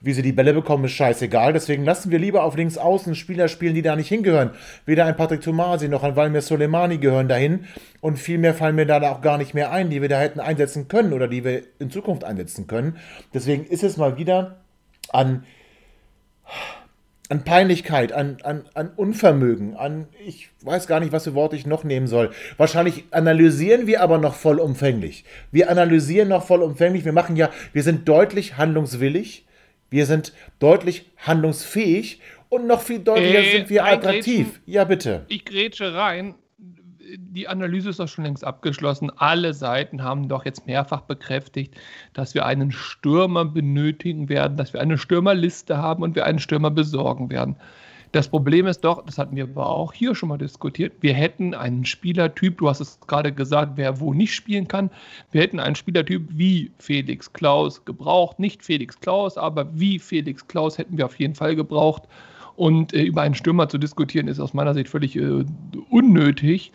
Wie 0.00 0.12
sie 0.12 0.22
die 0.22 0.32
Bälle 0.32 0.54
bekommen, 0.54 0.84
ist 0.84 0.92
scheißegal. 0.92 1.52
Deswegen 1.52 1.84
lassen 1.84 2.10
wir 2.10 2.18
lieber 2.18 2.44
auf 2.44 2.56
links 2.56 2.78
außen 2.78 3.14
Spieler 3.14 3.48
spielen, 3.48 3.74
die 3.74 3.82
da 3.82 3.96
nicht 3.96 4.08
hingehören. 4.08 4.50
Weder 4.86 5.06
ein 5.06 5.16
Patrick 5.16 5.40
Tomasi 5.40 5.88
noch 5.88 6.04
ein 6.04 6.14
Valmir 6.14 6.42
Soleimani 6.42 6.98
gehören 6.98 7.26
dahin. 7.26 7.64
Und 8.00 8.18
viel 8.18 8.38
mehr 8.38 8.54
fallen 8.54 8.76
mir 8.76 8.86
da 8.86 9.00
auch 9.10 9.22
gar 9.22 9.38
nicht 9.38 9.54
mehr 9.54 9.72
ein, 9.72 9.90
die 9.90 10.02
wir 10.02 10.08
da 10.08 10.20
hätten 10.20 10.40
einsetzen 10.40 10.86
können 10.88 11.12
oder 11.12 11.26
die 11.26 11.42
wir 11.42 11.62
in 11.78 11.90
Zukunft 11.90 12.22
einsetzen 12.22 12.66
können. 12.66 12.96
Deswegen 13.34 13.64
ist 13.64 13.82
es 13.82 13.96
mal 13.96 14.18
wieder 14.18 14.60
an 15.10 15.44
an 17.32 17.44
Peinlichkeit, 17.44 18.12
an, 18.12 18.36
an, 18.42 18.64
an 18.74 18.90
Unvermögen, 18.94 19.74
an, 19.74 20.06
ich 20.22 20.50
weiß 20.60 20.86
gar 20.86 21.00
nicht, 21.00 21.12
was 21.12 21.24
für 21.24 21.32
Worte 21.34 21.56
ich 21.56 21.64
noch 21.64 21.82
nehmen 21.82 22.06
soll. 22.06 22.30
Wahrscheinlich 22.58 23.04
analysieren 23.10 23.86
wir 23.86 24.02
aber 24.02 24.18
noch 24.18 24.34
vollumfänglich. 24.34 25.24
Wir 25.50 25.70
analysieren 25.70 26.28
noch 26.28 26.44
vollumfänglich. 26.44 27.06
Wir 27.06 27.14
machen 27.14 27.36
ja, 27.36 27.48
wir 27.72 27.82
sind 27.84 28.06
deutlich 28.06 28.58
handlungswillig, 28.58 29.46
wir 29.88 30.04
sind 30.04 30.34
deutlich 30.58 31.10
handlungsfähig 31.16 32.20
und 32.50 32.66
noch 32.66 32.82
viel 32.82 32.98
deutlicher 32.98 33.38
äh, 33.38 33.52
sind 33.52 33.70
wir 33.70 33.86
attraktiv. 33.86 34.48
Grätschen, 34.48 34.62
ja, 34.66 34.84
bitte. 34.84 35.24
Ich 35.28 35.46
grätsche 35.46 35.94
rein 35.94 36.34
die 37.16 37.48
Analyse 37.48 37.90
ist 37.90 38.00
doch 38.00 38.08
schon 38.08 38.24
längst 38.24 38.44
abgeschlossen. 38.44 39.10
Alle 39.16 39.54
Seiten 39.54 40.02
haben 40.02 40.28
doch 40.28 40.44
jetzt 40.44 40.66
mehrfach 40.66 41.02
bekräftigt, 41.02 41.74
dass 42.12 42.34
wir 42.34 42.46
einen 42.46 42.72
Stürmer 42.72 43.44
benötigen 43.44 44.28
werden, 44.28 44.56
dass 44.56 44.72
wir 44.72 44.80
eine 44.80 44.98
Stürmerliste 44.98 45.78
haben 45.78 46.02
und 46.02 46.14
wir 46.14 46.26
einen 46.26 46.38
Stürmer 46.38 46.70
besorgen 46.70 47.30
werden. 47.30 47.56
Das 48.12 48.28
Problem 48.28 48.66
ist 48.66 48.80
doch, 48.80 49.04
das 49.06 49.16
hatten 49.16 49.36
wir 49.36 49.44
aber 49.44 49.66
auch 49.66 49.94
hier 49.94 50.14
schon 50.14 50.28
mal 50.28 50.36
diskutiert, 50.36 50.92
wir 51.00 51.14
hätten 51.14 51.54
einen 51.54 51.86
Spielertyp, 51.86 52.58
du 52.58 52.68
hast 52.68 52.80
es 52.80 53.00
gerade 53.06 53.32
gesagt, 53.32 53.72
wer 53.76 54.00
wo 54.00 54.12
nicht 54.12 54.34
spielen 54.34 54.68
kann, 54.68 54.90
wir 55.30 55.40
hätten 55.40 55.58
einen 55.58 55.76
Spielertyp 55.76 56.28
wie 56.28 56.72
Felix 56.78 57.32
Klaus 57.32 57.86
gebraucht, 57.86 58.38
nicht 58.38 58.62
Felix 58.62 59.00
Klaus, 59.00 59.38
aber 59.38 59.66
wie 59.72 59.98
Felix 59.98 60.46
Klaus 60.46 60.76
hätten 60.76 60.98
wir 60.98 61.06
auf 61.06 61.18
jeden 61.18 61.34
Fall 61.34 61.56
gebraucht. 61.56 62.02
Und 62.54 62.92
äh, 62.92 63.02
über 63.02 63.22
einen 63.22 63.34
Stürmer 63.34 63.70
zu 63.70 63.78
diskutieren, 63.78 64.28
ist 64.28 64.38
aus 64.38 64.52
meiner 64.52 64.74
Sicht 64.74 64.90
völlig 64.90 65.16
äh, 65.16 65.46
unnötig. 65.88 66.70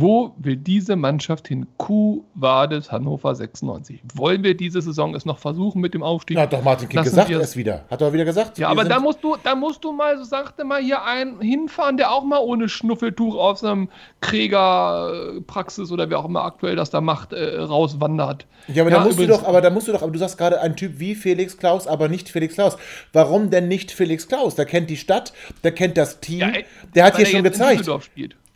Wo 0.00 0.32
will 0.38 0.54
diese 0.54 0.94
Mannschaft 0.94 1.48
hin? 1.48 1.66
Q 1.76 2.22
Wades 2.34 2.92
Hannover 2.92 3.34
96. 3.34 4.00
Wollen 4.14 4.44
wir 4.44 4.56
diese 4.56 4.80
Saison 4.80 5.12
es 5.16 5.24
noch 5.24 5.40
versuchen 5.40 5.80
mit 5.80 5.92
dem 5.92 6.04
Aufstieg? 6.04 6.36
Ja, 6.36 6.44
hat 6.44 6.52
doch 6.52 6.62
Martin 6.62 6.88
Kind 6.88 7.02
gesagt, 7.02 7.28
er 7.28 7.54
wieder. 7.56 7.84
Hat 7.90 8.00
er 8.00 8.12
wieder 8.12 8.24
gesagt. 8.24 8.58
Ja, 8.58 8.68
aber 8.68 8.84
da 8.84 9.00
musst 9.00 9.24
du, 9.24 9.34
da 9.42 9.56
musst 9.56 9.82
du 9.82 9.90
mal, 9.90 10.16
so 10.16 10.22
sagte 10.22 10.62
mal, 10.62 10.80
hier 10.80 11.02
einen 11.02 11.40
hinfahren, 11.40 11.96
der 11.96 12.12
auch 12.12 12.22
mal 12.22 12.38
ohne 12.38 12.68
Schnuffeltuch 12.68 13.34
aus 13.34 13.64
einem 13.64 13.88
Kriegerpraxis 14.20 15.90
oder 15.90 16.08
wer 16.08 16.20
auch 16.20 16.26
immer 16.26 16.44
aktuell 16.44 16.76
das 16.76 16.90
da 16.90 17.00
macht, 17.00 17.32
äh, 17.32 17.58
rauswandert. 17.58 18.46
Ja, 18.68 18.84
aber 18.84 18.92
ja, 18.92 18.98
da 18.98 19.04
musst 19.04 19.18
du 19.18 19.26
doch, 19.26 19.44
aber 19.48 19.60
da 19.60 19.70
musst 19.70 19.88
du 19.88 19.92
doch, 19.92 20.02
aber 20.02 20.12
du 20.12 20.18
sagst 20.20 20.38
gerade 20.38 20.60
ein 20.60 20.76
Typ 20.76 21.00
wie 21.00 21.16
Felix 21.16 21.56
Klaus, 21.56 21.88
aber 21.88 22.08
nicht 22.08 22.28
Felix 22.28 22.54
Klaus. 22.54 22.76
Warum 23.12 23.50
denn 23.50 23.66
nicht 23.66 23.90
Felix 23.90 24.28
Klaus? 24.28 24.54
Der 24.54 24.64
kennt 24.64 24.90
die 24.90 24.96
Stadt, 24.96 25.32
der 25.64 25.72
kennt 25.72 25.96
das 25.96 26.20
Team, 26.20 26.38
ja, 26.38 26.48
ey, 26.50 26.64
der 26.94 27.04
hat 27.04 27.16
hier 27.16 27.26
schon 27.26 27.42
gezeigt. 27.42 27.88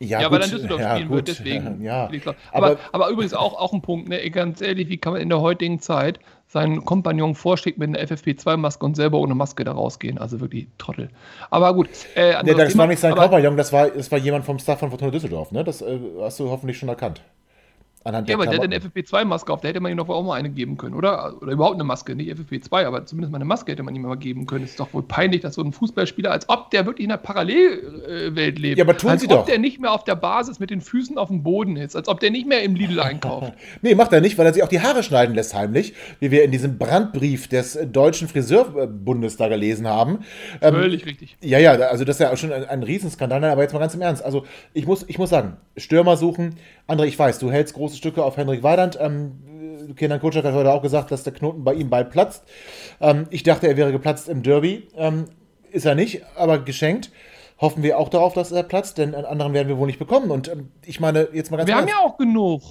Ja, 0.02 0.20
ja 0.20 0.30
weil 0.30 0.40
er 0.40 0.48
Düsseldorf 0.48 0.80
ja, 0.80 0.94
spielen 0.94 1.08
gut. 1.08 1.16
wird, 1.16 1.28
deswegen. 1.28 1.82
Ja, 1.82 2.08
aber, 2.52 2.66
aber, 2.66 2.78
aber, 2.92 3.08
übrigens 3.08 3.34
auch, 3.34 3.58
auch 3.58 3.72
ein 3.72 3.82
Punkt, 3.82 4.08
ne? 4.08 4.30
ganz 4.30 4.60
ehrlich, 4.60 4.88
wie 4.88 4.98
kann 4.98 5.12
man 5.12 5.22
in 5.22 5.28
der 5.28 5.40
heutigen 5.40 5.80
Zeit 5.80 6.18
seinen 6.46 6.84
Kompagnon 6.84 7.34
vorschlägt 7.34 7.78
mit 7.78 7.88
einer 7.88 8.00
FFP2-Maske 8.00 8.84
und 8.84 8.96
selber 8.96 9.18
ohne 9.18 9.34
Maske 9.34 9.64
da 9.64 9.72
rausgehen? 9.72 10.18
Also 10.18 10.40
wirklich 10.40 10.66
Trottel. 10.78 11.08
Aber 11.50 11.74
gut. 11.74 11.88
Äh, 12.14 12.42
nee, 12.42 12.54
das 12.54 12.76
war 12.76 12.86
nicht 12.86 13.00
sein 13.00 13.14
Kompagnon, 13.14 13.56
das 13.56 13.72
war, 13.72 13.88
das 13.88 14.10
war 14.10 14.18
jemand 14.18 14.44
vom 14.44 14.58
Staff 14.58 14.80
von 14.80 14.90
Fortuna 14.90 15.10
Düsseldorf, 15.10 15.52
ne? 15.52 15.64
Das 15.64 15.82
äh, 15.82 15.98
hast 16.20 16.40
du 16.40 16.50
hoffentlich 16.50 16.78
schon 16.78 16.88
erkannt. 16.88 17.22
Anhand 18.04 18.28
ja, 18.28 18.34
aber 18.34 18.46
der 18.46 18.54
hat 18.54 18.64
eine 18.64 18.76
FFP2-Maske 18.78 19.52
auf, 19.52 19.60
da 19.60 19.68
hätte 19.68 19.80
man 19.80 19.92
ihm 19.92 19.98
doch 19.98 20.08
auch 20.08 20.24
mal 20.24 20.34
eine 20.34 20.50
geben 20.50 20.76
können, 20.76 20.94
oder? 20.94 21.34
Oder 21.40 21.52
überhaupt 21.52 21.74
eine 21.74 21.84
Maske, 21.84 22.16
nicht 22.16 22.32
FFP2, 22.32 22.84
aber 22.84 23.06
zumindest 23.06 23.30
mal 23.30 23.38
eine 23.38 23.44
Maske 23.44 23.70
hätte 23.72 23.82
man 23.82 23.94
ihm 23.94 24.02
mal 24.02 24.16
geben 24.16 24.46
können. 24.46 24.64
Ist 24.64 24.80
doch 24.80 24.92
wohl 24.92 25.02
peinlich, 25.02 25.42
dass 25.42 25.54
so 25.54 25.62
ein 25.62 25.72
Fußballspieler, 25.72 26.30
als 26.30 26.48
ob 26.48 26.70
der 26.70 26.86
wirklich 26.86 27.04
in 27.04 27.12
einer 27.12 27.18
Parallelwelt 27.18 28.58
lebt. 28.58 28.78
Ja, 28.78 28.84
aber 28.84 28.96
tun 28.96 29.10
als 29.10 29.20
sie 29.20 29.28
ob 29.28 29.40
doch. 29.40 29.46
der 29.46 29.58
nicht 29.58 29.80
mehr 29.80 29.92
auf 29.92 30.02
der 30.02 30.16
Basis 30.16 30.58
mit 30.58 30.70
den 30.70 30.80
Füßen 30.80 31.16
auf 31.16 31.28
dem 31.28 31.42
Boden 31.42 31.76
ist, 31.76 31.94
als 31.94 32.08
ob 32.08 32.18
der 32.18 32.30
nicht 32.30 32.46
mehr 32.46 32.62
im 32.62 32.74
Lidl 32.74 33.00
einkauft. 33.00 33.52
nee, 33.82 33.94
macht 33.94 34.12
er 34.12 34.20
nicht, 34.20 34.36
weil 34.36 34.46
er 34.46 34.54
sich 34.54 34.62
auch 34.62 34.68
die 34.68 34.80
Haare 34.80 35.02
schneiden 35.02 35.34
lässt 35.34 35.54
heimlich, 35.54 35.94
wie 36.18 36.30
wir 36.30 36.42
in 36.44 36.50
diesem 36.50 36.78
Brandbrief 36.78 37.46
des 37.48 37.78
deutschen 37.92 38.26
Friseurbundes 38.26 39.36
da 39.36 39.48
gelesen 39.48 39.86
haben. 39.86 40.20
Ähm, 40.60 40.74
Völlig 40.74 41.06
richtig. 41.06 41.36
Ja, 41.40 41.58
ja, 41.58 41.72
also 41.72 42.04
das 42.04 42.16
ist 42.16 42.20
ja 42.20 42.32
auch 42.32 42.36
schon 42.36 42.52
ein, 42.52 42.64
ein 42.64 42.82
Riesenskandal, 42.82 43.44
aber 43.44 43.62
jetzt 43.62 43.72
mal 43.72 43.78
ganz 43.78 43.94
im 43.94 44.00
Ernst. 44.00 44.24
Also 44.24 44.44
ich 44.72 44.86
muss, 44.86 45.04
ich 45.08 45.18
muss 45.18 45.30
sagen, 45.30 45.56
Stürmer 45.76 46.16
suchen. 46.16 46.56
André, 46.88 47.04
ich 47.04 47.18
weiß, 47.18 47.38
du 47.38 47.50
hältst 47.50 47.74
große 47.92 47.98
Stücke 47.98 48.24
auf 48.24 48.36
Henrik 48.36 48.62
Weidand. 48.62 48.98
Ähm, 49.00 49.94
Kenan 49.96 50.20
Kutschak 50.20 50.44
hat 50.44 50.54
heute 50.54 50.72
auch 50.72 50.82
gesagt, 50.82 51.10
dass 51.10 51.24
der 51.24 51.32
Knoten 51.32 51.64
bei 51.64 51.74
ihm 51.74 51.90
bald 51.90 52.10
platzt. 52.10 52.44
Ähm, 53.00 53.26
ich 53.30 53.42
dachte, 53.42 53.68
er 53.68 53.76
wäre 53.76 53.92
geplatzt 53.92 54.28
im 54.28 54.42
Derby. 54.42 54.88
Ähm, 54.96 55.26
ist 55.70 55.84
er 55.84 55.94
nicht, 55.94 56.22
aber 56.36 56.58
geschenkt. 56.58 57.10
Hoffen 57.60 57.82
wir 57.82 57.98
auch 57.98 58.08
darauf, 58.08 58.34
dass 58.34 58.50
er 58.50 58.62
platzt, 58.62 58.98
denn 58.98 59.14
einen 59.14 59.24
anderen 59.24 59.52
werden 59.52 59.68
wir 59.68 59.78
wohl 59.78 59.86
nicht 59.86 59.98
bekommen. 59.98 60.30
Und 60.30 60.48
ähm, 60.48 60.70
ich 60.84 61.00
meine, 61.00 61.28
jetzt 61.32 61.50
mal 61.50 61.58
ganz 61.58 61.68
Wir 61.68 61.76
haben 61.76 61.88
ja 61.88 61.98
auch 61.98 62.16
genug. 62.16 62.62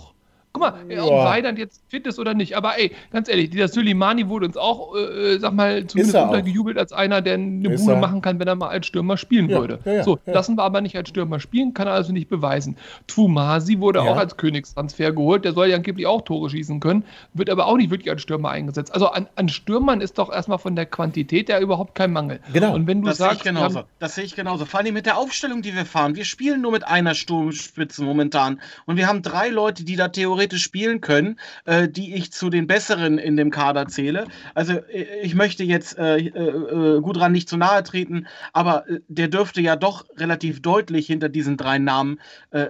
Guck 0.54 0.62
mal, 0.62 0.74
ja. 0.90 1.04
ob 1.04 1.12
Weidand 1.26 1.58
jetzt 1.58 1.82
fit 1.88 2.06
ist 2.06 2.20
oder 2.20 2.34
nicht. 2.34 2.58
Aber 2.58 2.78
ey, 2.78 2.92
ganz 3.12 3.30
ehrlich, 3.30 3.50
dieser 3.52 3.70
Suleimani 3.70 4.28
wurde 4.28 4.48
uns 4.48 4.58
auch, 4.58 4.96
äh, 4.96 5.40
sag 5.40 5.54
mal, 5.54 5.88
zumindest 5.88 6.18
untergejubelt 6.18 6.78
als 6.78 6.92
einer, 6.92 7.22
der 7.22 7.36
eine 7.36 7.70
ist 7.70 7.86
Bude 7.86 7.94
er? 7.94 8.00
machen 8.00 8.22
kann, 8.22 8.38
wenn 8.40 8.48
er 8.48 8.56
mal 8.56 8.68
als 8.68 8.86
Stürmer 8.86 9.16
spielen 9.16 9.50
ja, 9.50 9.60
würde. 9.60 9.80
Ja, 9.86 10.04
so, 10.04 10.20
lassen 10.26 10.58
wir 10.58 10.64
aber 10.64 10.82
nicht 10.82 10.98
als 10.98 11.08
Stürmer 11.10 11.40
spielen, 11.40 11.74
kann 11.74 11.88
er 11.88 11.94
also 11.94 12.12
nicht 12.12 12.28
beweisen. 12.28 12.76
Twumasi 13.08 13.80
wurde 13.80 14.02
auch 14.02 14.18
als 14.18 14.36
Königstransfer 14.36 15.14
geholt, 15.14 15.46
der 15.46 15.54
soll 15.54 15.68
ja 15.68 15.78
angeblich 15.78 16.06
auch 16.06 16.22
Tore 16.22 16.50
schießen 16.50 16.82
können, 16.82 17.06
wird 17.34 17.50
aber 17.50 17.68
auch 17.68 17.78
nicht 17.78 17.90
wirklich 17.90 18.10
als 18.10 18.22
Stürmer 18.22 18.50
eingesetzt. 18.50 18.94
Also 18.94 19.08
an, 19.08 19.28
an 19.36 19.48
Stürmern 19.48 20.02
ist 20.02 20.18
doch 20.18 20.32
erstmal 20.32 20.58
von 20.58 20.76
der 20.76 20.86
Quantität 20.86 21.48
ja 21.48 21.60
überhaupt 21.60 21.96
kein 21.96 22.12
Mangel. 22.12 22.42
Genau. 22.52 22.76
Und 22.76 22.88
wenn 22.88 23.02
du 23.02 23.08
das 23.08 23.18
sagst, 23.18 23.44
sehe 23.44 23.52
ich 23.52 23.58
genauso. 23.58 23.80
Haben, 23.80 23.88
das 24.00 24.16
sehe 24.16 24.26
ich 24.26 24.36
genauso. 24.36 24.66
Vor 24.66 24.82
allem 24.82 24.94
mit 24.94 25.06
der 25.06 25.18
Aufstellung, 25.18 25.62
die 25.62 25.74
wir 25.74 25.86
fahren. 25.86 26.16
Wir 26.16 26.26
spielen 26.26 26.62
nur 26.62 26.74
mit 26.74 26.86
einer 26.86 27.16
Sturmspitze 27.16 28.04
momentan. 28.04 28.60
Und 28.86 28.98
wir 28.98 29.08
haben 29.08 29.22
drei 29.22 29.48
Leute, 29.50 29.86
die 29.86 29.96
da 29.96 30.10
theoretisch 30.10 30.41
spielen 30.50 31.00
können 31.00 31.12
können, 31.12 31.40
äh, 31.66 31.90
die 31.90 32.16
ich 32.16 32.32
zu 32.32 32.50
den 32.50 32.68
besseren 32.68 33.18
in 33.18 33.36
dem 33.36 33.52
Kader 33.52 33.88
zähle. 33.88 34.28
Also 34.56 34.74
äh, 34.74 35.22
ich 35.22 35.36
möchte 35.36 35.64
jetzt 35.64 35.98
äh, 35.98 36.18
äh, 36.18 36.30
äh 36.30 37.02
Gudran 37.02 37.34
nicht 37.34 37.50
zu 37.50 37.58
nahe 37.58 37.84
treten, 37.84 38.28
aber 38.54 38.88
äh, 38.90 39.02
der 39.10 39.28
dürfte 39.28 39.60
ja 39.60 39.76
doch 39.76 40.06
relativ 40.16 40.62
deutlich 40.62 41.08
hinter 41.08 41.30
diesen 41.30 41.58
drei 41.58 41.78
Namen 41.80 42.20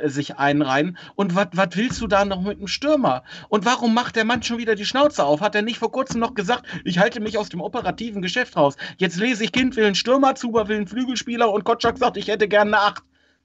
sich 0.05 0.37
einreihen. 0.37 0.97
Und 1.15 1.35
was 1.35 1.69
willst 1.75 2.01
du 2.01 2.07
da 2.07 2.25
noch 2.25 2.41
mit 2.41 2.57
einem 2.57 2.67
Stürmer? 2.67 3.23
Und 3.49 3.65
warum 3.65 3.93
macht 3.93 4.15
der 4.15 4.25
Mann 4.25 4.43
schon 4.43 4.57
wieder 4.57 4.75
die 4.75 4.85
Schnauze 4.85 5.23
auf? 5.23 5.41
Hat 5.41 5.55
er 5.55 5.61
nicht 5.61 5.79
vor 5.79 5.91
kurzem 5.91 6.19
noch 6.19 6.33
gesagt, 6.33 6.65
ich 6.83 6.99
halte 6.99 7.19
mich 7.19 7.37
aus 7.37 7.49
dem 7.49 7.61
operativen 7.61 8.21
Geschäft 8.21 8.55
raus? 8.55 8.75
Jetzt 8.97 9.17
lese 9.17 9.43
ich, 9.43 9.51
Kind 9.51 9.75
will 9.75 9.85
einen 9.85 9.95
Stürmer, 9.95 10.35
Zuber 10.35 10.67
will 10.67 10.77
einen 10.77 10.87
Flügelspieler 10.87 11.51
und 11.51 11.63
Kotschak 11.63 11.97
sagt, 11.97 12.17
ich 12.17 12.27
hätte 12.27 12.47
gerne 12.47 12.77
eine 12.77 12.85
Acht. 12.85 13.03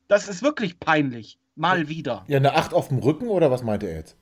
Das 0.09 0.29
ist 0.29 0.43
wirklich 0.43 0.79
peinlich. 0.79 1.39
Mal 1.57 1.88
wieder. 1.88 2.24
Ja, 2.28 2.36
eine 2.36 2.54
Acht 2.54 2.72
auf 2.72 2.88
dem 2.88 2.98
Rücken 2.98 3.28
oder 3.28 3.50
was 3.50 3.62
meinte 3.62 3.86
er 3.86 3.96
jetzt? 3.96 4.16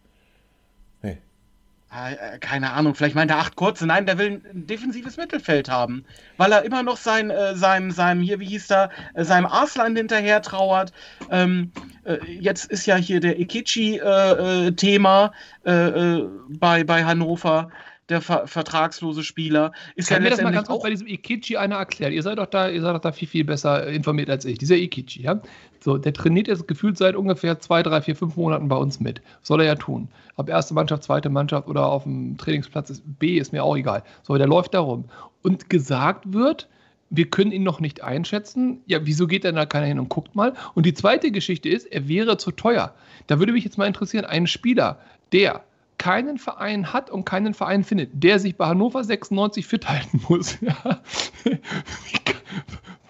Äh, 1.95 2.39
keine 2.39 2.72
Ahnung, 2.72 2.95
vielleicht 2.95 3.14
meint 3.14 3.30
er 3.30 3.39
acht 3.39 3.55
kurze. 3.55 3.87
Nein, 3.87 4.05
der 4.05 4.18
will 4.18 4.43
ein 4.53 4.66
defensives 4.66 5.16
Mittelfeld 5.16 5.70
haben, 5.70 6.05
weil 6.37 6.51
er 6.51 6.64
immer 6.64 6.82
noch 6.82 6.97
sein, 6.97 7.30
äh, 7.30 7.55
seinem, 7.55 7.93
seinem, 7.93 8.20
hier, 8.20 8.41
wie 8.41 8.47
hieß 8.47 8.70
er, 8.70 8.91
äh, 9.14 9.22
seinem 9.24 9.47
Arslan 9.47 9.95
hinterher 9.95 10.43
trauert. 10.43 10.93
Ähm, 11.30 11.70
äh, 12.03 12.16
jetzt 12.26 12.64
ist 12.66 12.87
ja 12.87 12.97
hier 12.97 13.20
der 13.20 13.39
Ikichi-Thema 13.39 15.32
äh, 15.64 15.72
äh, 15.72 16.28
bei, 16.49 16.82
bei 16.82 17.05
Hannover 17.05 17.70
der 18.09 18.20
ver 18.20 18.47
vertragslose 18.47 19.22
Spieler. 19.22 19.72
Ist 19.95 20.09
Kann 20.09 20.16
ja 20.16 20.24
mir 20.24 20.30
das 20.30 20.43
mal 20.43 20.53
ganz 20.53 20.68
kurz 20.68 20.82
bei 20.82 20.91
diesem 20.91 21.07
Ikichi 21.07 21.57
einer 21.57 21.76
erklären? 21.76 22.12
Ihr 22.12 22.22
seid 22.22 22.39
doch 22.39 22.47
da, 22.47 22.68
ihr 22.68 22.82
seid 22.82 22.95
doch 22.95 23.01
da 23.01 23.12
viel, 23.12 23.28
viel 23.28 23.45
besser 23.45 23.87
informiert 23.87 24.28
als 24.28 24.45
ich. 24.45 24.59
Dieser 24.59 24.76
Ikichi, 24.76 25.22
ja? 25.22 25.41
So, 25.85 25.99
der 25.99 26.14
trainiert 26.14 26.49
jetzt 26.49 26.66
gefühlt 26.66 26.97
seit 26.97 27.14
ungefähr 27.14 27.61
zwei, 27.61 27.82
drei, 27.82 28.01
vier, 28.01 28.16
fünf 28.16 28.37
Monaten 28.37 28.68
bei 28.68 28.76
uns 28.76 29.01
mit. 29.01 29.20
Soll 29.43 29.61
er 29.61 29.66
ja 29.66 29.74
tun. 29.74 30.09
Ob 30.35 30.49
erste 30.49 30.72
Mannschaft, 30.72 31.03
zweite 31.03 31.28
Mannschaft 31.28 31.68
oder 31.68 31.85
auf 31.85 32.05
dem 32.05 32.39
Trainingsplatz 32.39 32.89
ist 32.89 33.03
B, 33.18 33.37
ist 33.37 33.53
mir 33.53 33.62
auch 33.62 33.76
egal. 33.76 34.03
So, 34.22 34.39
der 34.39 34.47
läuft 34.47 34.72
da 34.72 34.80
rum. 34.80 35.05
Und 35.43 35.68
gesagt 35.68 36.32
wird, 36.32 36.70
wir 37.11 37.28
können 37.28 37.53
ihn 37.53 37.64
noch 37.64 37.80
nicht 37.80 38.03
einschätzen. 38.03 38.80
Ja, 38.87 39.01
wieso 39.05 39.26
geht 39.26 39.45
denn 39.45 39.57
da 39.57 39.66
keiner 39.66 39.85
hin 39.85 39.99
und 39.99 40.09
guckt 40.09 40.35
mal? 40.35 40.55
Und 40.74 40.87
die 40.87 40.95
zweite 40.95 41.30
Geschichte 41.30 41.68
ist, 41.68 41.85
er 41.85 42.09
wäre 42.09 42.39
zu 42.39 42.51
teuer. 42.51 42.95
Da 43.26 43.39
würde 43.39 43.53
mich 43.53 43.64
jetzt 43.64 43.76
mal 43.76 43.87
interessieren, 43.87 44.24
ein 44.24 44.47
Spieler, 44.47 45.01
der 45.35 45.64
keinen 45.99 46.39
Verein 46.39 46.95
hat 46.95 47.11
und 47.11 47.26
keinen 47.26 47.53
Verein 47.53 47.85
findet, 47.85 48.11
der 48.14 48.39
sich 48.39 48.57
bei 48.57 48.68
Hannover 48.68 49.05
96 49.05 49.66
fit 49.66 49.87
halten 49.87 50.22
muss. 50.30 50.57
Ja. 50.62 51.01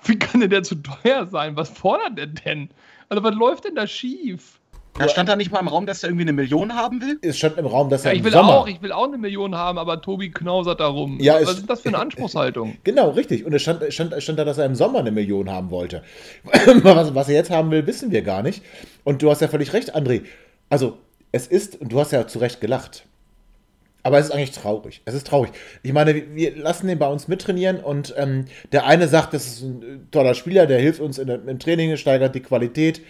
Wie, 0.09 0.19
kann, 0.19 0.41
denn 0.41 0.51
der 0.51 0.63
zu 0.63 0.77
teuer 0.77 1.27
sein? 1.27 1.57
Was 1.57 1.69
fordert 1.69 2.19
der 2.19 2.27
denn? 2.27 2.71
Also 3.09 3.23
was 3.23 3.35
läuft 3.35 3.65
denn 3.65 3.75
da 3.75 3.87
schief? 3.87 4.61
Da 4.97 5.09
stand 5.09 5.29
da 5.29 5.35
nicht 5.35 5.51
mal 5.51 5.59
im 5.59 5.67
Raum, 5.67 5.87
dass 5.87 6.05
er 6.05 6.11
irgendwie 6.11 6.23
eine 6.23 6.33
Million 6.33 6.75
haben 6.77 7.01
will? 7.01 7.19
Es 7.21 7.37
stand 7.37 7.59
im 7.59 7.67
Raum, 7.67 7.91
dass 7.91 8.05
er 8.05 8.13
ja, 8.13 8.19
ich 8.19 8.25
will 8.25 8.31
Sommer 8.31 8.59
auch, 8.59 8.69
ich 8.69 8.81
will 8.81 8.93
auch 8.93 9.09
eine 9.09 9.19
Million 9.19 9.57
haben, 9.57 9.77
aber 9.77 10.01
Tobi 10.01 10.31
knausert 10.31 10.79
darum. 10.79 11.19
Ja, 11.21 11.35
Was 11.43 11.59
ist 11.59 11.69
das 11.69 11.81
für 11.81 11.89
eine 11.89 11.99
Anspruchshaltung? 12.01 12.77
genau, 12.85 13.11
richtig. 13.11 13.45
Und 13.45 13.53
es 13.55 13.63
stand, 13.63 13.83
stand, 13.93 14.15
stand 14.23 14.39
da, 14.39 14.45
dass 14.45 14.59
er 14.59 14.67
im 14.67 14.77
Sommer 14.77 15.01
eine 15.01 15.11
Million 15.11 15.51
haben 15.51 15.71
wollte. 15.71 16.05
was, 16.83 17.13
was 17.13 17.29
er 17.29 17.35
jetzt 17.35 17.51
haben 17.51 17.73
will, 17.73 17.87
wissen 17.89 18.13
wir 18.13 18.23
gar 18.23 18.43
nicht. 18.43 18.63
Und 19.03 19.21
du 19.21 19.31
hast 19.31 19.41
ja 19.41 19.49
völlig 19.49 19.73
recht, 19.73 19.97
André. 19.97 20.23
Also 20.71 20.99
es 21.33 21.49
ist, 21.49 21.81
und 21.81 21.91
du 21.91 21.99
hast 21.99 22.13
ja 22.13 22.29
zu 22.29 22.39
Recht 22.39 22.61
gelacht, 22.61 23.05
aber 24.05 24.19
es 24.19 24.27
ist 24.27 24.33
eigentlich 24.33 24.53
traurig. 24.53 25.01
Es 25.07 25.15
ist 25.15 25.27
traurig. 25.27 25.51
Ich 25.83 25.93
meine, 25.93 26.37
wir 26.37 26.57
lassen 26.57 26.87
den 26.87 26.99
bei 26.99 27.09
uns 27.09 27.27
mittrainieren 27.27 27.81
und 27.81 28.15
ähm, 28.17 28.45
der 28.71 28.87
eine 28.87 29.09
sagt, 29.09 29.33
das 29.33 29.47
ist 29.47 29.63
ein 29.63 30.09
toller 30.11 30.35
Spieler, 30.35 30.67
der 30.67 30.79
hilft 30.79 31.01
uns 31.01 31.19
in, 31.19 31.29
im 31.29 31.59
Training, 31.59 31.97
steigert 31.97 32.35
die 32.35 32.41
Qualität. 32.41 33.01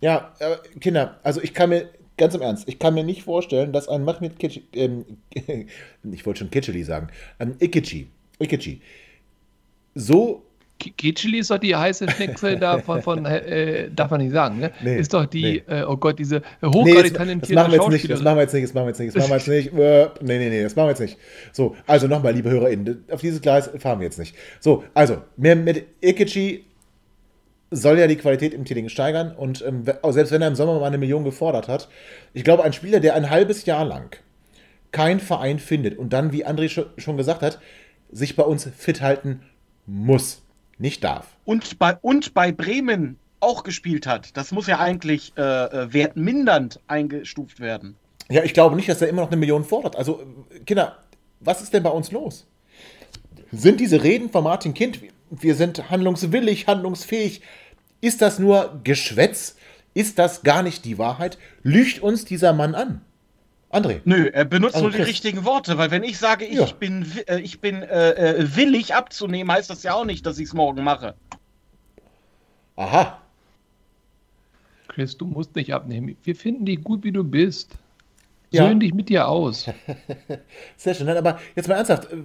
Ja, 0.00 0.34
äh, 0.40 0.56
Kinder, 0.80 1.20
also 1.22 1.40
ich 1.40 1.54
kann 1.54 1.70
mir, 1.70 1.88
ganz 2.16 2.34
im 2.34 2.42
Ernst, 2.42 2.68
ich 2.68 2.80
kann 2.80 2.94
mir 2.94 3.04
nicht 3.04 3.22
vorstellen, 3.22 3.72
dass 3.72 3.88
ein 3.88 4.04
Mahmoud 4.04 4.40
Kitsch, 4.40 4.60
ähm, 4.74 5.04
ich 6.12 6.26
wollte 6.26 6.40
schon 6.40 6.50
Kitscheli 6.50 6.82
sagen, 6.82 7.06
ein 7.38 7.54
Ikichi, 7.60 8.08
Ikichi, 8.40 8.82
so 9.94 10.42
Kitscheli 10.90 11.38
ist 11.38 11.50
doch 11.50 11.58
die 11.58 11.74
heiße 11.76 12.10
Schnicksel 12.10 12.58
da 12.58 12.78
von, 12.78 13.00
von 13.02 13.24
äh, 13.26 13.88
darf 13.94 14.10
man 14.10 14.20
nicht 14.20 14.32
sagen, 14.32 14.58
ne? 14.58 14.72
Nee, 14.82 14.98
ist 14.98 15.14
doch 15.14 15.26
die, 15.26 15.62
nee. 15.68 15.74
äh, 15.80 15.84
oh 15.84 15.96
Gott, 15.96 16.18
diese 16.18 16.42
Nee, 16.60 16.68
hochgradig 16.68 16.94
das, 16.94 17.02
das 17.04 17.12
talentierte 17.12 17.54
machen 17.54 17.72
wir 17.72 17.78
jetzt 17.78 17.90
nicht, 17.90 18.10
das 18.10 18.22
machen 18.22 18.36
wir 18.36 18.42
jetzt 18.42 18.52
nicht, 18.54 18.64
das 18.64 18.74
machen 18.74 18.84
wir 18.84 18.88
jetzt 18.90 18.98
nicht, 19.00 19.16
das 19.16 19.22
machen 19.28 19.30
wir 19.30 19.36
jetzt 19.36 19.48
nicht. 19.48 19.78
Äh, 19.78 20.08
nee, 20.20 20.38
nee, 20.38 20.48
nee, 20.50 20.62
das 20.62 20.76
machen 20.76 20.86
wir 20.86 20.90
jetzt 20.90 21.00
nicht. 21.00 21.18
So, 21.52 21.76
also 21.86 22.06
nochmal, 22.08 22.34
liebe 22.34 22.50
HörerInnen, 22.50 23.04
auf 23.10 23.20
dieses 23.20 23.40
Gleis 23.40 23.70
fahren 23.78 24.00
wir 24.00 24.04
jetzt 24.06 24.18
nicht. 24.18 24.34
So, 24.60 24.84
also, 24.94 25.18
mehr 25.36 25.56
mit 25.56 25.84
Ikichi 26.00 26.64
soll 27.70 27.98
ja 27.98 28.06
die 28.06 28.16
Qualität 28.16 28.52
im 28.52 28.64
Training 28.64 28.88
steigern 28.90 29.34
und 29.34 29.64
ähm, 29.66 29.84
auch 30.02 30.12
selbst 30.12 30.30
wenn 30.30 30.42
er 30.42 30.48
im 30.48 30.54
Sommer 30.54 30.78
mal 30.78 30.86
eine 30.86 30.98
Million 30.98 31.24
gefordert 31.24 31.68
hat, 31.68 31.88
ich 32.34 32.44
glaube, 32.44 32.64
ein 32.64 32.72
Spieler, 32.72 33.00
der 33.00 33.14
ein 33.14 33.30
halbes 33.30 33.64
Jahr 33.64 33.84
lang 33.84 34.14
kein 34.90 35.20
Verein 35.20 35.58
findet 35.58 35.98
und 35.98 36.12
dann, 36.12 36.32
wie 36.32 36.44
André 36.46 36.64
scho- 36.68 36.86
schon 36.98 37.16
gesagt 37.16 37.40
hat, 37.40 37.60
sich 38.10 38.36
bei 38.36 38.42
uns 38.42 38.68
fit 38.76 39.00
halten 39.00 39.40
muss, 39.86 40.41
nicht 40.82 41.02
darf. 41.04 41.26
Und 41.44 41.78
bei, 41.78 41.96
und 42.02 42.34
bei 42.34 42.52
Bremen 42.52 43.18
auch 43.40 43.62
gespielt 43.64 44.06
hat. 44.06 44.36
Das 44.36 44.52
muss 44.52 44.66
ja 44.66 44.78
eigentlich 44.78 45.32
äh, 45.36 45.40
äh, 45.40 45.92
wertmindernd 45.92 46.80
eingestuft 46.86 47.60
werden. 47.60 47.96
Ja, 48.28 48.44
ich 48.44 48.52
glaube 48.54 48.76
nicht, 48.76 48.88
dass 48.88 49.00
er 49.00 49.08
immer 49.08 49.22
noch 49.22 49.28
eine 49.28 49.36
Million 49.36 49.64
fordert. 49.64 49.96
Also, 49.96 50.22
Kinder, 50.66 50.98
was 51.40 51.62
ist 51.62 51.72
denn 51.72 51.82
bei 51.82 51.90
uns 51.90 52.12
los? 52.12 52.46
Sind 53.50 53.80
diese 53.80 54.02
Reden 54.02 54.30
von 54.30 54.44
Martin 54.44 54.74
Kind, 54.74 55.00
wir 55.30 55.54
sind 55.54 55.90
handlungswillig, 55.90 56.66
handlungsfähig, 56.66 57.42
ist 58.00 58.22
das 58.22 58.38
nur 58.38 58.80
Geschwätz? 58.84 59.56
Ist 59.94 60.18
das 60.18 60.42
gar 60.42 60.62
nicht 60.62 60.84
die 60.84 60.98
Wahrheit? 60.98 61.36
Lügt 61.62 62.00
uns 62.00 62.24
dieser 62.24 62.52
Mann 62.52 62.74
an? 62.74 63.02
André, 63.72 64.00
Nö, 64.04 64.26
er 64.32 64.44
benutzt 64.44 64.74
Also 64.74 64.84
nur 64.86 64.90
die 64.92 64.98
Chris- 64.98 65.08
richtigen 65.08 65.44
Worte, 65.44 65.78
weil 65.78 65.90
wenn 65.90 66.04
ich 66.04 66.18
sage, 66.18 66.44
ich 66.44 66.56
Ja. 66.58 66.66
bin, 66.78 67.10
äh, 67.26 67.40
ich 67.40 67.60
bin 67.60 67.82
äh, 67.82 68.10
äh, 68.10 68.56
willig 68.56 68.94
abzunehmen, 68.94 69.50
heißt 69.50 69.70
das 69.70 69.82
ja 69.82 69.94
auch 69.94 70.04
nicht, 70.04 70.26
dass 70.26 70.38
ich 70.38 70.46
es 70.48 70.52
morgen 70.54 70.84
mache. 70.84 71.14
aha, 72.76 73.18
Chris, 74.88 75.16
du 75.16 75.24
musst 75.26 75.54
nicht 75.56 75.72
abnehmen. 75.72 76.16
Wir 76.22 76.36
finden 76.36 76.66
dich 76.66 76.82
gut, 76.84 77.02
wie 77.04 77.12
du 77.12 77.24
bist. 77.24 77.72
Ja. 78.50 78.66
Söhn 78.66 78.78
dich 78.80 78.92
mit 78.92 79.08
dir 79.08 79.26
aus. 79.26 79.64
sehr 80.76 80.94
schön. 80.94 81.06
Nein, 81.06 81.16
aber 81.16 81.40
jetzt 81.56 81.66
mal 81.68 81.76
ernsthaft, 81.76 82.12
äh, 82.12 82.16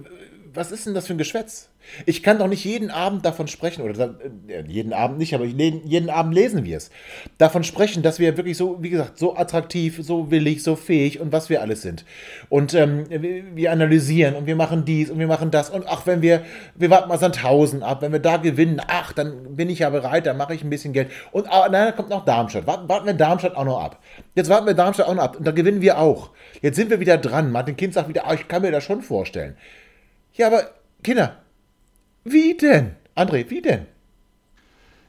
was 0.54 0.72
ist 0.72 0.86
denn 0.86 0.94
das 0.94 1.06
für 1.06 1.14
ein 1.14 1.18
Geschwätz? 1.18 1.68
Ich 2.06 2.22
kann 2.22 2.38
doch 2.38 2.48
nicht 2.48 2.64
jeden 2.64 2.90
Abend 2.90 3.24
davon 3.24 3.48
sprechen, 3.48 3.82
oder 3.82 4.14
äh, 4.48 4.62
jeden 4.66 4.92
Abend 4.92 5.18
nicht, 5.18 5.34
aber 5.34 5.44
jeden, 5.44 6.10
Abend 6.10 6.34
lesen 6.34 6.64
wir 6.64 6.76
es. 6.76 6.90
Davon 7.38 7.64
sprechen, 7.64 8.02
dass 8.02 8.18
wir 8.18 8.36
wirklich 8.36 8.56
so, 8.56 8.82
wie 8.82 8.90
gesagt, 8.90 9.18
so 9.18 9.36
attraktiv, 9.36 9.98
so 10.02 10.30
willig, 10.30 10.62
so 10.62 10.76
fähig 10.76 11.20
und 11.20 11.32
was 11.32 11.48
wir 11.48 11.62
alles 11.62 11.82
sind. 11.82 12.04
Und 12.48 12.74
ähm, 12.74 13.04
wir, 13.54 13.72
analysieren 13.72 14.34
und 14.34 14.46
wir 14.46 14.56
machen 14.56 14.84
dies 14.84 15.10
und 15.10 15.18
wir 15.18 15.26
machen 15.26 15.50
das. 15.50 15.70
Und 15.70 15.86
ach, 15.86 16.06
wenn 16.06 16.22
wir, 16.22 16.42
wir 16.74 16.90
warten 16.90 17.08
mal 17.08 17.18
Sandhausen 17.18 17.82
ab, 17.82 18.02
wenn 18.02 18.12
wir 18.12 18.20
da 18.20 18.36
gewinnen, 18.36 18.80
ach, 18.86 19.12
dann 19.12 19.56
bin 19.56 19.70
ich 19.70 19.80
ja 19.80 19.90
bereit, 19.90 20.26
dann 20.26 20.36
mache 20.36 20.54
ich 20.54 20.62
ein 20.62 20.70
bisschen 20.70 20.92
Geld. 20.92 21.10
Und 21.32 21.50
ah, 21.50 21.68
nein, 21.70 21.86
dann 21.86 21.96
kommt 21.96 22.10
noch 22.10 22.24
Darmstadt. 22.24 22.66
Warten, 22.66 22.88
warten 22.88 23.06
wir 23.06 23.14
Darmstadt 23.14 23.56
auch 23.56 23.64
noch 23.64 23.80
ab. 23.80 24.02
Jetzt 24.34 24.50
warten 24.50 24.66
wir 24.66 24.74
Darmstadt 24.74 25.08
auch 25.08 25.14
noch 25.14 25.22
ab 25.22 25.36
und 25.36 25.46
da 25.46 25.52
gewinnen 25.52 25.80
wir 25.80 25.98
auch. 25.98 26.30
Jetzt 26.60 26.76
sind 26.76 26.90
wir 26.90 27.00
wieder 27.00 27.18
dran. 27.18 27.50
Martin 27.50 27.76
Kind 27.76 27.94
sagt 27.94 28.08
wieder, 28.08 28.26
ah, 28.26 28.34
ich 28.34 28.48
kann 28.48 28.62
mir 28.62 28.72
das 28.72 28.84
schon 28.84 29.02
vorstellen. 29.02 29.56
Ja, 30.38 30.46
aber 30.46 30.70
Kinder, 31.02 31.36
wie 32.22 32.56
denn? 32.56 32.92
André, 33.16 33.50
wie 33.50 33.60
denn? 33.60 33.86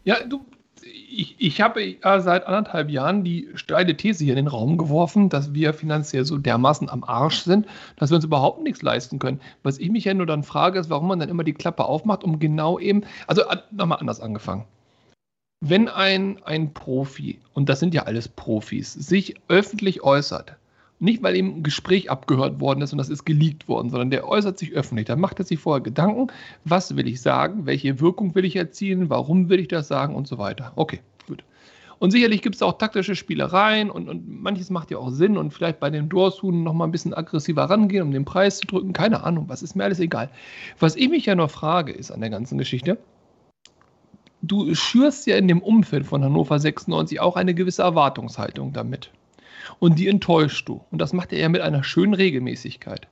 Ja, 0.03 0.23
du, 0.23 0.43
ich, 0.81 1.35
ich 1.37 1.61
habe 1.61 1.83
ja 1.83 2.19
seit 2.19 2.47
anderthalb 2.47 2.89
Jahren 2.89 3.23
die 3.23 3.47
steile 3.53 3.95
These 3.95 4.23
hier 4.23 4.33
in 4.33 4.45
den 4.45 4.47
Raum 4.47 4.79
geworfen, 4.79 5.29
dass 5.29 5.53
wir 5.53 5.75
finanziell 5.75 6.25
so 6.25 6.39
dermaßen 6.39 6.89
am 6.89 7.03
Arsch 7.03 7.41
sind, 7.41 7.67
dass 7.95 8.09
wir 8.09 8.15
uns 8.15 8.25
überhaupt 8.25 8.63
nichts 8.63 8.81
leisten 8.81 9.19
können. 9.19 9.39
Was 9.61 9.77
ich 9.77 9.91
mich 9.91 10.05
ja 10.05 10.15
nur 10.15 10.25
dann 10.25 10.41
frage, 10.41 10.79
ist, 10.79 10.89
warum 10.89 11.07
man 11.07 11.19
dann 11.19 11.29
immer 11.29 11.43
die 11.43 11.53
Klappe 11.53 11.85
aufmacht, 11.85 12.23
um 12.23 12.39
genau 12.39 12.79
eben, 12.79 13.03
also 13.27 13.43
nochmal 13.69 13.99
anders 13.99 14.21
angefangen. 14.21 14.65
Wenn 15.61 15.89
ein, 15.89 16.41
ein 16.43 16.73
Profi, 16.73 17.39
und 17.53 17.69
das 17.69 17.79
sind 17.79 17.93
ja 17.93 18.03
alles 18.03 18.29
Profis, 18.29 18.93
sich 18.93 19.35
öffentlich 19.47 20.01
äußert, 20.01 20.55
nicht 20.99 21.23
weil 21.23 21.35
ihm 21.35 21.57
ein 21.57 21.63
Gespräch 21.63 22.11
abgehört 22.11 22.59
worden 22.59 22.81
ist 22.81 22.91
und 22.91 22.97
das 22.97 23.09
ist 23.09 23.25
geleakt 23.25 23.67
worden, 23.67 23.89
sondern 23.89 24.09
der 24.09 24.27
äußert 24.27 24.57
sich 24.57 24.73
öffentlich. 24.73 25.07
Da 25.07 25.15
macht 25.15 25.39
er 25.39 25.45
sich 25.45 25.59
vorher 25.59 25.81
Gedanken, 25.81 26.27
was 26.65 26.95
will 26.95 27.07
ich 27.07 27.21
sagen, 27.21 27.65
welche 27.65 27.99
Wirkung 27.99 28.35
will 28.35 28.45
ich 28.45 28.55
erzielen, 28.55 29.09
warum 29.09 29.49
will 29.49 29.59
ich 29.59 29.69
das 29.69 29.87
sagen 29.87 30.15
und 30.15 30.27
so 30.27 30.37
weiter. 30.37 30.73
Okay, 30.75 30.99
gut. 31.27 31.43
Und 31.99 32.11
sicherlich 32.11 32.41
gibt 32.41 32.55
es 32.55 32.61
auch 32.61 32.77
taktische 32.77 33.15
Spielereien 33.15 33.89
und, 33.89 34.09
und 34.09 34.27
manches 34.27 34.69
macht 34.69 34.91
ja 34.91 34.97
auch 34.97 35.09
Sinn 35.09 35.37
und 35.37 35.53
vielleicht 35.53 35.79
bei 35.79 35.89
den 35.89 36.09
Dorshuhn 36.09 36.63
noch 36.63 36.73
mal 36.73 36.85
ein 36.85 36.91
bisschen 36.91 37.13
aggressiver 37.13 37.63
rangehen, 37.63 38.03
um 38.03 38.11
den 38.11 38.25
Preis 38.25 38.59
zu 38.59 38.67
drücken. 38.67 38.93
Keine 38.93 39.23
Ahnung, 39.23 39.45
was 39.47 39.61
ist 39.61 39.75
mir 39.75 39.83
alles 39.83 39.99
egal. 39.99 40.29
Was 40.79 40.95
ich 40.95 41.09
mich 41.09 41.25
ja 41.25 41.35
noch 41.35 41.51
frage, 41.51 41.91
ist 41.91 42.11
an 42.11 42.21
der 42.21 42.29
ganzen 42.29 42.57
Geschichte, 42.57 42.97
du 44.41 44.73
schürst 44.75 45.27
ja 45.27 45.37
in 45.37 45.47
dem 45.47 45.61
Umfeld 45.61 46.05
von 46.05 46.23
Hannover 46.23 46.59
96 46.59 47.19
auch 47.19 47.35
eine 47.35 47.53
gewisse 47.53 47.83
Erwartungshaltung 47.83 48.73
damit. 48.73 49.11
Und 49.77 49.99
die 49.99 50.07
enttäuscht 50.07 50.67
du. 50.67 50.81
Und 50.91 50.99
das 50.99 51.13
macht 51.13 51.31
er 51.31 51.39
ja 51.39 51.49
mit 51.49 51.61
einer 51.61 51.83
schönen 51.83 52.13
Regelmäßigkeit. 52.13 53.07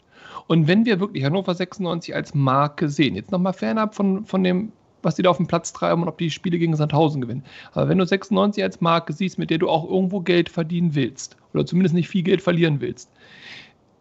Und 0.47 0.68
wenn 0.68 0.86
wir 0.86 0.99
wirklich 0.99 1.24
Hannover 1.24 1.53
96 1.53 2.16
als 2.16 2.34
Marke 2.34 2.89
sehen, 2.89 3.16
jetzt 3.16 3.32
nochmal 3.32 3.53
fernab 3.53 3.95
von, 3.95 4.26
von 4.26 4.43
dem, 4.43 4.72
was 5.01 5.16
die 5.16 5.22
da 5.22 5.30
auf 5.30 5.38
dem 5.38 5.47
Platz 5.47 5.74
treiben 5.74 6.01
und 6.01 6.08
ob 6.08 6.18
die 6.18 6.30
Spiele 6.30 6.58
gegen 6.58 6.76
Sandhausen 6.76 7.22
gewinnen. 7.22 7.43
Aber 7.74 7.89
wenn 7.89 7.97
du 7.97 8.05
96 8.05 8.64
als 8.64 8.82
Marke 8.82 9.14
siehst, 9.14 9.38
mit 9.38 9.49
der 9.49 9.58
du 9.58 9.70
auch 9.70 9.89
irgendwo 9.89 10.22
Geld 10.22 10.49
verdienen 10.49 10.95
willst, 10.95 11.38
oder 11.53 11.66
zumindest 11.66 11.95
nicht 11.95 12.10
viel 12.10 12.24
Geld 12.24 12.41
verlieren 12.41 12.82
willst, 12.82 13.10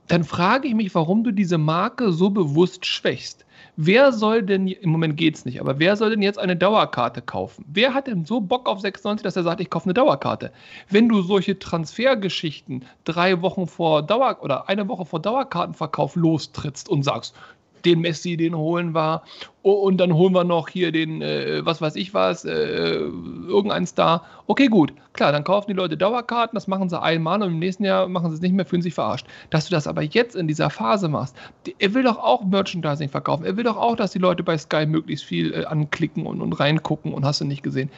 dann 0.09 0.25
frage 0.25 0.69
ich 0.69 0.75
mich, 0.75 0.95
warum 0.95 1.25
du 1.25 1.33
diese 1.33 1.59
Marke 1.59 2.13
so 2.13 2.31
bewusst 2.31 2.85
schwächst. 2.87 3.45
Wer 3.79 4.11
soll 4.12 4.43
denn, 4.43 4.68
im 4.68 4.89
Moment 4.89 5.18
geht 5.18 5.37
es 5.37 5.45
nicht, 5.45 5.61
aber 5.61 5.79
wer 5.79 5.97
soll 5.97 6.09
denn 6.09 6.22
jetzt 6.22 6.39
eine 6.39 6.57
Dauerkarte 6.57 7.20
kaufen? 7.20 7.62
Wer 7.68 7.93
hat 7.93 8.07
denn 8.07 8.24
so 8.24 8.41
Bock 8.41 8.70
auf 8.70 8.81
96, 8.81 9.22
dass 9.22 9.37
er 9.37 9.43
sagt, 9.43 9.61
ich 9.61 9.68
kaufe 9.68 9.85
eine 9.85 9.93
Dauerkarte? 9.93 10.51
Wenn 10.89 11.11
du 11.11 11.20
solche 11.20 11.59
Transfergeschichten 11.59 12.87
drei 13.05 13.43
Wochen 13.43 13.66
vor 13.66 14.03
Dauer 14.03 14.39
oder 14.41 14.70
eine 14.70 14.89
Woche 14.89 15.05
vor 15.05 15.20
Dauerkartenverkauf 15.20 16.16
lostrittst 16.16 16.89
und 16.89 17.03
sagst, 17.03 17.35
den 17.87 18.01
Messi, 18.01 18.37
den 18.37 18.55
holen. 18.57 18.95
Oh, 19.62 19.72
und 19.72 19.97
dann 19.99 20.12
holen 20.14 20.34
wir 20.34 20.45
noch 20.45 20.68
hier 20.68 20.93
den, 20.93 21.22
äh, 21.22 21.64
was 21.64 21.80
weiß 21.80 21.97
ich 21.97 22.12
was, 22.14 22.45
äh, 22.45 22.53
irgendeinen 22.53 23.87
Star. 23.87 24.24
Okay, 24.47 24.66
gut. 24.66 24.93
Klar, 25.12 25.32
dann 25.32 25.45
kaufen 25.45 25.68
die 25.68 25.74
Leute 25.74 25.97
Dauerkarten, 25.97 26.55
das 26.57 26.68
machen 26.68 26.89
sie 26.89 27.01
einmal 27.01 27.43
und 27.43 27.49
im 27.49 27.59
nächsten 27.59 27.84
Jahr 27.84 28.07
machen 28.07 28.30
sie 28.30 28.37
es 28.37 28.43
nicht 28.43 28.55
mehr, 28.55 28.66
fühlen 28.66 28.82
sich 28.82 28.95
verarscht. 28.95 29.26
Dass 29.51 29.66
du 29.66 29.70
das 29.70 29.87
aber 29.87 30.03
jetzt 30.03 30.37
in 30.37 30.47
dieser 30.47 30.68
Phase 30.70 31.09
machst, 31.09 31.34
er 31.78 31.95
will 31.95 32.03
doch 32.03 32.18
auch 32.18 32.45
Merchandising 32.45 33.09
verkaufen. 33.09 33.45
Er 33.45 33.57
will 33.57 33.64
doch 33.64 33.76
auch, 33.76 33.97
dass 33.97 34.12
die 34.12 34.18
Leute 34.18 34.43
bei 34.43 34.59
Sky 34.59 34.87
möglichst 34.87 35.24
viel 35.24 35.55
äh, 35.55 35.64
anklicken 35.64 36.26
und, 36.26 36.41
und 36.43 36.53
reingucken 36.53 37.14
und 37.14 37.24
hast 37.24 37.41
du 37.41 37.45
nicht 37.45 37.62
gesehen. 37.62 37.91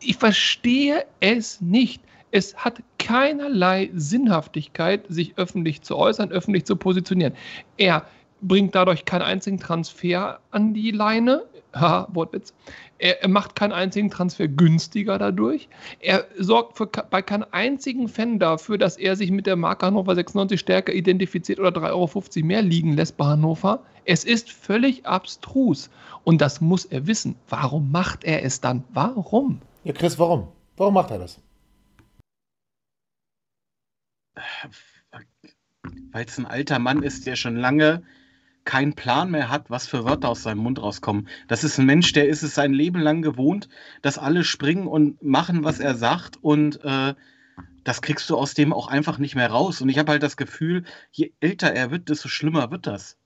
Ich 0.00 0.16
verstehe 0.16 1.04
es 1.20 1.60
nicht. 1.60 2.02
Es 2.32 2.56
hat 2.56 2.82
keinerlei 2.98 3.90
Sinnhaftigkeit, 3.94 5.04
sich 5.08 5.36
öffentlich 5.36 5.82
zu 5.82 5.96
äußern, 5.96 6.30
öffentlich 6.30 6.64
zu 6.64 6.76
positionieren. 6.76 7.34
Er 7.76 8.06
bringt 8.42 8.74
dadurch 8.74 9.04
keinen 9.04 9.22
einzigen 9.22 9.58
Transfer 9.58 10.40
an 10.50 10.74
die 10.74 10.90
Leine. 10.90 11.44
Haha, 11.74 12.08
Wortwitz. 12.12 12.52
Er, 12.98 13.22
er 13.22 13.28
macht 13.28 13.56
keinen 13.56 13.72
einzigen 13.72 14.10
Transfer 14.10 14.46
günstiger 14.46 15.18
dadurch. 15.18 15.68
Er 16.00 16.26
sorgt 16.38 16.76
für, 16.76 16.86
bei 16.86 17.22
keinem 17.22 17.46
einzigen 17.50 18.08
Fan 18.08 18.38
dafür, 18.38 18.76
dass 18.76 18.98
er 18.98 19.16
sich 19.16 19.30
mit 19.30 19.46
der 19.46 19.56
Marke 19.56 19.86
Hannover 19.86 20.14
96 20.14 20.60
stärker 20.60 20.92
identifiziert 20.92 21.58
oder 21.58 21.70
3,50 21.70 21.92
Euro 21.92 22.46
mehr 22.46 22.62
liegen 22.62 22.92
lässt 22.94 23.16
bei 23.16 23.24
Hannover. 23.24 23.80
Es 24.04 24.24
ist 24.24 24.50
völlig 24.50 25.06
abstrus. 25.06 25.88
Und 26.24 26.40
das 26.40 26.60
muss 26.60 26.84
er 26.84 27.06
wissen. 27.06 27.36
Warum 27.48 27.90
macht 27.90 28.24
er 28.24 28.44
es 28.44 28.60
dann? 28.60 28.84
Warum? 28.92 29.60
Ja, 29.84 29.92
Chris, 29.92 30.18
warum? 30.18 30.48
Warum 30.76 30.94
macht 30.94 31.10
er 31.10 31.18
das? 31.18 31.40
Weil 36.12 36.24
es 36.26 36.38
ein 36.38 36.46
alter 36.46 36.78
Mann 36.78 37.02
ist, 37.02 37.26
der 37.26 37.36
schon 37.36 37.56
lange 37.56 38.02
keinen 38.64 38.94
Plan 38.94 39.30
mehr 39.30 39.48
hat, 39.48 39.70
was 39.70 39.86
für 39.86 40.04
Wörter 40.04 40.28
aus 40.28 40.42
seinem 40.42 40.58
Mund 40.58 40.80
rauskommen. 40.80 41.28
Das 41.48 41.64
ist 41.64 41.78
ein 41.78 41.86
Mensch, 41.86 42.12
der 42.12 42.28
ist 42.28 42.42
es 42.42 42.54
sein 42.54 42.72
Leben 42.72 43.00
lang 43.00 43.22
gewohnt, 43.22 43.68
dass 44.02 44.18
alle 44.18 44.44
springen 44.44 44.86
und 44.86 45.22
machen, 45.22 45.64
was 45.64 45.80
er 45.80 45.94
sagt. 45.94 46.36
Und 46.40 46.82
äh, 46.84 47.14
das 47.84 48.02
kriegst 48.02 48.28
du 48.30 48.36
aus 48.36 48.54
dem 48.54 48.72
auch 48.72 48.88
einfach 48.88 49.18
nicht 49.18 49.34
mehr 49.34 49.50
raus. 49.50 49.80
Und 49.80 49.88
ich 49.88 49.98
habe 49.98 50.12
halt 50.12 50.22
das 50.22 50.36
Gefühl, 50.36 50.84
je 51.10 51.32
älter 51.40 51.72
er 51.72 51.90
wird, 51.90 52.08
desto 52.08 52.28
schlimmer 52.28 52.70
wird 52.70 52.86
das. 52.86 53.16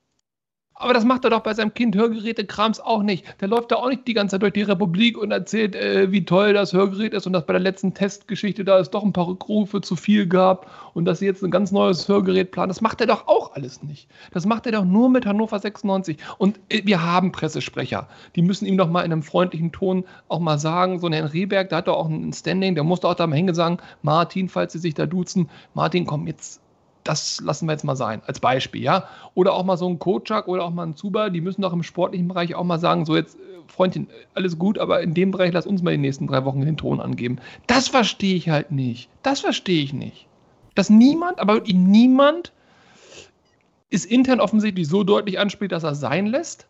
Aber 0.78 0.92
das 0.92 1.06
macht 1.06 1.24
er 1.24 1.30
doch 1.30 1.40
bei 1.40 1.54
seinem 1.54 1.72
Kind 1.72 1.96
Hörgeräte-Krams 1.96 2.80
auch 2.80 3.02
nicht. 3.02 3.24
Der 3.40 3.48
läuft 3.48 3.72
da 3.72 3.76
auch 3.76 3.88
nicht 3.88 4.06
die 4.06 4.12
ganze 4.12 4.34
Zeit 4.34 4.42
durch 4.42 4.52
die 4.52 4.62
Republik 4.62 5.16
und 5.16 5.30
erzählt, 5.30 5.74
äh, 5.74 6.12
wie 6.12 6.26
toll 6.26 6.52
das 6.52 6.74
Hörgerät 6.74 7.14
ist 7.14 7.26
und 7.26 7.32
dass 7.32 7.46
bei 7.46 7.54
der 7.54 7.62
letzten 7.62 7.94
Testgeschichte 7.94 8.62
da 8.62 8.78
es 8.78 8.90
doch 8.90 9.02
ein 9.02 9.14
paar 9.14 9.26
Rückrufe 9.26 9.80
zu 9.80 9.96
viel 9.96 10.26
gab 10.26 10.70
und 10.92 11.06
dass 11.06 11.20
sie 11.20 11.24
jetzt 11.24 11.42
ein 11.42 11.50
ganz 11.50 11.72
neues 11.72 12.06
Hörgerät 12.08 12.50
planen. 12.50 12.68
Das 12.68 12.82
macht 12.82 13.00
er 13.00 13.06
doch 13.06 13.26
auch 13.26 13.54
alles 13.54 13.82
nicht. 13.82 14.10
Das 14.32 14.44
macht 14.44 14.66
er 14.66 14.72
doch 14.72 14.84
nur 14.84 15.08
mit 15.08 15.24
Hannover 15.24 15.58
96. 15.58 16.18
Und 16.36 16.60
äh, 16.68 16.82
wir 16.84 17.02
haben 17.02 17.32
Pressesprecher. 17.32 18.06
Die 18.34 18.42
müssen 18.42 18.66
ihm 18.66 18.76
doch 18.76 18.90
mal 18.90 19.00
in 19.00 19.12
einem 19.12 19.22
freundlichen 19.22 19.72
Ton 19.72 20.04
auch 20.28 20.40
mal 20.40 20.58
sagen, 20.58 20.98
so 20.98 21.06
ein 21.06 21.14
Herrn 21.14 21.28
Rehberg, 21.28 21.70
der 21.70 21.78
hat 21.78 21.88
doch 21.88 21.96
auch 21.96 22.08
ein 22.08 22.34
Standing, 22.34 22.74
der 22.74 22.84
muss 22.84 23.00
doch 23.00 23.12
auch 23.12 23.14
da 23.14 23.26
mal 23.26 23.36
hingehen 23.36 23.54
sagen, 23.54 23.78
Martin, 24.02 24.50
falls 24.50 24.74
sie 24.74 24.78
sich 24.78 24.92
da 24.92 25.06
duzen, 25.06 25.48
Martin, 25.72 26.04
komm, 26.04 26.26
jetzt 26.26 26.60
das 27.08 27.40
lassen 27.40 27.66
wir 27.66 27.72
jetzt 27.72 27.84
mal 27.84 27.96
sein, 27.96 28.22
als 28.26 28.40
Beispiel, 28.40 28.82
ja. 28.82 29.08
Oder 29.34 29.54
auch 29.54 29.64
mal 29.64 29.76
so 29.76 29.88
ein 29.88 29.98
Kocak 29.98 30.48
oder 30.48 30.64
auch 30.64 30.70
mal 30.70 30.86
ein 30.86 30.96
Zuba, 30.96 31.30
die 31.30 31.40
müssen 31.40 31.62
doch 31.62 31.72
im 31.72 31.82
sportlichen 31.82 32.28
Bereich 32.28 32.54
auch 32.54 32.64
mal 32.64 32.78
sagen, 32.78 33.04
so 33.04 33.16
jetzt, 33.16 33.36
äh, 33.36 33.38
Freundchen, 33.68 34.08
alles 34.34 34.58
gut, 34.58 34.78
aber 34.78 35.00
in 35.02 35.14
dem 35.14 35.30
Bereich 35.30 35.52
lass 35.52 35.66
uns 35.66 35.82
mal 35.82 35.92
die 35.92 35.98
nächsten 35.98 36.26
drei 36.26 36.44
Wochen 36.44 36.60
den 36.60 36.76
Ton 36.76 37.00
angeben. 37.00 37.38
Das 37.66 37.88
verstehe 37.88 38.34
ich 38.34 38.48
halt 38.48 38.70
nicht. 38.70 39.08
Das 39.22 39.40
verstehe 39.40 39.82
ich 39.82 39.92
nicht. 39.92 40.26
Dass 40.74 40.90
niemand, 40.90 41.38
aber 41.38 41.62
niemand 41.66 42.52
ist 43.88 44.06
intern 44.06 44.40
offensichtlich 44.40 44.88
so 44.88 45.04
deutlich 45.04 45.38
anspielt, 45.38 45.72
dass 45.72 45.84
er 45.84 45.94
sein 45.94 46.26
lässt 46.26 46.66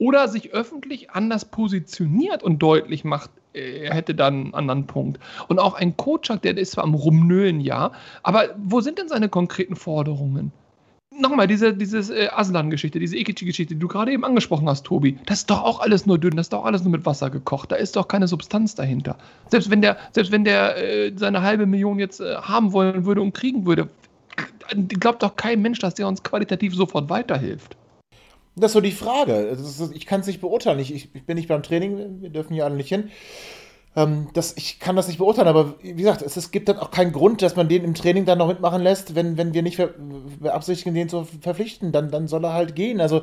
oder 0.00 0.28
sich 0.28 0.52
öffentlich 0.52 1.10
anders 1.10 1.44
positioniert 1.44 2.42
und 2.42 2.58
deutlich 2.58 3.04
macht, 3.04 3.30
er 3.52 3.94
hätte 3.94 4.14
dann 4.14 4.34
einen 4.34 4.54
anderen 4.54 4.86
Punkt. 4.86 5.20
Und 5.46 5.58
auch 5.58 5.74
ein 5.74 5.96
Kocak, 5.96 6.42
der 6.42 6.56
ist 6.56 6.72
zwar 6.72 6.84
am 6.84 6.94
Rumnölen, 6.94 7.60
ja, 7.60 7.92
aber 8.22 8.48
wo 8.56 8.80
sind 8.80 8.98
denn 8.98 9.08
seine 9.08 9.28
konkreten 9.28 9.76
Forderungen? 9.76 10.52
Nochmal, 11.18 11.46
diese 11.48 11.74
dieses, 11.74 12.08
äh, 12.08 12.28
Aslan-Geschichte, 12.32 12.98
diese 12.98 13.16
Ikichi-Geschichte, 13.16 13.74
die 13.74 13.80
du 13.80 13.88
gerade 13.88 14.12
eben 14.12 14.24
angesprochen 14.24 14.68
hast, 14.68 14.86
Tobi, 14.86 15.18
das 15.26 15.40
ist 15.40 15.50
doch 15.50 15.62
auch 15.62 15.80
alles 15.80 16.06
nur 16.06 16.18
dünn, 16.18 16.36
das 16.36 16.46
ist 16.46 16.52
doch 16.54 16.64
alles 16.64 16.82
nur 16.82 16.92
mit 16.92 17.04
Wasser 17.04 17.28
gekocht, 17.28 17.72
da 17.72 17.76
ist 17.76 17.96
doch 17.96 18.08
keine 18.08 18.26
Substanz 18.26 18.74
dahinter. 18.74 19.18
Selbst 19.48 19.70
wenn 19.70 19.82
der, 19.82 19.98
selbst 20.12 20.32
wenn 20.32 20.44
der 20.44 20.78
äh, 20.78 21.12
seine 21.14 21.42
halbe 21.42 21.66
Million 21.66 21.98
jetzt 21.98 22.20
äh, 22.20 22.36
haben 22.36 22.72
wollen 22.72 23.04
würde 23.04 23.20
und 23.20 23.34
kriegen 23.34 23.66
würde, 23.66 23.88
glaubt 24.88 25.22
doch 25.22 25.36
kein 25.36 25.60
Mensch, 25.60 25.80
dass 25.80 25.94
der 25.94 26.08
uns 26.08 26.22
qualitativ 26.22 26.74
sofort 26.74 27.10
weiterhilft. 27.10 27.76
Das 28.56 28.70
ist 28.70 28.74
so 28.74 28.80
die 28.80 28.92
Frage. 28.92 29.34
Ist, 29.34 29.80
ich 29.94 30.06
kann 30.06 30.20
es 30.20 30.26
nicht 30.26 30.40
beurteilen. 30.40 30.78
Ich, 30.78 30.94
ich, 30.94 31.12
bin 31.12 31.36
nicht 31.36 31.48
beim 31.48 31.62
Training, 31.62 32.20
wir 32.20 32.30
dürfen 32.30 32.54
hier 32.54 32.64
alle 32.64 32.76
nicht 32.76 32.88
hin. 32.88 33.10
Ähm, 33.96 34.28
das, 34.34 34.56
ich 34.56 34.78
kann 34.78 34.96
das 34.96 35.08
nicht 35.08 35.18
beurteilen, 35.18 35.48
aber 35.48 35.74
wie 35.82 35.94
gesagt, 35.94 36.22
es, 36.22 36.36
es, 36.36 36.52
gibt 36.52 36.68
dann 36.68 36.78
auch 36.78 36.92
keinen 36.92 37.12
Grund, 37.12 37.42
dass 37.42 37.56
man 37.56 37.68
den 37.68 37.82
im 37.82 37.94
Training 37.94 38.24
dann 38.24 38.38
noch 38.38 38.46
mitmachen 38.46 38.82
lässt, 38.82 39.16
wenn, 39.16 39.36
wenn 39.36 39.52
wir 39.52 39.62
nicht 39.62 39.80
beabsichtigen, 40.40 40.94
den 40.94 41.08
zu 41.08 41.24
verpflichten. 41.24 41.90
Dann, 41.90 42.10
dann 42.10 42.28
soll 42.28 42.44
er 42.44 42.52
halt 42.52 42.76
gehen. 42.76 43.00
Also, 43.00 43.22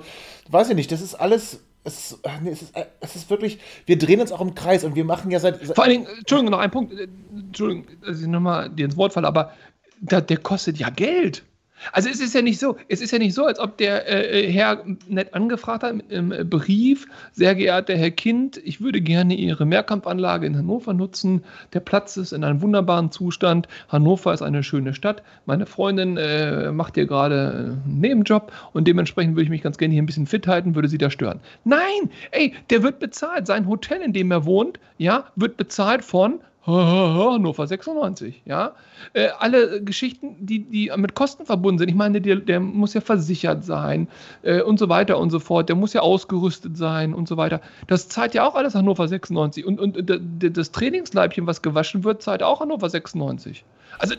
weiß 0.50 0.70
ich 0.70 0.76
nicht, 0.76 0.92
das 0.92 1.02
ist 1.02 1.16
alles. 1.16 1.62
Es, 1.84 2.20
es, 2.46 2.62
ist, 2.62 2.74
es 3.00 3.16
ist 3.16 3.30
wirklich, 3.30 3.60
wir 3.86 3.98
drehen 3.98 4.20
uns 4.20 4.34
auch 4.34 4.42
im 4.42 4.56
Kreis 4.56 4.84
und 4.84 4.96
wir 4.96 5.06
machen 5.06 5.32
ja 5.32 5.40
seit. 5.40 5.64
Vor 5.64 5.86
allen 5.86 6.04
Dingen, 6.04 6.08
Entschuldigung, 6.18 6.52
noch 6.52 6.60
ein 6.60 6.72
Punkt, 6.72 6.92
äh, 6.92 7.08
Entschuldigung, 7.34 7.86
dass 8.06 8.20
ich 8.20 8.28
nochmal 8.28 8.70
dir 8.70 8.86
ins 8.86 8.98
Wort 8.98 9.14
falle, 9.14 9.28
aber 9.28 9.54
der, 10.02 10.20
der 10.22 10.38
kostet 10.38 10.78
ja 10.78 10.90
Geld. 10.90 11.44
Also 11.92 12.10
es 12.10 12.20
ist 12.20 12.34
ja 12.34 12.42
nicht 12.42 12.60
so, 12.60 12.78
es 12.88 13.02
ist 13.02 13.12
ja 13.12 13.20
nicht 13.20 13.34
so, 13.34 13.46
als 13.46 13.60
ob 13.60 13.78
der 13.78 14.08
äh, 14.08 14.46
äh, 14.46 14.52
Herr 14.52 14.84
nett 15.08 15.34
angefragt 15.34 15.84
hat 15.84 15.96
mit 15.96 16.12
einem 16.12 16.32
äh, 16.32 16.44
Brief, 16.44 17.06
sehr 17.32 17.56
geehrter 17.56 17.96
Herr 17.96 18.12
Kind, 18.12 18.58
ich 18.64 18.82
würde 18.82 19.02
gerne 19.02 19.36
Ihre 19.36 19.66
Mehrkampfanlage 19.66 20.48
in 20.48 20.58
Hannover 20.58 20.94
nutzen. 20.94 21.44
Der 21.74 21.80
Platz 21.80 22.18
ist 22.18 22.32
in 22.32 22.44
einem 22.44 22.62
wunderbaren 22.62 23.12
Zustand. 23.12 23.68
Hannover 23.90 24.34
ist 24.34 24.42
eine 24.42 24.64
schöne 24.64 24.94
Stadt. 24.94 25.24
Meine 25.46 25.66
Freundin 25.66 26.18
äh, 26.18 26.72
macht 26.72 26.96
hier 26.96 27.06
gerade 27.06 27.82
einen 27.86 28.00
Nebenjob 28.00 28.52
und 28.74 28.88
dementsprechend 28.88 29.36
würde 29.36 29.44
ich 29.44 29.50
mich 29.50 29.62
ganz 29.62 29.78
gerne 29.78 29.94
hier 29.94 30.04
ein 30.04 30.08
bisschen 30.08 30.28
fit 30.28 30.48
halten, 30.48 30.76
würde 30.76 30.88
sie 30.88 30.98
da 30.98 31.10
stören. 31.10 31.40
Nein, 31.64 32.10
ey, 32.32 32.54
der 32.70 32.84
wird 32.84 33.00
bezahlt. 33.00 33.48
Sein 33.48 33.68
Hotel, 33.68 34.02
in 34.02 34.14
dem 34.14 34.32
er 34.32 34.46
wohnt, 34.46 34.80
ja, 34.98 35.26
wird 35.36 35.58
bezahlt 35.58 36.04
von 36.04 36.40
Hannover 37.34 37.66
96, 37.66 38.42
ja. 38.44 38.74
Äh, 39.14 39.30
alle 39.40 39.82
Geschichten, 39.82 40.36
die, 40.40 40.60
die 40.66 40.92
mit 40.98 41.16
Kosten 41.16 41.46
verbunden 41.46 41.80
sind. 41.80 41.88
Ich 41.88 41.96
meine, 41.96 42.20
der, 42.20 42.36
der 42.36 42.60
muss 42.60 42.94
ja 42.94 43.00
versichert 43.00 43.64
sein 43.64 44.10
äh, 44.42 44.62
und 44.62 44.78
so 44.78 44.90
weiter 44.90 45.18
und 45.18 45.30
so 45.30 45.40
fort. 45.40 45.70
Der 45.70 45.78
muss 45.78 45.94
ja 45.94 46.02
ausgerüstet 46.02 46.76
sein 46.76 47.14
und 47.14 47.30
so 47.30 47.38
weiter. 47.38 47.62
Das 47.88 48.10
zahlt 48.10 48.34
ja 48.34 48.46
auch 48.46 48.56
alles 48.56 48.76
Hannover 48.76 49.08
96. 49.08 49.66
Und, 49.66 49.80
und 49.80 50.12
das 50.58 50.72
Trainingsleibchen, 50.72 51.48
was 51.48 51.62
gewaschen 51.62 52.04
wird, 52.04 52.22
zahlt 52.22 52.44
auch 52.44 52.60
Hannover 52.60 52.90
96. 52.90 53.64
Also 54.00 54.16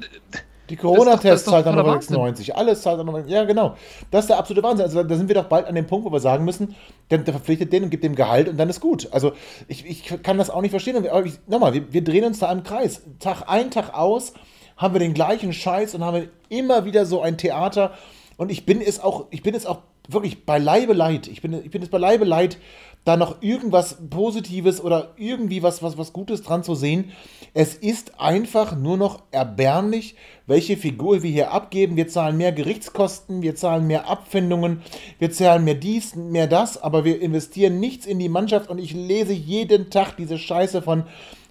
die 0.69 0.77
Corona-Tests 0.77 1.49
zahlt 1.49 1.67
dann 1.67 1.77
noch 1.77 1.91
96. 1.91 2.55
Alles 2.55 2.83
zahlt 2.83 2.99
dann 2.99 3.07
noch. 3.07 3.27
Ja, 3.27 3.45
genau. 3.45 3.77
Das 4.11 4.25
ist 4.25 4.31
der 4.31 4.39
absolute 4.39 4.67
Wahnsinn. 4.67 4.85
Also 4.85 5.03
da 5.03 5.17
sind 5.17 5.29
wir 5.29 5.35
doch 5.35 5.45
bald 5.45 5.67
an 5.67 5.75
dem 5.75 5.87
Punkt, 5.87 6.07
wo 6.07 6.13
wir 6.13 6.21
sagen 6.21 6.45
müssen, 6.45 6.75
der, 7.11 7.19
der 7.19 7.35
verpflichtet 7.35 7.73
den 7.73 7.85
und 7.85 7.91
gibt 7.91 8.05
dem 8.05 8.15
Gehalt 8.15 8.49
und 8.49 8.57
dann 8.57 8.69
ist 8.69 8.81
gut. 8.81 9.09
Also 9.13 9.33
ich, 9.67 9.87
ich 9.87 10.23
kann 10.23 10.39
das 10.39 10.51
auch 10.51 10.61
nicht 10.61 10.71
verstehen. 10.71 10.97
Aber 10.97 11.25
ich, 11.25 11.39
nochmal, 11.47 11.75
wir, 11.75 11.93
wir 11.93 12.05
drehen 12.05 12.25
uns 12.25 12.39
da 12.39 12.53
im 12.53 12.63
Kreis. 12.63 13.03
Tag 13.19 13.45
ein, 13.47 13.71
Tag 13.71 13.95
aus 13.95 14.35
haben 14.77 14.95
wir 14.95 15.01
den 15.01 15.15
gleichen 15.15 15.53
Scheiß 15.53 15.95
und 15.95 16.05
haben 16.05 16.29
immer 16.49 16.85
wieder 16.85 17.05
so 17.05 17.21
ein 17.21 17.37
Theater. 17.37 17.93
Und 18.37 18.51
ich 18.51 18.65
bin 18.65 18.81
es 18.81 19.01
auch, 19.01 19.27
ich 19.31 19.43
bin 19.43 19.55
es 19.55 19.67
auch 19.67 19.81
wirklich 20.09 20.47
beileibe 20.47 20.95
leid. 20.95 21.27
Ich 21.29 21.43
bin, 21.43 21.53
ich 21.53 21.71
bin 21.71 21.83
es 21.83 21.91
beileibe 21.91 22.25
leid, 22.25 22.59
da 23.05 23.17
noch 23.17 23.41
irgendwas 23.41 23.97
Positives 24.11 24.83
oder 24.83 25.15
irgendwie 25.17 25.63
was, 25.63 25.83
was, 25.83 25.97
was 25.97 26.13
Gutes 26.13 26.43
dran 26.43 26.63
zu 26.63 26.75
sehen. 26.75 27.13
Es 27.55 27.75
ist 27.75 28.21
einfach 28.21 28.77
nur 28.77 28.97
noch 28.99 29.23
erbärmlich, 29.31 30.15
welche 30.47 30.77
Figur 30.77 31.23
wir 31.23 31.31
hier 31.31 31.51
abgeben. 31.53 31.97
Wir 31.97 32.09
zahlen 32.09 32.37
mehr 32.37 32.53
Gerichtskosten, 32.53 33.41
wir 33.41 33.57
zahlen 33.57 33.87
mehr 33.87 34.09
Abfindungen, 34.09 34.83
wir 35.19 35.31
zahlen 35.31 35.65
mehr 35.65 35.75
dies, 35.75 36.17
mehr 36.17 36.47
das, 36.47 36.83
aber 36.83 37.05
wir 37.05 37.21
investieren 37.21 37.81
nichts 37.81 38.05
in 38.05 38.19
die 38.19 38.29
Mannschaft 38.29 38.69
und 38.69 38.79
ich 38.79 38.93
lese 38.93 39.33
jeden 39.33 39.91
Tag 39.91 40.17
diese 40.17 40.39
Scheiße 40.39 40.83
von 40.83 41.05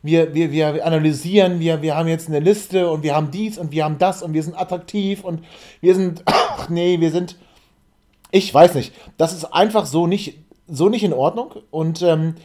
wir, 0.04 0.34
wir, 0.34 0.52
wir 0.52 0.86
analysieren, 0.86 1.60
wir, 1.60 1.82
wir 1.82 1.96
haben 1.96 2.08
jetzt 2.08 2.28
eine 2.28 2.40
Liste 2.40 2.90
und 2.90 3.04
wir 3.04 3.16
haben 3.16 3.32
dies 3.32 3.58
und 3.58 3.72
wir 3.72 3.84
haben 3.84 3.98
das 3.98 4.22
und 4.22 4.34
wir 4.34 4.44
sind 4.44 4.56
attraktiv 4.56 5.24
und 5.24 5.44
wir 5.82 5.96
sind, 5.96 6.24
ach 6.26 6.70
nee, 6.70 7.00
wir 7.00 7.12
sind, 7.12 7.38
ich 8.32 8.54
weiß 8.54 8.76
nicht, 8.76 8.94
das 9.18 9.34
ist 9.34 9.46
einfach 9.46 9.86
so 9.86 10.08
nicht, 10.08 10.40
so 10.68 10.90
nicht 10.90 11.04
in 11.04 11.14
Ordnung 11.14 11.54
und 11.72 12.02
ähm, 12.02 12.36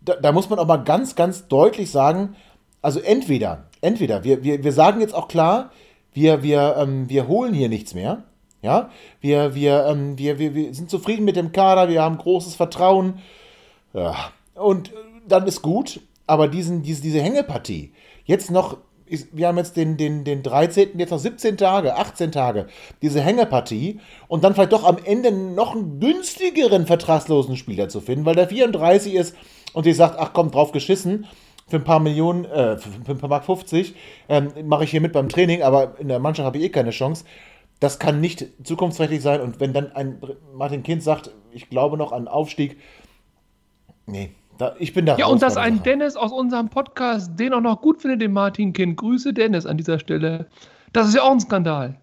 da, 0.00 0.16
da 0.16 0.32
muss 0.32 0.50
man 0.50 0.58
auch 0.58 0.66
mal 0.66 0.78
ganz, 0.78 1.14
ganz 1.14 1.48
deutlich 1.48 1.90
sagen, 1.90 2.36
also 2.80 3.00
entweder, 3.00 3.64
entweder, 3.80 4.24
wir, 4.24 4.42
wir, 4.42 4.64
wir 4.64 4.72
sagen 4.72 5.00
jetzt 5.00 5.14
auch 5.14 5.28
klar, 5.28 5.70
wir, 6.12 6.42
wir, 6.42 6.76
ähm, 6.78 7.08
wir 7.08 7.28
holen 7.28 7.54
hier 7.54 7.68
nichts 7.68 7.94
mehr. 7.94 8.24
Ja, 8.60 8.90
wir, 9.20 9.56
wir, 9.56 9.86
ähm, 9.86 10.16
wir, 10.18 10.38
wir, 10.38 10.54
wir 10.54 10.72
sind 10.72 10.88
zufrieden 10.88 11.24
mit 11.24 11.34
dem 11.34 11.50
Kader, 11.50 11.88
wir 11.88 12.00
haben 12.00 12.18
großes 12.18 12.54
Vertrauen. 12.54 13.18
Ja. 13.92 14.14
Und 14.54 14.92
dann 15.26 15.46
ist 15.48 15.62
gut, 15.62 16.00
aber 16.28 16.46
diesen, 16.46 16.82
diese, 16.82 17.02
diese 17.02 17.20
Hängepartie, 17.20 17.92
jetzt 18.24 18.52
noch, 18.52 18.78
ist, 19.12 19.28
wir 19.32 19.48
haben 19.48 19.58
jetzt 19.58 19.76
den, 19.76 19.96
den, 19.96 20.24
den 20.24 20.42
13., 20.42 20.98
jetzt 20.98 21.10
noch 21.10 21.18
17 21.18 21.56
Tage, 21.56 21.96
18 21.96 22.32
Tage, 22.32 22.66
diese 23.02 23.20
Hängepartie 23.20 24.00
und 24.28 24.44
dann 24.44 24.54
vielleicht 24.54 24.72
doch 24.72 24.84
am 24.84 24.98
Ende 25.04 25.30
noch 25.30 25.74
einen 25.74 26.00
günstigeren 26.00 26.86
vertragslosen 26.86 27.56
Spieler 27.56 27.88
zu 27.88 28.00
finden, 28.00 28.24
weil 28.24 28.34
der 28.34 28.48
34 28.48 29.14
ist 29.14 29.36
und 29.72 29.86
die 29.86 29.92
sagt, 29.92 30.18
ach 30.18 30.32
komm, 30.32 30.50
drauf 30.50 30.72
geschissen, 30.72 31.26
für 31.68 31.76
ein 31.76 31.84
paar 31.84 32.00
Millionen, 32.00 32.44
äh, 32.44 32.76
für 32.76 33.12
ein 33.12 33.18
paar 33.18 33.30
Mark 33.30 33.44
50, 33.44 33.94
ähm, 34.28 34.52
mache 34.64 34.84
ich 34.84 34.90
hier 34.90 35.00
mit 35.00 35.12
beim 35.12 35.28
Training, 35.28 35.62
aber 35.62 35.98
in 35.98 36.08
der 36.08 36.18
Mannschaft 36.18 36.46
habe 36.46 36.58
ich 36.58 36.64
eh 36.64 36.68
keine 36.68 36.90
Chance. 36.90 37.24
Das 37.80 37.98
kann 37.98 38.20
nicht 38.20 38.46
zukunftsträchtig 38.62 39.22
sein. 39.22 39.40
Und 39.40 39.58
wenn 39.58 39.72
dann 39.72 39.90
ein 39.92 40.20
Martin 40.54 40.82
Kind 40.82 41.02
sagt, 41.02 41.30
ich 41.50 41.70
glaube 41.70 41.96
noch 41.96 42.12
an 42.12 42.28
Aufstieg, 42.28 42.76
nee, 44.06 44.32
da, 44.58 44.74
ich 44.78 44.92
bin 44.92 45.06
da. 45.06 45.16
Ja, 45.16 45.26
und 45.26 45.42
dass 45.42 45.56
ein 45.56 45.76
Sache. 45.76 45.84
Dennis 45.84 46.16
aus 46.16 46.32
unserem 46.32 46.68
Podcast 46.68 47.38
den 47.38 47.52
auch 47.52 47.60
noch 47.60 47.80
gut 47.80 48.00
findet, 48.00 48.20
den 48.20 48.32
Martin 48.32 48.72
Kind. 48.72 48.96
Grüße 48.96 49.32
Dennis 49.32 49.66
an 49.66 49.76
dieser 49.76 49.98
Stelle. 49.98 50.48
Das 50.92 51.08
ist 51.08 51.14
ja 51.14 51.22
auch 51.22 51.32
ein 51.32 51.40
Skandal. 51.40 52.00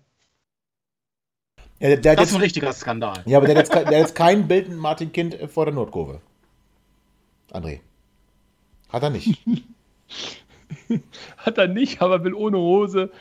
Ja, 1.80 1.89
der, 1.89 1.97
der 1.97 2.16
das 2.16 2.30
ist 2.30 2.36
ein 2.36 2.41
richtiger 2.41 2.74
Skandal. 2.74 3.24
Ja, 3.26 3.38
aber 3.38 3.47
der 3.47 3.58
hat 3.58 3.74
jetzt, 3.74 3.91
jetzt 3.91 4.16
kein 4.16 4.47
Bild 4.47 4.68
mit 4.70 4.78
Martin 4.78 5.12
Kind 5.12 5.38
vor 5.47 5.66
der 5.66 5.74
Nordkurve. 5.74 6.20
André. 7.52 7.80
Hat 8.89 9.04
er 9.04 9.10
nicht. 9.10 9.39
Hat 11.38 11.58
er 11.58 11.68
nicht, 11.68 12.02
aber 12.02 12.24
will 12.24 12.34
ohne 12.34 12.58
Hose 12.58 13.12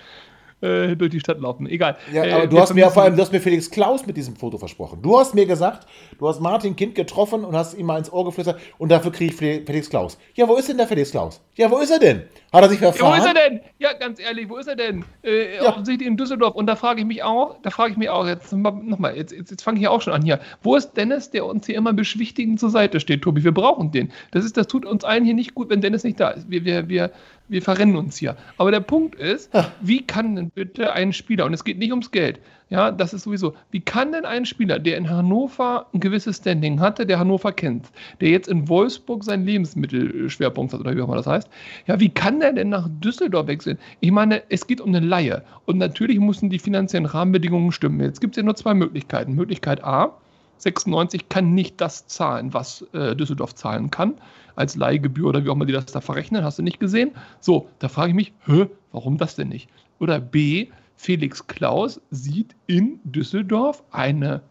äh, 0.60 0.96
durch 0.96 1.10
die 1.10 1.20
Stadt 1.20 1.40
laufen. 1.40 1.66
Egal. 1.66 1.96
Ja, 2.12 2.22
aber 2.22 2.44
äh, 2.44 2.48
du 2.48 2.58
hast 2.58 2.74
mir 2.74 2.90
vor 2.90 3.02
allem, 3.02 3.16
du 3.16 3.22
hast 3.22 3.32
mir 3.32 3.40
Felix 3.40 3.70
Klaus 3.70 4.06
mit 4.06 4.16
diesem 4.16 4.36
Foto 4.36 4.58
versprochen. 4.58 5.00
Du 5.02 5.18
hast 5.18 5.34
mir 5.34 5.46
gesagt, 5.46 5.86
du 6.18 6.28
hast 6.28 6.40
Martin 6.40 6.76
Kind 6.76 6.94
getroffen 6.94 7.44
und 7.44 7.54
hast 7.54 7.74
ihm 7.74 7.86
mal 7.86 7.98
ins 7.98 8.12
Ohr 8.12 8.24
geflüstert 8.24 8.58
und 8.78 8.90
dafür 8.90 9.12
kriege 9.12 9.32
ich 9.32 9.36
Felix 9.36 9.88
Klaus. 9.88 10.18
Ja, 10.34 10.48
wo 10.48 10.56
ist 10.56 10.68
denn 10.68 10.76
der 10.76 10.88
Felix 10.88 11.10
Klaus? 11.10 11.40
Ja, 11.54 11.70
wo 11.70 11.78
ist 11.78 11.90
er 11.90 11.98
denn? 11.98 12.22
Hat 12.52 12.62
er 12.62 12.70
sich 12.70 12.78
verfahren? 12.78 13.12
Ja, 13.12 13.18
wo 13.18 13.20
ist 13.20 13.26
er 13.26 13.50
denn? 13.50 13.60
Ja, 13.78 13.92
ganz 13.92 14.18
ehrlich, 14.20 14.48
wo 14.48 14.56
ist 14.56 14.68
er 14.68 14.76
denn? 14.76 15.04
Äh, 15.22 15.56
ja. 15.56 15.68
Offensichtlich 15.68 16.08
in 16.08 16.16
Düsseldorf. 16.16 16.54
Und 16.54 16.66
da 16.66 16.76
frage 16.76 17.00
ich 17.00 17.06
mich 17.06 17.22
auch, 17.22 17.56
da 17.62 17.70
frage 17.70 17.92
ich 17.92 17.98
mich 17.98 18.08
auch, 18.08 18.26
jetzt 18.26 18.52
nochmal, 18.52 19.16
jetzt, 19.16 19.32
jetzt, 19.32 19.50
jetzt 19.50 19.62
fange 19.62 19.80
ich 19.80 19.88
auch 19.88 20.00
schon 20.00 20.14
an 20.14 20.22
hier. 20.22 20.40
Wo 20.62 20.74
ist 20.74 20.94
Dennis, 20.94 21.30
der 21.30 21.44
uns 21.44 21.66
hier 21.66 21.76
immer 21.76 21.92
beschwichtigend 21.92 22.58
zur 22.58 22.70
Seite 22.70 23.00
steht, 23.00 23.22
Tobi? 23.22 23.44
Wir 23.44 23.52
brauchen 23.52 23.90
den. 23.90 24.10
Das, 24.30 24.44
ist, 24.44 24.56
das 24.56 24.66
tut 24.66 24.86
uns 24.86 25.04
allen 25.04 25.24
hier 25.24 25.34
nicht 25.34 25.54
gut, 25.54 25.68
wenn 25.68 25.82
Dennis 25.82 26.04
nicht 26.04 26.18
da 26.20 26.30
ist. 26.30 26.50
Wir, 26.50 26.64
wir, 26.64 26.88
wir, 26.88 27.10
wir 27.48 27.62
verrennen 27.62 27.96
uns 27.96 28.16
hier. 28.16 28.36
Aber 28.56 28.70
der 28.70 28.80
Punkt 28.80 29.14
ist, 29.14 29.50
wie 29.80 30.06
kann 30.06 30.36
denn 30.36 30.50
bitte 30.50 30.92
ein 30.92 31.12
Spieler, 31.12 31.44
und 31.44 31.52
es 31.52 31.64
geht 31.64 31.78
nicht 31.78 31.90
ums 31.90 32.10
Geld, 32.10 32.40
ja, 32.70 32.90
das 32.90 33.14
ist 33.14 33.22
sowieso, 33.22 33.54
wie 33.70 33.80
kann 33.80 34.12
denn 34.12 34.24
ein 34.24 34.44
Spieler, 34.44 34.78
der 34.78 34.98
in 34.98 35.08
Hannover 35.08 35.86
ein 35.94 36.00
gewisses 36.00 36.36
Standing 36.36 36.80
hatte, 36.80 37.06
der 37.06 37.18
Hannover 37.18 37.52
kennt, 37.52 37.86
der 38.20 38.28
jetzt 38.28 38.48
in 38.48 38.68
Wolfsburg 38.68 39.24
seinen 39.24 39.46
Lebensmittelschwerpunkt 39.46 40.72
hat, 40.72 40.80
oder 40.80 40.94
wie 40.94 41.00
auch 41.00 41.06
immer 41.06 41.16
das 41.16 41.26
heißt, 41.26 41.50
ja, 41.86 41.98
wie 41.98 42.10
kann 42.10 42.40
der 42.40 42.52
denn 42.52 42.68
nach 42.68 42.88
Düsseldorf 42.90 43.46
wechseln? 43.46 43.78
Ich 44.00 44.10
meine, 44.10 44.42
es 44.50 44.66
geht 44.66 44.80
um 44.80 44.94
eine 44.94 45.00
Laie 45.00 45.42
und 45.64 45.78
natürlich 45.78 46.18
müssen 46.18 46.50
die 46.50 46.58
finanziellen 46.58 47.06
Rahmenbedingungen 47.06 47.72
stimmen. 47.72 48.00
Jetzt 48.00 48.20
gibt 48.20 48.34
es 48.34 48.36
ja 48.36 48.42
nur 48.42 48.56
zwei 48.56 48.74
Möglichkeiten. 48.74 49.32
Möglichkeit 49.32 49.82
A, 49.82 50.14
96 50.58 51.28
kann 51.28 51.54
nicht 51.54 51.80
das 51.80 52.06
zahlen, 52.06 52.52
was 52.52 52.84
äh, 52.92 53.14
Düsseldorf 53.16 53.54
zahlen 53.54 53.90
kann, 53.90 54.14
als 54.56 54.76
Leihgebühr 54.76 55.28
oder 55.28 55.44
wie 55.44 55.48
auch 55.48 55.54
immer 55.54 55.66
die 55.66 55.72
das 55.72 55.86
da 55.86 56.00
verrechnen, 56.00 56.44
hast 56.44 56.58
du 56.58 56.62
nicht 56.62 56.80
gesehen? 56.80 57.12
So, 57.40 57.68
da 57.78 57.88
frage 57.88 58.10
ich 58.10 58.14
mich, 58.16 58.32
hä, 58.46 58.66
warum 58.92 59.16
das 59.16 59.36
denn 59.36 59.48
nicht? 59.48 59.68
Oder 60.00 60.20
B, 60.20 60.68
Felix 60.98 61.46
Klaus 61.46 62.00
sieht 62.10 62.56
in 62.66 62.98
Düsseldorf 63.04 63.84
eine, 63.92 64.42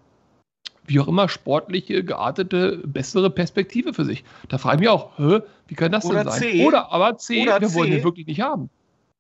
wie 0.86 1.00
auch 1.02 1.10
immer, 1.10 1.28
sportliche, 1.28 2.06
geartete, 2.06 2.82
bessere 2.86 3.30
Perspektive 3.30 3.94
für 3.94 4.06
sich. 4.06 4.24
Da 4.48 4.58
frage 4.58 4.78
ich 4.78 4.80
mich 4.80 4.90
auch, 4.90 5.18
hä, 5.18 5.42
wie 5.68 5.76
kann 5.76 5.92
das 5.92 6.06
Oder 6.06 6.24
denn 6.24 6.32
sein? 6.32 6.40
C. 6.40 6.66
Oder 6.66 6.92
aber 6.92 7.18
C, 7.18 7.44
Oder 7.44 7.60
wir 7.60 7.74
wollen 7.74 7.92
C. 7.92 7.96
den 7.98 8.04
wirklich 8.06 8.28
nicht 8.28 8.40
haben. 8.40 8.70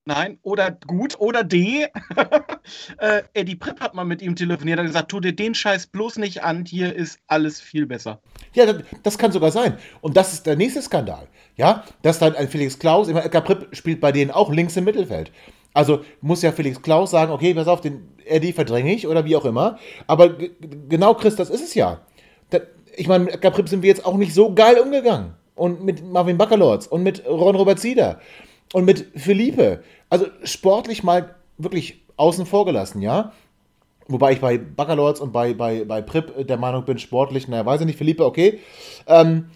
Nein, 0.05 0.39
oder 0.41 0.71
gut, 0.71 1.19
oder 1.19 1.43
D. 1.43 1.88
äh, 2.97 3.23
Eddie 3.34 3.57
Pripp 3.57 3.82
hat 3.82 3.93
mal 3.93 4.05
mit 4.05 4.21
ihm 4.21 4.38
telefoniert 4.38 4.80
und 4.80 4.86
gesagt, 4.86 5.11
tu 5.11 5.19
dir 5.19 5.36
den 5.36 5.53
Scheiß 5.53 5.88
bloß 5.88 6.19
nicht 6.19 6.43
an, 6.43 6.63
hier 6.63 6.95
ist 6.95 7.19
alles 7.28 7.59
viel 7.59 7.86
besser. 7.86 8.21
Ja, 8.53 8.65
das, 8.65 8.84
das 9.03 9.17
kann 9.17 9.34
sogar 9.34 9.51
sein. 9.51 9.78
Und 9.99 10.15
das 10.15 10.32
ist 10.32 10.45
der 10.45 10.55
nächste 10.55 10.82
Skandal. 10.82 11.28
Ja, 11.57 11.84
dass 12.03 12.19
dann 12.19 12.38
ein 12.38 12.47
Felix 12.47 12.80
Klaus, 12.80 13.09
immer 13.09 13.25
Edgar 13.25 13.41
Pripp 13.41 13.75
spielt 13.75 13.99
bei 13.99 14.13
denen 14.13 14.32
auch 14.32 14.49
links 14.49 14.78
im 14.78 14.86
Mittelfeld. 14.86 15.30
Also 15.78 15.99
muss 16.21 16.41
ja 16.41 16.51
Felix 16.51 16.82
Klaus 16.82 17.11
sagen, 17.11 17.32
okay, 17.32 17.53
pass 17.53 17.67
auf, 17.67 17.82
den 17.82 18.09
Eddie 18.25 18.51
verdränge 18.51 18.95
ich 18.95 19.05
oder 19.05 19.25
wie 19.25 19.36
auch 19.36 19.45
immer. 19.45 19.78
Aber 20.07 20.30
genau, 20.89 21.13
Chris, 21.13 21.36
das 21.36 21.51
ist 21.51 21.61
es 21.61 21.75
ja. 21.75 22.01
Da, 22.49 22.61
ich 22.95 23.07
meine, 23.07 23.25
mit 23.25 23.36
Edgar 23.36 23.51
Pripp 23.51 23.69
sind 23.69 23.84
wir 23.84 23.89
jetzt 23.89 24.03
auch 24.03 24.17
nicht 24.17 24.34
so 24.34 24.55
geil 24.55 24.80
umgegangen. 24.80 25.36
Und 25.53 25.84
mit 25.84 26.03
Marvin 26.03 26.36
Baccalords 26.36 26.88
und 26.88 27.03
mit 27.03 27.28
Ron 27.28 27.55
Robert 27.55 27.78
Zieder 27.78 28.19
und 28.73 28.86
mit 28.86 29.05
Philippe. 29.15 29.84
Also 30.09 30.25
sportlich 30.43 31.03
mal 31.03 31.36
wirklich 31.59 32.01
außen 32.15 32.47
vor 32.47 32.65
gelassen, 32.65 33.03
ja. 33.03 33.34
Wobei 34.07 34.32
ich 34.32 34.41
bei 34.41 34.57
Baccalords 34.57 35.19
und 35.19 35.32
bei, 35.32 35.53
bei, 35.53 35.86
bei 35.86 36.01
Prip 36.01 36.47
der 36.47 36.57
Meinung 36.57 36.86
bin, 36.86 36.97
sportlich, 36.97 37.47
naja, 37.47 37.67
weiß 37.67 37.82
ich 37.82 37.86
nicht, 37.86 37.99
Philippe, 37.99 38.25
okay. 38.25 38.61
Ähm, 39.05 39.51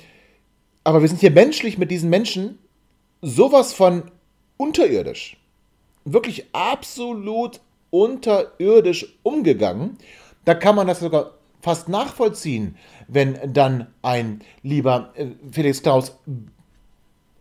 aber 0.84 1.02
wir 1.02 1.08
sind 1.08 1.20
hier 1.20 1.32
menschlich 1.32 1.80
mit 1.80 1.90
diesen 1.90 2.12
Menschen 2.12 2.60
sowas 3.24 3.74
von 3.74 4.04
unterirdisch. 4.58 5.41
Wirklich 6.06 6.46
absolut 6.54 7.60
unterirdisch 7.90 9.18
umgegangen. 9.24 9.98
Da 10.46 10.56
kann 10.56 10.76
man 10.76 10.88
das 10.88 11.00
sogar 11.00 11.32
fast 11.62 11.90
nachvollziehen, 11.90 12.76
wenn 13.08 13.38
dann 13.54 13.88
ein 14.02 14.42
lieber 14.64 15.12
äh, 15.16 15.28
Felix 15.52 15.84
Klaus 15.84 16.18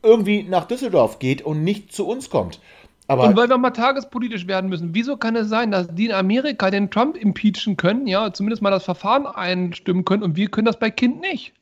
irgendwie 0.02 0.42
nach 0.42 0.66
Düsseldorf 0.66 1.18
geht 1.18 1.42
und 1.42 1.64
nicht 1.64 1.92
zu 1.92 2.06
uns 2.06 2.30
kommt. 2.30 2.60
Aber 3.06 3.24
Und 3.24 3.36
weil 3.36 3.48
wir 3.48 3.58
mal 3.58 3.70
tagespolitisch 3.70 4.46
werden 4.46 4.70
müssen, 4.70 4.94
wieso 4.94 5.16
kann 5.16 5.34
es 5.34 5.48
sein, 5.48 5.72
dass 5.72 5.88
die 5.88 6.06
in 6.06 6.12
Amerika 6.12 6.70
den 6.70 6.90
Trump 6.90 7.16
impeachen 7.16 7.76
können, 7.76 8.06
ja, 8.06 8.32
zumindest 8.32 8.62
mal 8.62 8.70
das 8.70 8.84
Verfahren 8.84 9.26
einstimmen 9.26 10.04
können 10.04 10.22
und 10.22 10.36
wir 10.36 10.48
können 10.48 10.66
das 10.66 10.78
bei 10.78 10.90
Kind 10.90 11.20
nicht? 11.20 11.52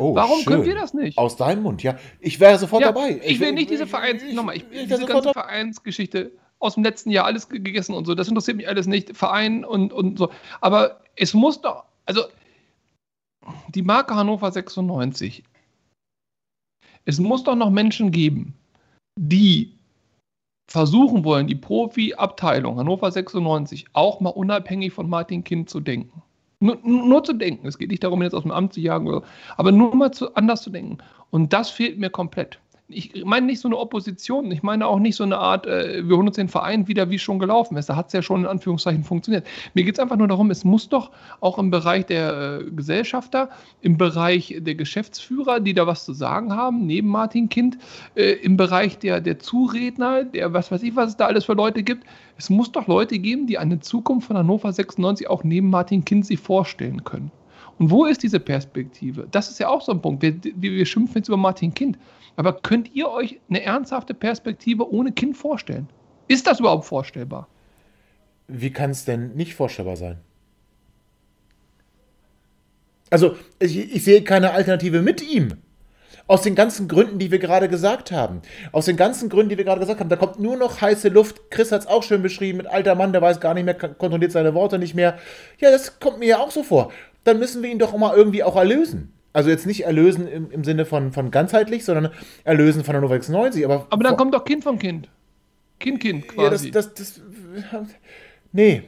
Oh, 0.00 0.14
Warum 0.14 0.38
schön. 0.40 0.52
können 0.52 0.64
wir 0.64 0.74
das 0.74 0.94
nicht? 0.94 1.16
Aus 1.18 1.36
deinem 1.36 1.62
Mund, 1.62 1.82
ja. 1.82 1.98
Ich 2.20 2.40
wäre 2.40 2.58
sofort 2.58 2.82
Ja, 2.82 2.88
dabei. 2.92 3.20
Ich 3.24 3.38
will 3.40 3.52
nicht 3.52 3.70
diese 3.70 3.86
Vereins, 3.86 4.22
nochmal, 4.32 4.56
ich, 4.56 4.64
ich 4.70 4.88
diese 4.88 5.04
ganze. 5.06 5.32
Vereinsgeschichte 5.32 6.32
aus 6.58 6.74
dem 6.74 6.84
letzten 6.84 7.10
Jahr 7.10 7.24
alles 7.26 7.48
ge- 7.48 7.60
gegessen 7.60 7.94
und 7.94 8.04
so, 8.06 8.14
das 8.14 8.28
interessiert 8.28 8.56
mich 8.56 8.68
alles 8.68 8.86
nicht. 8.86 9.16
Verein 9.16 9.64
und, 9.64 9.92
und 9.92 10.18
so. 10.18 10.30
Aber 10.60 11.00
es 11.16 11.32
muss 11.34 11.60
doch, 11.60 11.84
also 12.06 12.22
die 13.68 13.82
Marke 13.82 14.14
Hannover 14.14 14.50
96, 14.52 15.42
es 17.06 17.18
muss 17.18 17.44
doch 17.44 17.56
noch 17.56 17.70
Menschen 17.70 18.10
geben, 18.10 18.54
die 19.18 19.72
versuchen 20.70 21.24
wollen, 21.24 21.46
die 21.46 21.54
Profi-Abteilung 21.56 22.76
Hannover 22.78 23.10
96 23.10 23.86
auch 23.94 24.20
mal 24.20 24.30
unabhängig 24.30 24.92
von 24.92 25.08
Martin 25.08 25.42
Kind 25.42 25.68
zu 25.70 25.80
denken. 25.80 26.22
Nur, 26.60 26.78
nur 26.82 27.24
zu 27.24 27.32
denken. 27.32 27.66
Es 27.66 27.78
geht 27.78 27.90
nicht 27.90 28.04
darum, 28.04 28.22
jetzt 28.22 28.34
aus 28.34 28.42
dem 28.42 28.50
Amt 28.50 28.74
zu 28.74 28.80
jagen, 28.80 29.22
aber 29.56 29.72
nur 29.72 29.94
mal 29.94 30.12
zu, 30.12 30.34
anders 30.34 30.62
zu 30.62 30.70
denken. 30.70 30.98
Und 31.30 31.52
das 31.52 31.70
fehlt 31.70 31.98
mir 31.98 32.10
komplett. 32.10 32.60
Ich 32.92 33.24
meine 33.24 33.46
nicht 33.46 33.60
so 33.60 33.68
eine 33.68 33.78
Opposition, 33.78 34.50
ich 34.50 34.62
meine 34.62 34.86
auch 34.86 34.98
nicht 34.98 35.16
so 35.16 35.24
eine 35.24 35.38
Art, 35.38 35.66
äh, 35.66 36.06
wir 36.08 36.16
holen 36.16 36.26
uns 36.26 36.36
den 36.36 36.48
Verein 36.48 36.88
wieder, 36.88 37.10
wie 37.10 37.16
es 37.16 37.22
schon 37.22 37.38
gelaufen 37.38 37.76
ist. 37.76 37.88
Da 37.88 37.96
hat 37.96 38.08
es 38.08 38.12
ja 38.12 38.22
schon 38.22 38.40
in 38.42 38.46
Anführungszeichen 38.46 39.04
funktioniert. 39.04 39.46
Mir 39.74 39.84
geht 39.84 39.94
es 39.94 40.00
einfach 40.00 40.16
nur 40.16 40.28
darum, 40.28 40.50
es 40.50 40.64
muss 40.64 40.88
doch 40.88 41.10
auch 41.40 41.58
im 41.58 41.70
Bereich 41.70 42.06
der 42.06 42.60
äh, 42.60 42.70
Gesellschafter, 42.70 43.50
im 43.80 43.96
Bereich 43.96 44.56
der 44.58 44.74
Geschäftsführer, 44.74 45.60
die 45.60 45.74
da 45.74 45.86
was 45.86 46.04
zu 46.04 46.12
sagen 46.12 46.52
haben, 46.52 46.86
neben 46.86 47.08
Martin 47.08 47.48
Kind, 47.48 47.78
äh, 48.14 48.32
im 48.32 48.56
Bereich 48.56 48.98
der, 48.98 49.20
der 49.20 49.38
Zuredner, 49.38 50.24
der 50.24 50.52
was 50.52 50.70
weiß 50.70 50.82
ich, 50.82 50.96
was 50.96 51.10
es 51.10 51.16
da 51.16 51.26
alles 51.26 51.44
für 51.44 51.54
Leute 51.54 51.82
gibt. 51.82 52.04
Es 52.36 52.50
muss 52.50 52.72
doch 52.72 52.86
Leute 52.86 53.18
geben, 53.18 53.46
die 53.46 53.58
eine 53.58 53.80
Zukunft 53.80 54.26
von 54.26 54.36
Hannover 54.36 54.72
96 54.72 55.28
auch 55.28 55.44
neben 55.44 55.70
Martin 55.70 56.04
Kind 56.04 56.26
sich 56.26 56.40
vorstellen 56.40 57.04
können. 57.04 57.30
Und 57.80 57.90
wo 57.90 58.04
ist 58.04 58.22
diese 58.22 58.40
Perspektive? 58.40 59.26
Das 59.30 59.48
ist 59.48 59.58
ja 59.58 59.68
auch 59.68 59.80
so 59.80 59.90
ein 59.90 60.02
Punkt. 60.02 60.22
Wir, 60.22 60.34
wir, 60.54 60.84
schimpfen 60.84 61.16
jetzt 61.16 61.28
über 61.28 61.38
Martin 61.38 61.72
Kind. 61.72 61.98
Aber 62.36 62.52
könnt 62.52 62.94
ihr 62.94 63.08
euch 63.08 63.40
eine 63.48 63.62
ernsthafte 63.62 64.12
Perspektive 64.12 64.92
ohne 64.92 65.12
Kind 65.12 65.34
vorstellen? 65.34 65.88
Ist 66.28 66.46
das 66.46 66.60
überhaupt 66.60 66.84
vorstellbar? 66.84 67.48
Wie 68.48 68.70
kann 68.70 68.90
es 68.90 69.06
denn 69.06 69.34
nicht 69.34 69.54
vorstellbar 69.54 69.96
sein? 69.96 70.18
Also, 73.08 73.36
ich, 73.58 73.78
ich 73.78 74.04
sehe 74.04 74.22
keine 74.24 74.52
Alternative 74.52 75.00
mit 75.00 75.22
ihm. 75.22 75.54
Aus 76.26 76.42
den 76.42 76.54
ganzen 76.54 76.86
Gründen, 76.86 77.18
die 77.18 77.30
wir 77.30 77.38
gerade 77.38 77.68
gesagt 77.70 78.12
haben. 78.12 78.42
Aus 78.72 78.84
den 78.84 78.98
ganzen 78.98 79.30
Gründen, 79.30 79.48
die 79.48 79.56
wir 79.56 79.64
gerade 79.64 79.80
gesagt 79.80 80.00
haben. 80.00 80.10
Da 80.10 80.16
kommt 80.16 80.38
nur 80.38 80.58
noch 80.58 80.82
heiße 80.82 81.08
Luft. 81.08 81.50
Chris 81.50 81.72
hat 81.72 81.80
es 81.80 81.86
auch 81.86 82.02
schön 82.02 82.20
beschrieben. 82.20 82.58
Mit 82.58 82.66
alter 82.66 82.94
Mann, 82.94 83.12
der 83.12 83.22
weiß 83.22 83.40
gar 83.40 83.54
nicht 83.54 83.64
mehr, 83.64 83.74
kontrolliert 83.74 84.32
seine 84.32 84.52
Worte 84.52 84.78
nicht 84.78 84.94
mehr. 84.94 85.18
Ja, 85.58 85.70
das 85.70 85.98
kommt 85.98 86.18
mir 86.18 86.26
ja 86.26 86.38
auch 86.38 86.50
so 86.50 86.62
vor. 86.62 86.92
Dann 87.24 87.38
müssen 87.38 87.62
wir 87.62 87.70
ihn 87.70 87.78
doch 87.78 87.96
mal 87.96 88.16
irgendwie 88.16 88.42
auch 88.42 88.56
erlösen. 88.56 89.12
Also 89.32 89.50
jetzt 89.50 89.66
nicht 89.66 89.84
erlösen 89.84 90.26
im, 90.26 90.50
im 90.50 90.64
Sinne 90.64 90.84
von, 90.84 91.12
von 91.12 91.30
ganzheitlich, 91.30 91.84
sondern 91.84 92.12
erlösen 92.44 92.82
von 92.82 92.94
der 92.94 93.00
Nova 93.02 93.14
96. 93.14 93.64
Aber, 93.64 93.86
Aber 93.90 94.02
dann 94.02 94.16
kommt 94.16 94.34
doch 94.34 94.44
Kind 94.44 94.64
vom 94.64 94.78
Kind. 94.78 95.08
Kind, 95.78 96.00
Kind 96.00 96.24
Ja, 96.36 96.50
das, 96.50 96.62
quasi. 96.62 96.70
das, 96.72 96.94
das. 96.94 97.20
Nee. 98.52 98.82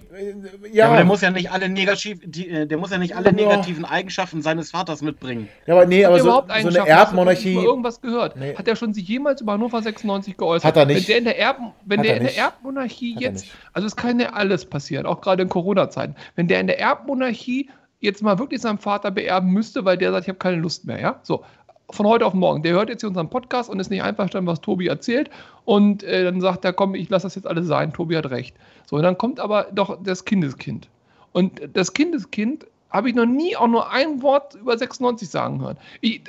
Ja, 0.65 0.69
Ja, 0.73 0.87
aber 0.89 0.97
der 0.97 1.05
muss 1.05 1.21
ja 1.21 1.31
nicht 1.31 1.53
alle, 1.53 1.69
negativ, 1.69 2.19
die, 2.25 2.49
äh, 2.49 2.67
der 2.67 2.79
muss 2.79 2.91
ja 2.91 2.99
nicht 2.99 3.15
alle 3.15 3.27
Ja. 3.27 3.33
negativen 3.33 3.85
Eigenschaften 3.85 4.43
seines 4.43 4.73
Vaters 4.73 5.03
mitbringen. 5.03 5.49
Ja, 5.67 5.75
aber 5.75 5.87
nee, 5.87 6.01
Hat 6.05 6.09
aber 6.09 6.17
er 6.17 6.23
so, 6.23 6.27
überhaupt 6.29 6.49
so 6.61 6.69
eine 6.69 6.89
Erbmonarchie. 6.89 7.53
über 7.53 7.63
irgendwas 7.63 8.01
gehört? 8.01 8.37
Nee. 8.37 8.57
Hat 8.57 8.67
er 8.67 8.75
schon 8.75 8.93
sich 8.93 9.07
jemals 9.07 9.41
über 9.41 9.53
Hannover 9.53 9.81
96 9.81 10.37
geäußert? 10.37 10.65
Hat 10.65 10.77
er 10.77 10.87
nicht. 10.87 11.07
Wenn 11.09 11.13
der 11.13 11.19
in 11.19 11.25
der, 11.25 11.39
Erb, 11.39 11.59
wenn 11.87 11.99
Hat 12.01 12.07
der 12.07 12.15
er 12.15 12.21
in 12.21 12.27
der. 12.27 12.37
Erbmonarchie 12.39 13.15
Hat 13.15 13.23
jetzt, 13.23 13.47
also 13.73 13.87
es 13.87 13.95
kann 13.95 14.19
ja 14.19 14.31
alles 14.31 14.65
passieren, 14.67 15.07
auch 15.07 15.21
gerade 15.21 15.43
in 15.45 15.49
Corona-Zeiten. 15.49 16.17
Wenn 16.35 16.49
der 16.49 16.59
in 16.59 16.67
der 16.67 16.81
Erbmonarchie 16.81 17.71
jetzt 18.03 18.23
mal 18.23 18.39
wirklich 18.39 18.61
seinen 18.61 18.79
Vater 18.79 19.11
beerben 19.11 19.51
müsste, 19.51 19.85
weil 19.85 19.97
der 19.97 20.11
sagt, 20.11 20.25
ich 20.25 20.29
habe 20.29 20.39
keine 20.39 20.57
Lust 20.57 20.85
mehr, 20.85 21.01
ja? 21.01 21.21
So, 21.23 21.45
von 21.91 22.07
heute 22.07 22.27
auf 22.27 22.35
morgen. 22.35 22.63
Der 22.63 22.73
hört 22.73 22.89
jetzt 22.89 23.01
hier 23.01 23.09
unseren 23.09 23.31
Podcast 23.31 23.71
und 23.71 23.79
ist 23.79 23.91
nicht 23.91 24.03
einverstanden, 24.03 24.49
was 24.49 24.61
Tobi 24.61 24.89
erzählt. 24.89 25.31
Und 25.65 26.03
äh, 26.03 26.25
dann 26.25 26.41
sagt 26.41 26.65
er, 26.65 26.73
komm, 26.73 26.95
ich 26.95 27.09
lasse 27.09 27.27
das 27.27 27.37
jetzt 27.37 27.47
alles 27.47 27.67
sein, 27.67 27.93
Tobi 27.93 28.17
hat 28.17 28.29
recht. 28.31 28.57
So, 28.87 28.97
und 28.97 29.03
dann 29.03 29.17
kommt 29.17 29.41
aber 29.41 29.69
doch 29.73 29.99
das 30.03 30.25
Kindeskind. 30.25 30.89
Und 31.33 31.63
das 31.75 31.93
Kindeskind 31.93 32.67
habe 32.91 33.09
ich 33.09 33.15
noch 33.15 33.27
nie 33.27 33.57
auch 33.57 33.69
nur 33.69 33.91
ein 33.91 34.21
Wort 34.21 34.55
über 34.55 34.77
96 34.77 35.29
sagen 35.29 35.61
hören. 35.61 35.79
Ich, 36.01 36.23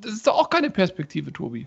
das 0.00 0.12
ist 0.12 0.26
doch 0.26 0.38
auch 0.38 0.50
keine 0.50 0.70
Perspektive, 0.70 1.32
Tobi. 1.32 1.66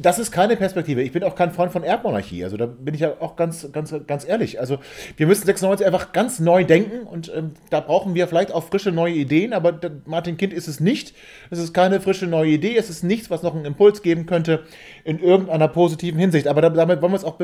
Das 0.00 0.18
ist 0.18 0.30
keine 0.32 0.56
Perspektive. 0.56 1.02
Ich 1.02 1.12
bin 1.12 1.24
auch 1.24 1.34
kein 1.34 1.50
Freund 1.52 1.72
von 1.72 1.82
Erbmonarchie. 1.82 2.44
Also 2.44 2.56
da 2.56 2.66
bin 2.66 2.94
ich 2.94 3.00
ja 3.00 3.14
auch 3.20 3.36
ganz, 3.36 3.70
ganz, 3.72 3.94
ganz 4.06 4.26
ehrlich. 4.26 4.60
Also 4.60 4.78
wir 5.16 5.26
müssen 5.26 5.44
96 5.46 5.86
einfach 5.86 6.12
ganz 6.12 6.38
neu 6.40 6.64
denken 6.64 7.06
und 7.06 7.32
ähm, 7.36 7.52
da 7.70 7.80
brauchen 7.80 8.14
wir 8.14 8.28
vielleicht 8.28 8.52
auch 8.52 8.64
frische 8.64 8.92
neue 8.92 9.14
Ideen, 9.14 9.52
aber 9.52 9.72
der 9.72 9.90
Martin 10.06 10.36
Kind 10.36 10.52
ist 10.52 10.68
es 10.68 10.80
nicht. 10.80 11.14
Es 11.50 11.58
ist 11.58 11.74
keine 11.74 12.00
frische 12.00 12.26
neue 12.26 12.50
Idee. 12.50 12.76
Es 12.76 12.90
ist 12.90 13.02
nichts, 13.02 13.30
was 13.30 13.42
noch 13.42 13.54
einen 13.54 13.64
Impuls 13.64 14.02
geben 14.02 14.26
könnte 14.26 14.64
in 15.04 15.18
irgendeiner 15.18 15.68
positiven 15.68 16.18
Hinsicht. 16.20 16.46
Aber 16.48 16.60
da- 16.62 16.70
damit 16.70 17.02
wollen 17.02 17.12
wir 17.12 17.16
es 17.16 17.24
auch 17.24 17.38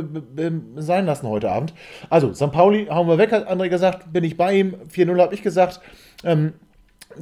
sein 0.76 1.06
lassen 1.06 1.28
heute 1.28 1.50
Abend. 1.50 1.74
Also, 2.10 2.32
St. 2.34 2.52
Pauli 2.52 2.86
hauen 2.86 3.08
wir 3.08 3.18
weg, 3.18 3.32
hat 3.32 3.50
André 3.50 3.68
gesagt, 3.68 4.12
bin 4.12 4.24
ich 4.24 4.36
bei 4.36 4.54
ihm. 4.54 4.74
4-0 4.92 5.20
habe 5.20 5.34
ich 5.34 5.42
gesagt. 5.42 5.80
Ähm, 6.24 6.52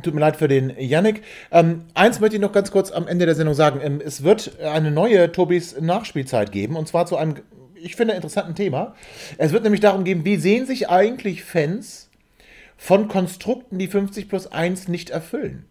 Tut 0.02 0.14
mir 0.14 0.20
leid 0.20 0.36
für 0.36 0.48
den 0.48 0.72
Yannick. 0.78 1.22
Ähm, 1.50 1.84
eins 1.94 2.20
möchte 2.20 2.36
ich 2.36 2.42
noch 2.42 2.52
ganz 2.52 2.70
kurz 2.70 2.90
am 2.90 3.06
Ende 3.06 3.26
der 3.26 3.34
Sendung 3.34 3.54
sagen. 3.54 3.80
Ähm, 3.82 4.00
es 4.04 4.22
wird 4.22 4.58
eine 4.60 4.90
neue 4.90 5.32
Tobis 5.32 5.78
Nachspielzeit 5.80 6.52
geben 6.52 6.76
und 6.76 6.88
zwar 6.88 7.06
zu 7.06 7.16
einem, 7.16 7.36
ich 7.74 7.96
finde, 7.96 8.14
interessanten 8.14 8.54
Thema. 8.54 8.94
Es 9.38 9.52
wird 9.52 9.64
nämlich 9.64 9.80
darum 9.80 10.04
gehen, 10.04 10.24
wie 10.24 10.36
sehen 10.36 10.66
sich 10.66 10.88
eigentlich 10.88 11.44
Fans 11.44 12.08
von 12.76 13.08
Konstrukten, 13.08 13.78
die 13.78 13.88
50 13.88 14.28
plus 14.28 14.46
1 14.46 14.88
nicht 14.88 15.10
erfüllen? 15.10 15.66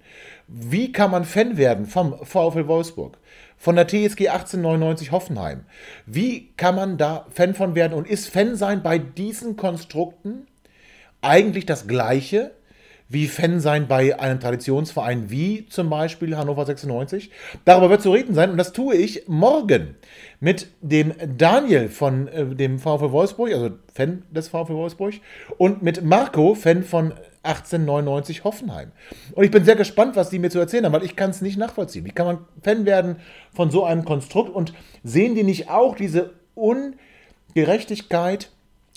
Wie 0.47 0.91
kann 0.91 1.11
man 1.11 1.26
Fan 1.26 1.57
werden 1.57 1.86
vom 1.86 2.13
VfL 2.24 2.67
Wolfsburg, 2.67 3.17
von 3.61 3.76
der 3.76 3.88
TSG 3.88 4.30
1899 4.30 5.11
Hoffenheim. 5.11 5.65
Wie 6.07 6.51
kann 6.57 6.74
man 6.74 6.97
da 6.97 7.28
Fan 7.30 7.53
von 7.53 7.76
werden 7.76 7.93
und 7.93 8.07
ist 8.07 8.28
Fan 8.28 8.55
sein 8.55 8.82
bei 8.82 8.97
diesen 8.97 9.55
Konstrukten 9.55 10.47
eigentlich 11.22 11.67
das 11.67 11.88
gleiche 11.88 12.51
wie 13.12 13.28
Fan 13.28 13.59
sein 13.59 13.88
bei 13.88 14.18
einem 14.20 14.39
Traditionsverein 14.39 15.30
wie 15.30 15.68
zum 15.68 15.89
Beispiel 15.89 16.38
Hannover 16.38 16.66
96. 16.66 17.30
Darüber 17.66 17.89
wird 17.89 18.01
zu 18.01 18.12
reden 18.12 18.34
sein 18.34 18.51
und 18.51 18.57
das 18.57 18.72
tue 18.72 18.95
ich 18.95 19.28
morgen 19.28 19.95
mit 20.39 20.68
dem 20.82 21.14
Daniel 21.38 21.89
von 21.89 22.28
äh, 22.30 22.45
dem 22.55 22.80
VfL 22.80 23.12
Wolfsburg, 23.12 23.51
also 23.53 23.72
Fan 23.93 24.24
des 24.32 24.47
VfL 24.47 24.74
Wolfsburg, 24.74 25.16
und 25.57 25.82
mit 25.82 26.03
Marco, 26.03 26.55
Fan 26.55 26.84
von 26.84 27.14
1899 27.43 28.43
Hoffenheim. 28.43 28.91
Und 29.34 29.43
ich 29.43 29.51
bin 29.51 29.66
sehr 29.66 29.76
gespannt, 29.76 30.16
was 30.16 30.30
die 30.30 30.39
mir 30.39 30.49
zu 30.49 30.59
erzählen 30.59 30.86
haben, 30.86 30.93
weil 30.93 31.03
ich 31.03 31.16
kann 31.16 31.32
es 31.32 31.41
nicht 31.41 31.57
nachvollziehen. 31.57 32.05
Wie 32.05 32.12
kann 32.12 32.28
man 32.28 32.39
Fan 32.64 32.86
werden 32.86 33.18
von 33.53 33.72
so 33.72 33.84
einem 33.84 34.05
Konstrukt 34.05 34.53
und 34.53 34.74
sehen 35.03 35.36
die 35.36 35.43
nicht 35.43 35.70
auch 35.70 35.95
diese 35.95 36.34
Ungerechtigkeit? 36.55 38.51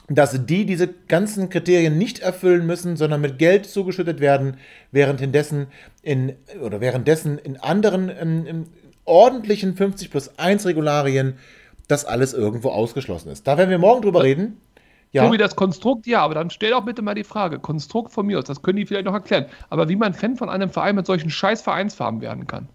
Dass 0.08 0.44
die 0.46 0.66
diese 0.66 0.88
ganzen 1.08 1.48
Kriterien 1.48 1.96
nicht 1.96 2.18
erfüllen 2.18 2.66
müssen, 2.66 2.96
sondern 2.96 3.20
mit 3.20 3.38
Geld 3.38 3.66
zugeschüttet 3.66 4.20
werden, 4.20 4.58
währenddessen 4.92 5.68
in, 6.02 6.34
oder 6.60 6.80
währenddessen 6.80 7.38
in 7.38 7.56
anderen 7.56 8.08
in, 8.10 8.46
in 8.46 8.66
ordentlichen 9.04 9.74
50 9.74 10.10
plus 10.10 10.38
1 10.38 10.66
Regularien 10.66 11.34
das 11.88 12.04
alles 12.04 12.32
irgendwo 12.32 12.70
ausgeschlossen 12.70 13.30
ist. 13.30 13.46
Da 13.46 13.58
werden 13.58 13.70
wir 13.70 13.78
morgen 13.78 14.02
drüber 14.02 14.22
reden. 14.22 14.60
Ja. 15.12 15.24
Tobi, 15.24 15.38
das 15.38 15.54
Konstrukt, 15.54 16.06
ja, 16.06 16.22
aber 16.22 16.34
dann 16.34 16.50
stell 16.50 16.70
doch 16.70 16.84
bitte 16.84 17.00
mal 17.00 17.14
die 17.14 17.24
Frage. 17.24 17.60
Konstrukt 17.60 18.12
von 18.12 18.26
mir 18.26 18.38
aus, 18.38 18.44
das 18.44 18.62
können 18.62 18.76
die 18.76 18.86
vielleicht 18.86 19.04
noch 19.04 19.14
erklären. 19.14 19.46
Aber 19.70 19.88
wie 19.88 19.96
man 19.96 20.12
Fan 20.12 20.36
von 20.36 20.48
einem 20.48 20.70
Verein 20.70 20.96
mit 20.96 21.06
solchen 21.06 21.30
scheiß 21.30 21.62
Vereinsfarben 21.62 22.20
werden 22.20 22.46
kann. 22.46 22.68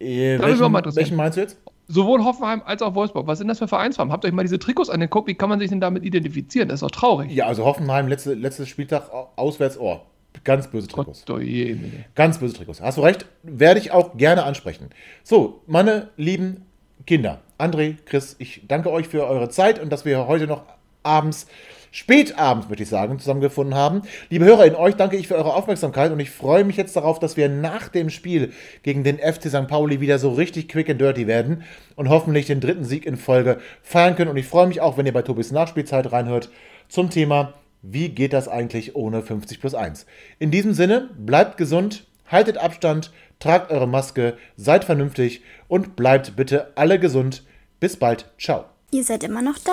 Äh, 0.00 0.38
welchen, 0.40 0.96
welchen 0.96 1.16
meinst 1.16 1.36
du 1.36 1.42
jetzt? 1.42 1.58
Sowohl 1.90 2.24
Hoffenheim 2.24 2.62
als 2.64 2.82
auch 2.82 2.94
Wolfsburg. 2.94 3.26
Was 3.26 3.38
sind 3.38 3.48
das 3.48 3.58
für 3.58 3.68
Vereinsfarben? 3.68 4.12
Habt 4.12 4.24
ihr 4.24 4.28
euch 4.28 4.34
mal 4.34 4.42
diese 4.42 4.58
Trikots 4.58 4.90
angeguckt? 4.90 5.28
Wie 5.28 5.34
kann 5.34 5.48
man 5.48 5.58
sich 5.58 5.68
denn 5.68 5.80
damit 5.80 6.04
identifizieren? 6.04 6.68
Das 6.68 6.76
ist 6.76 6.82
doch 6.82 6.90
traurig. 6.90 7.32
Ja, 7.32 7.46
also 7.46 7.64
Hoffenheim, 7.64 8.08
letzte, 8.08 8.34
letztes 8.34 8.68
Spieltag 8.68 9.10
auswärts, 9.36 9.78
oh, 9.78 10.00
ganz 10.44 10.68
böse 10.68 10.88
Trikots. 10.88 11.24
Gott, 11.26 11.36
oh 11.36 11.40
je, 11.40 11.76
ganz 12.14 12.38
böse 12.38 12.54
Trikots. 12.54 12.80
Hast 12.80 12.98
du 12.98 13.02
recht, 13.02 13.26
werde 13.42 13.80
ich 13.80 13.90
auch 13.90 14.16
gerne 14.16 14.44
ansprechen. 14.44 14.90
So, 15.24 15.62
meine 15.66 16.10
lieben 16.16 16.64
Kinder, 17.06 17.40
André, 17.58 17.96
Chris, 18.04 18.36
ich 18.38 18.62
danke 18.68 18.90
euch 18.90 19.08
für 19.08 19.26
eure 19.26 19.48
Zeit 19.48 19.80
und 19.80 19.90
dass 19.90 20.04
wir 20.04 20.26
heute 20.26 20.46
noch 20.46 20.62
abends 21.02 21.46
spätabends, 21.90 22.68
möchte 22.68 22.82
ich 22.82 22.88
sagen, 22.88 23.18
zusammengefunden 23.18 23.74
haben. 23.74 24.02
Liebe 24.28 24.44
Hörer, 24.44 24.66
in 24.66 24.74
euch 24.74 24.96
danke 24.96 25.16
ich 25.16 25.28
für 25.28 25.36
eure 25.36 25.54
Aufmerksamkeit 25.54 26.12
und 26.12 26.20
ich 26.20 26.30
freue 26.30 26.64
mich 26.64 26.76
jetzt 26.76 26.96
darauf, 26.96 27.18
dass 27.18 27.36
wir 27.36 27.48
nach 27.48 27.88
dem 27.88 28.10
Spiel 28.10 28.52
gegen 28.82 29.04
den 29.04 29.18
FC 29.18 29.48
St. 29.48 29.66
Pauli 29.68 30.00
wieder 30.00 30.18
so 30.18 30.30
richtig 30.30 30.68
quick 30.68 30.90
and 30.90 31.00
dirty 31.00 31.26
werden 31.26 31.64
und 31.96 32.08
hoffentlich 32.08 32.46
den 32.46 32.60
dritten 32.60 32.84
Sieg 32.84 33.06
in 33.06 33.16
Folge 33.16 33.58
feiern 33.82 34.16
können. 34.16 34.30
Und 34.30 34.36
ich 34.36 34.46
freue 34.46 34.66
mich 34.66 34.80
auch, 34.80 34.96
wenn 34.96 35.06
ihr 35.06 35.12
bei 35.12 35.22
Tobis 35.22 35.52
Nachspielzeit 35.52 36.12
reinhört 36.12 36.50
zum 36.88 37.10
Thema, 37.10 37.54
wie 37.82 38.10
geht 38.10 38.32
das 38.32 38.48
eigentlich 38.48 38.94
ohne 38.94 39.22
50 39.22 39.60
plus 39.60 39.74
1. 39.74 40.06
In 40.38 40.50
diesem 40.50 40.74
Sinne, 40.74 41.10
bleibt 41.16 41.56
gesund, 41.56 42.06
haltet 42.26 42.58
Abstand, 42.58 43.12
tragt 43.38 43.70
eure 43.70 43.88
Maske, 43.88 44.36
seid 44.56 44.84
vernünftig 44.84 45.42
und 45.68 45.96
bleibt 45.96 46.36
bitte 46.36 46.72
alle 46.76 46.98
gesund. 46.98 47.42
Bis 47.80 47.96
bald. 47.96 48.26
Ciao. 48.38 48.66
Ihr 48.92 49.04
seid 49.04 49.24
immer 49.24 49.40
noch 49.40 49.58
da? 49.58 49.72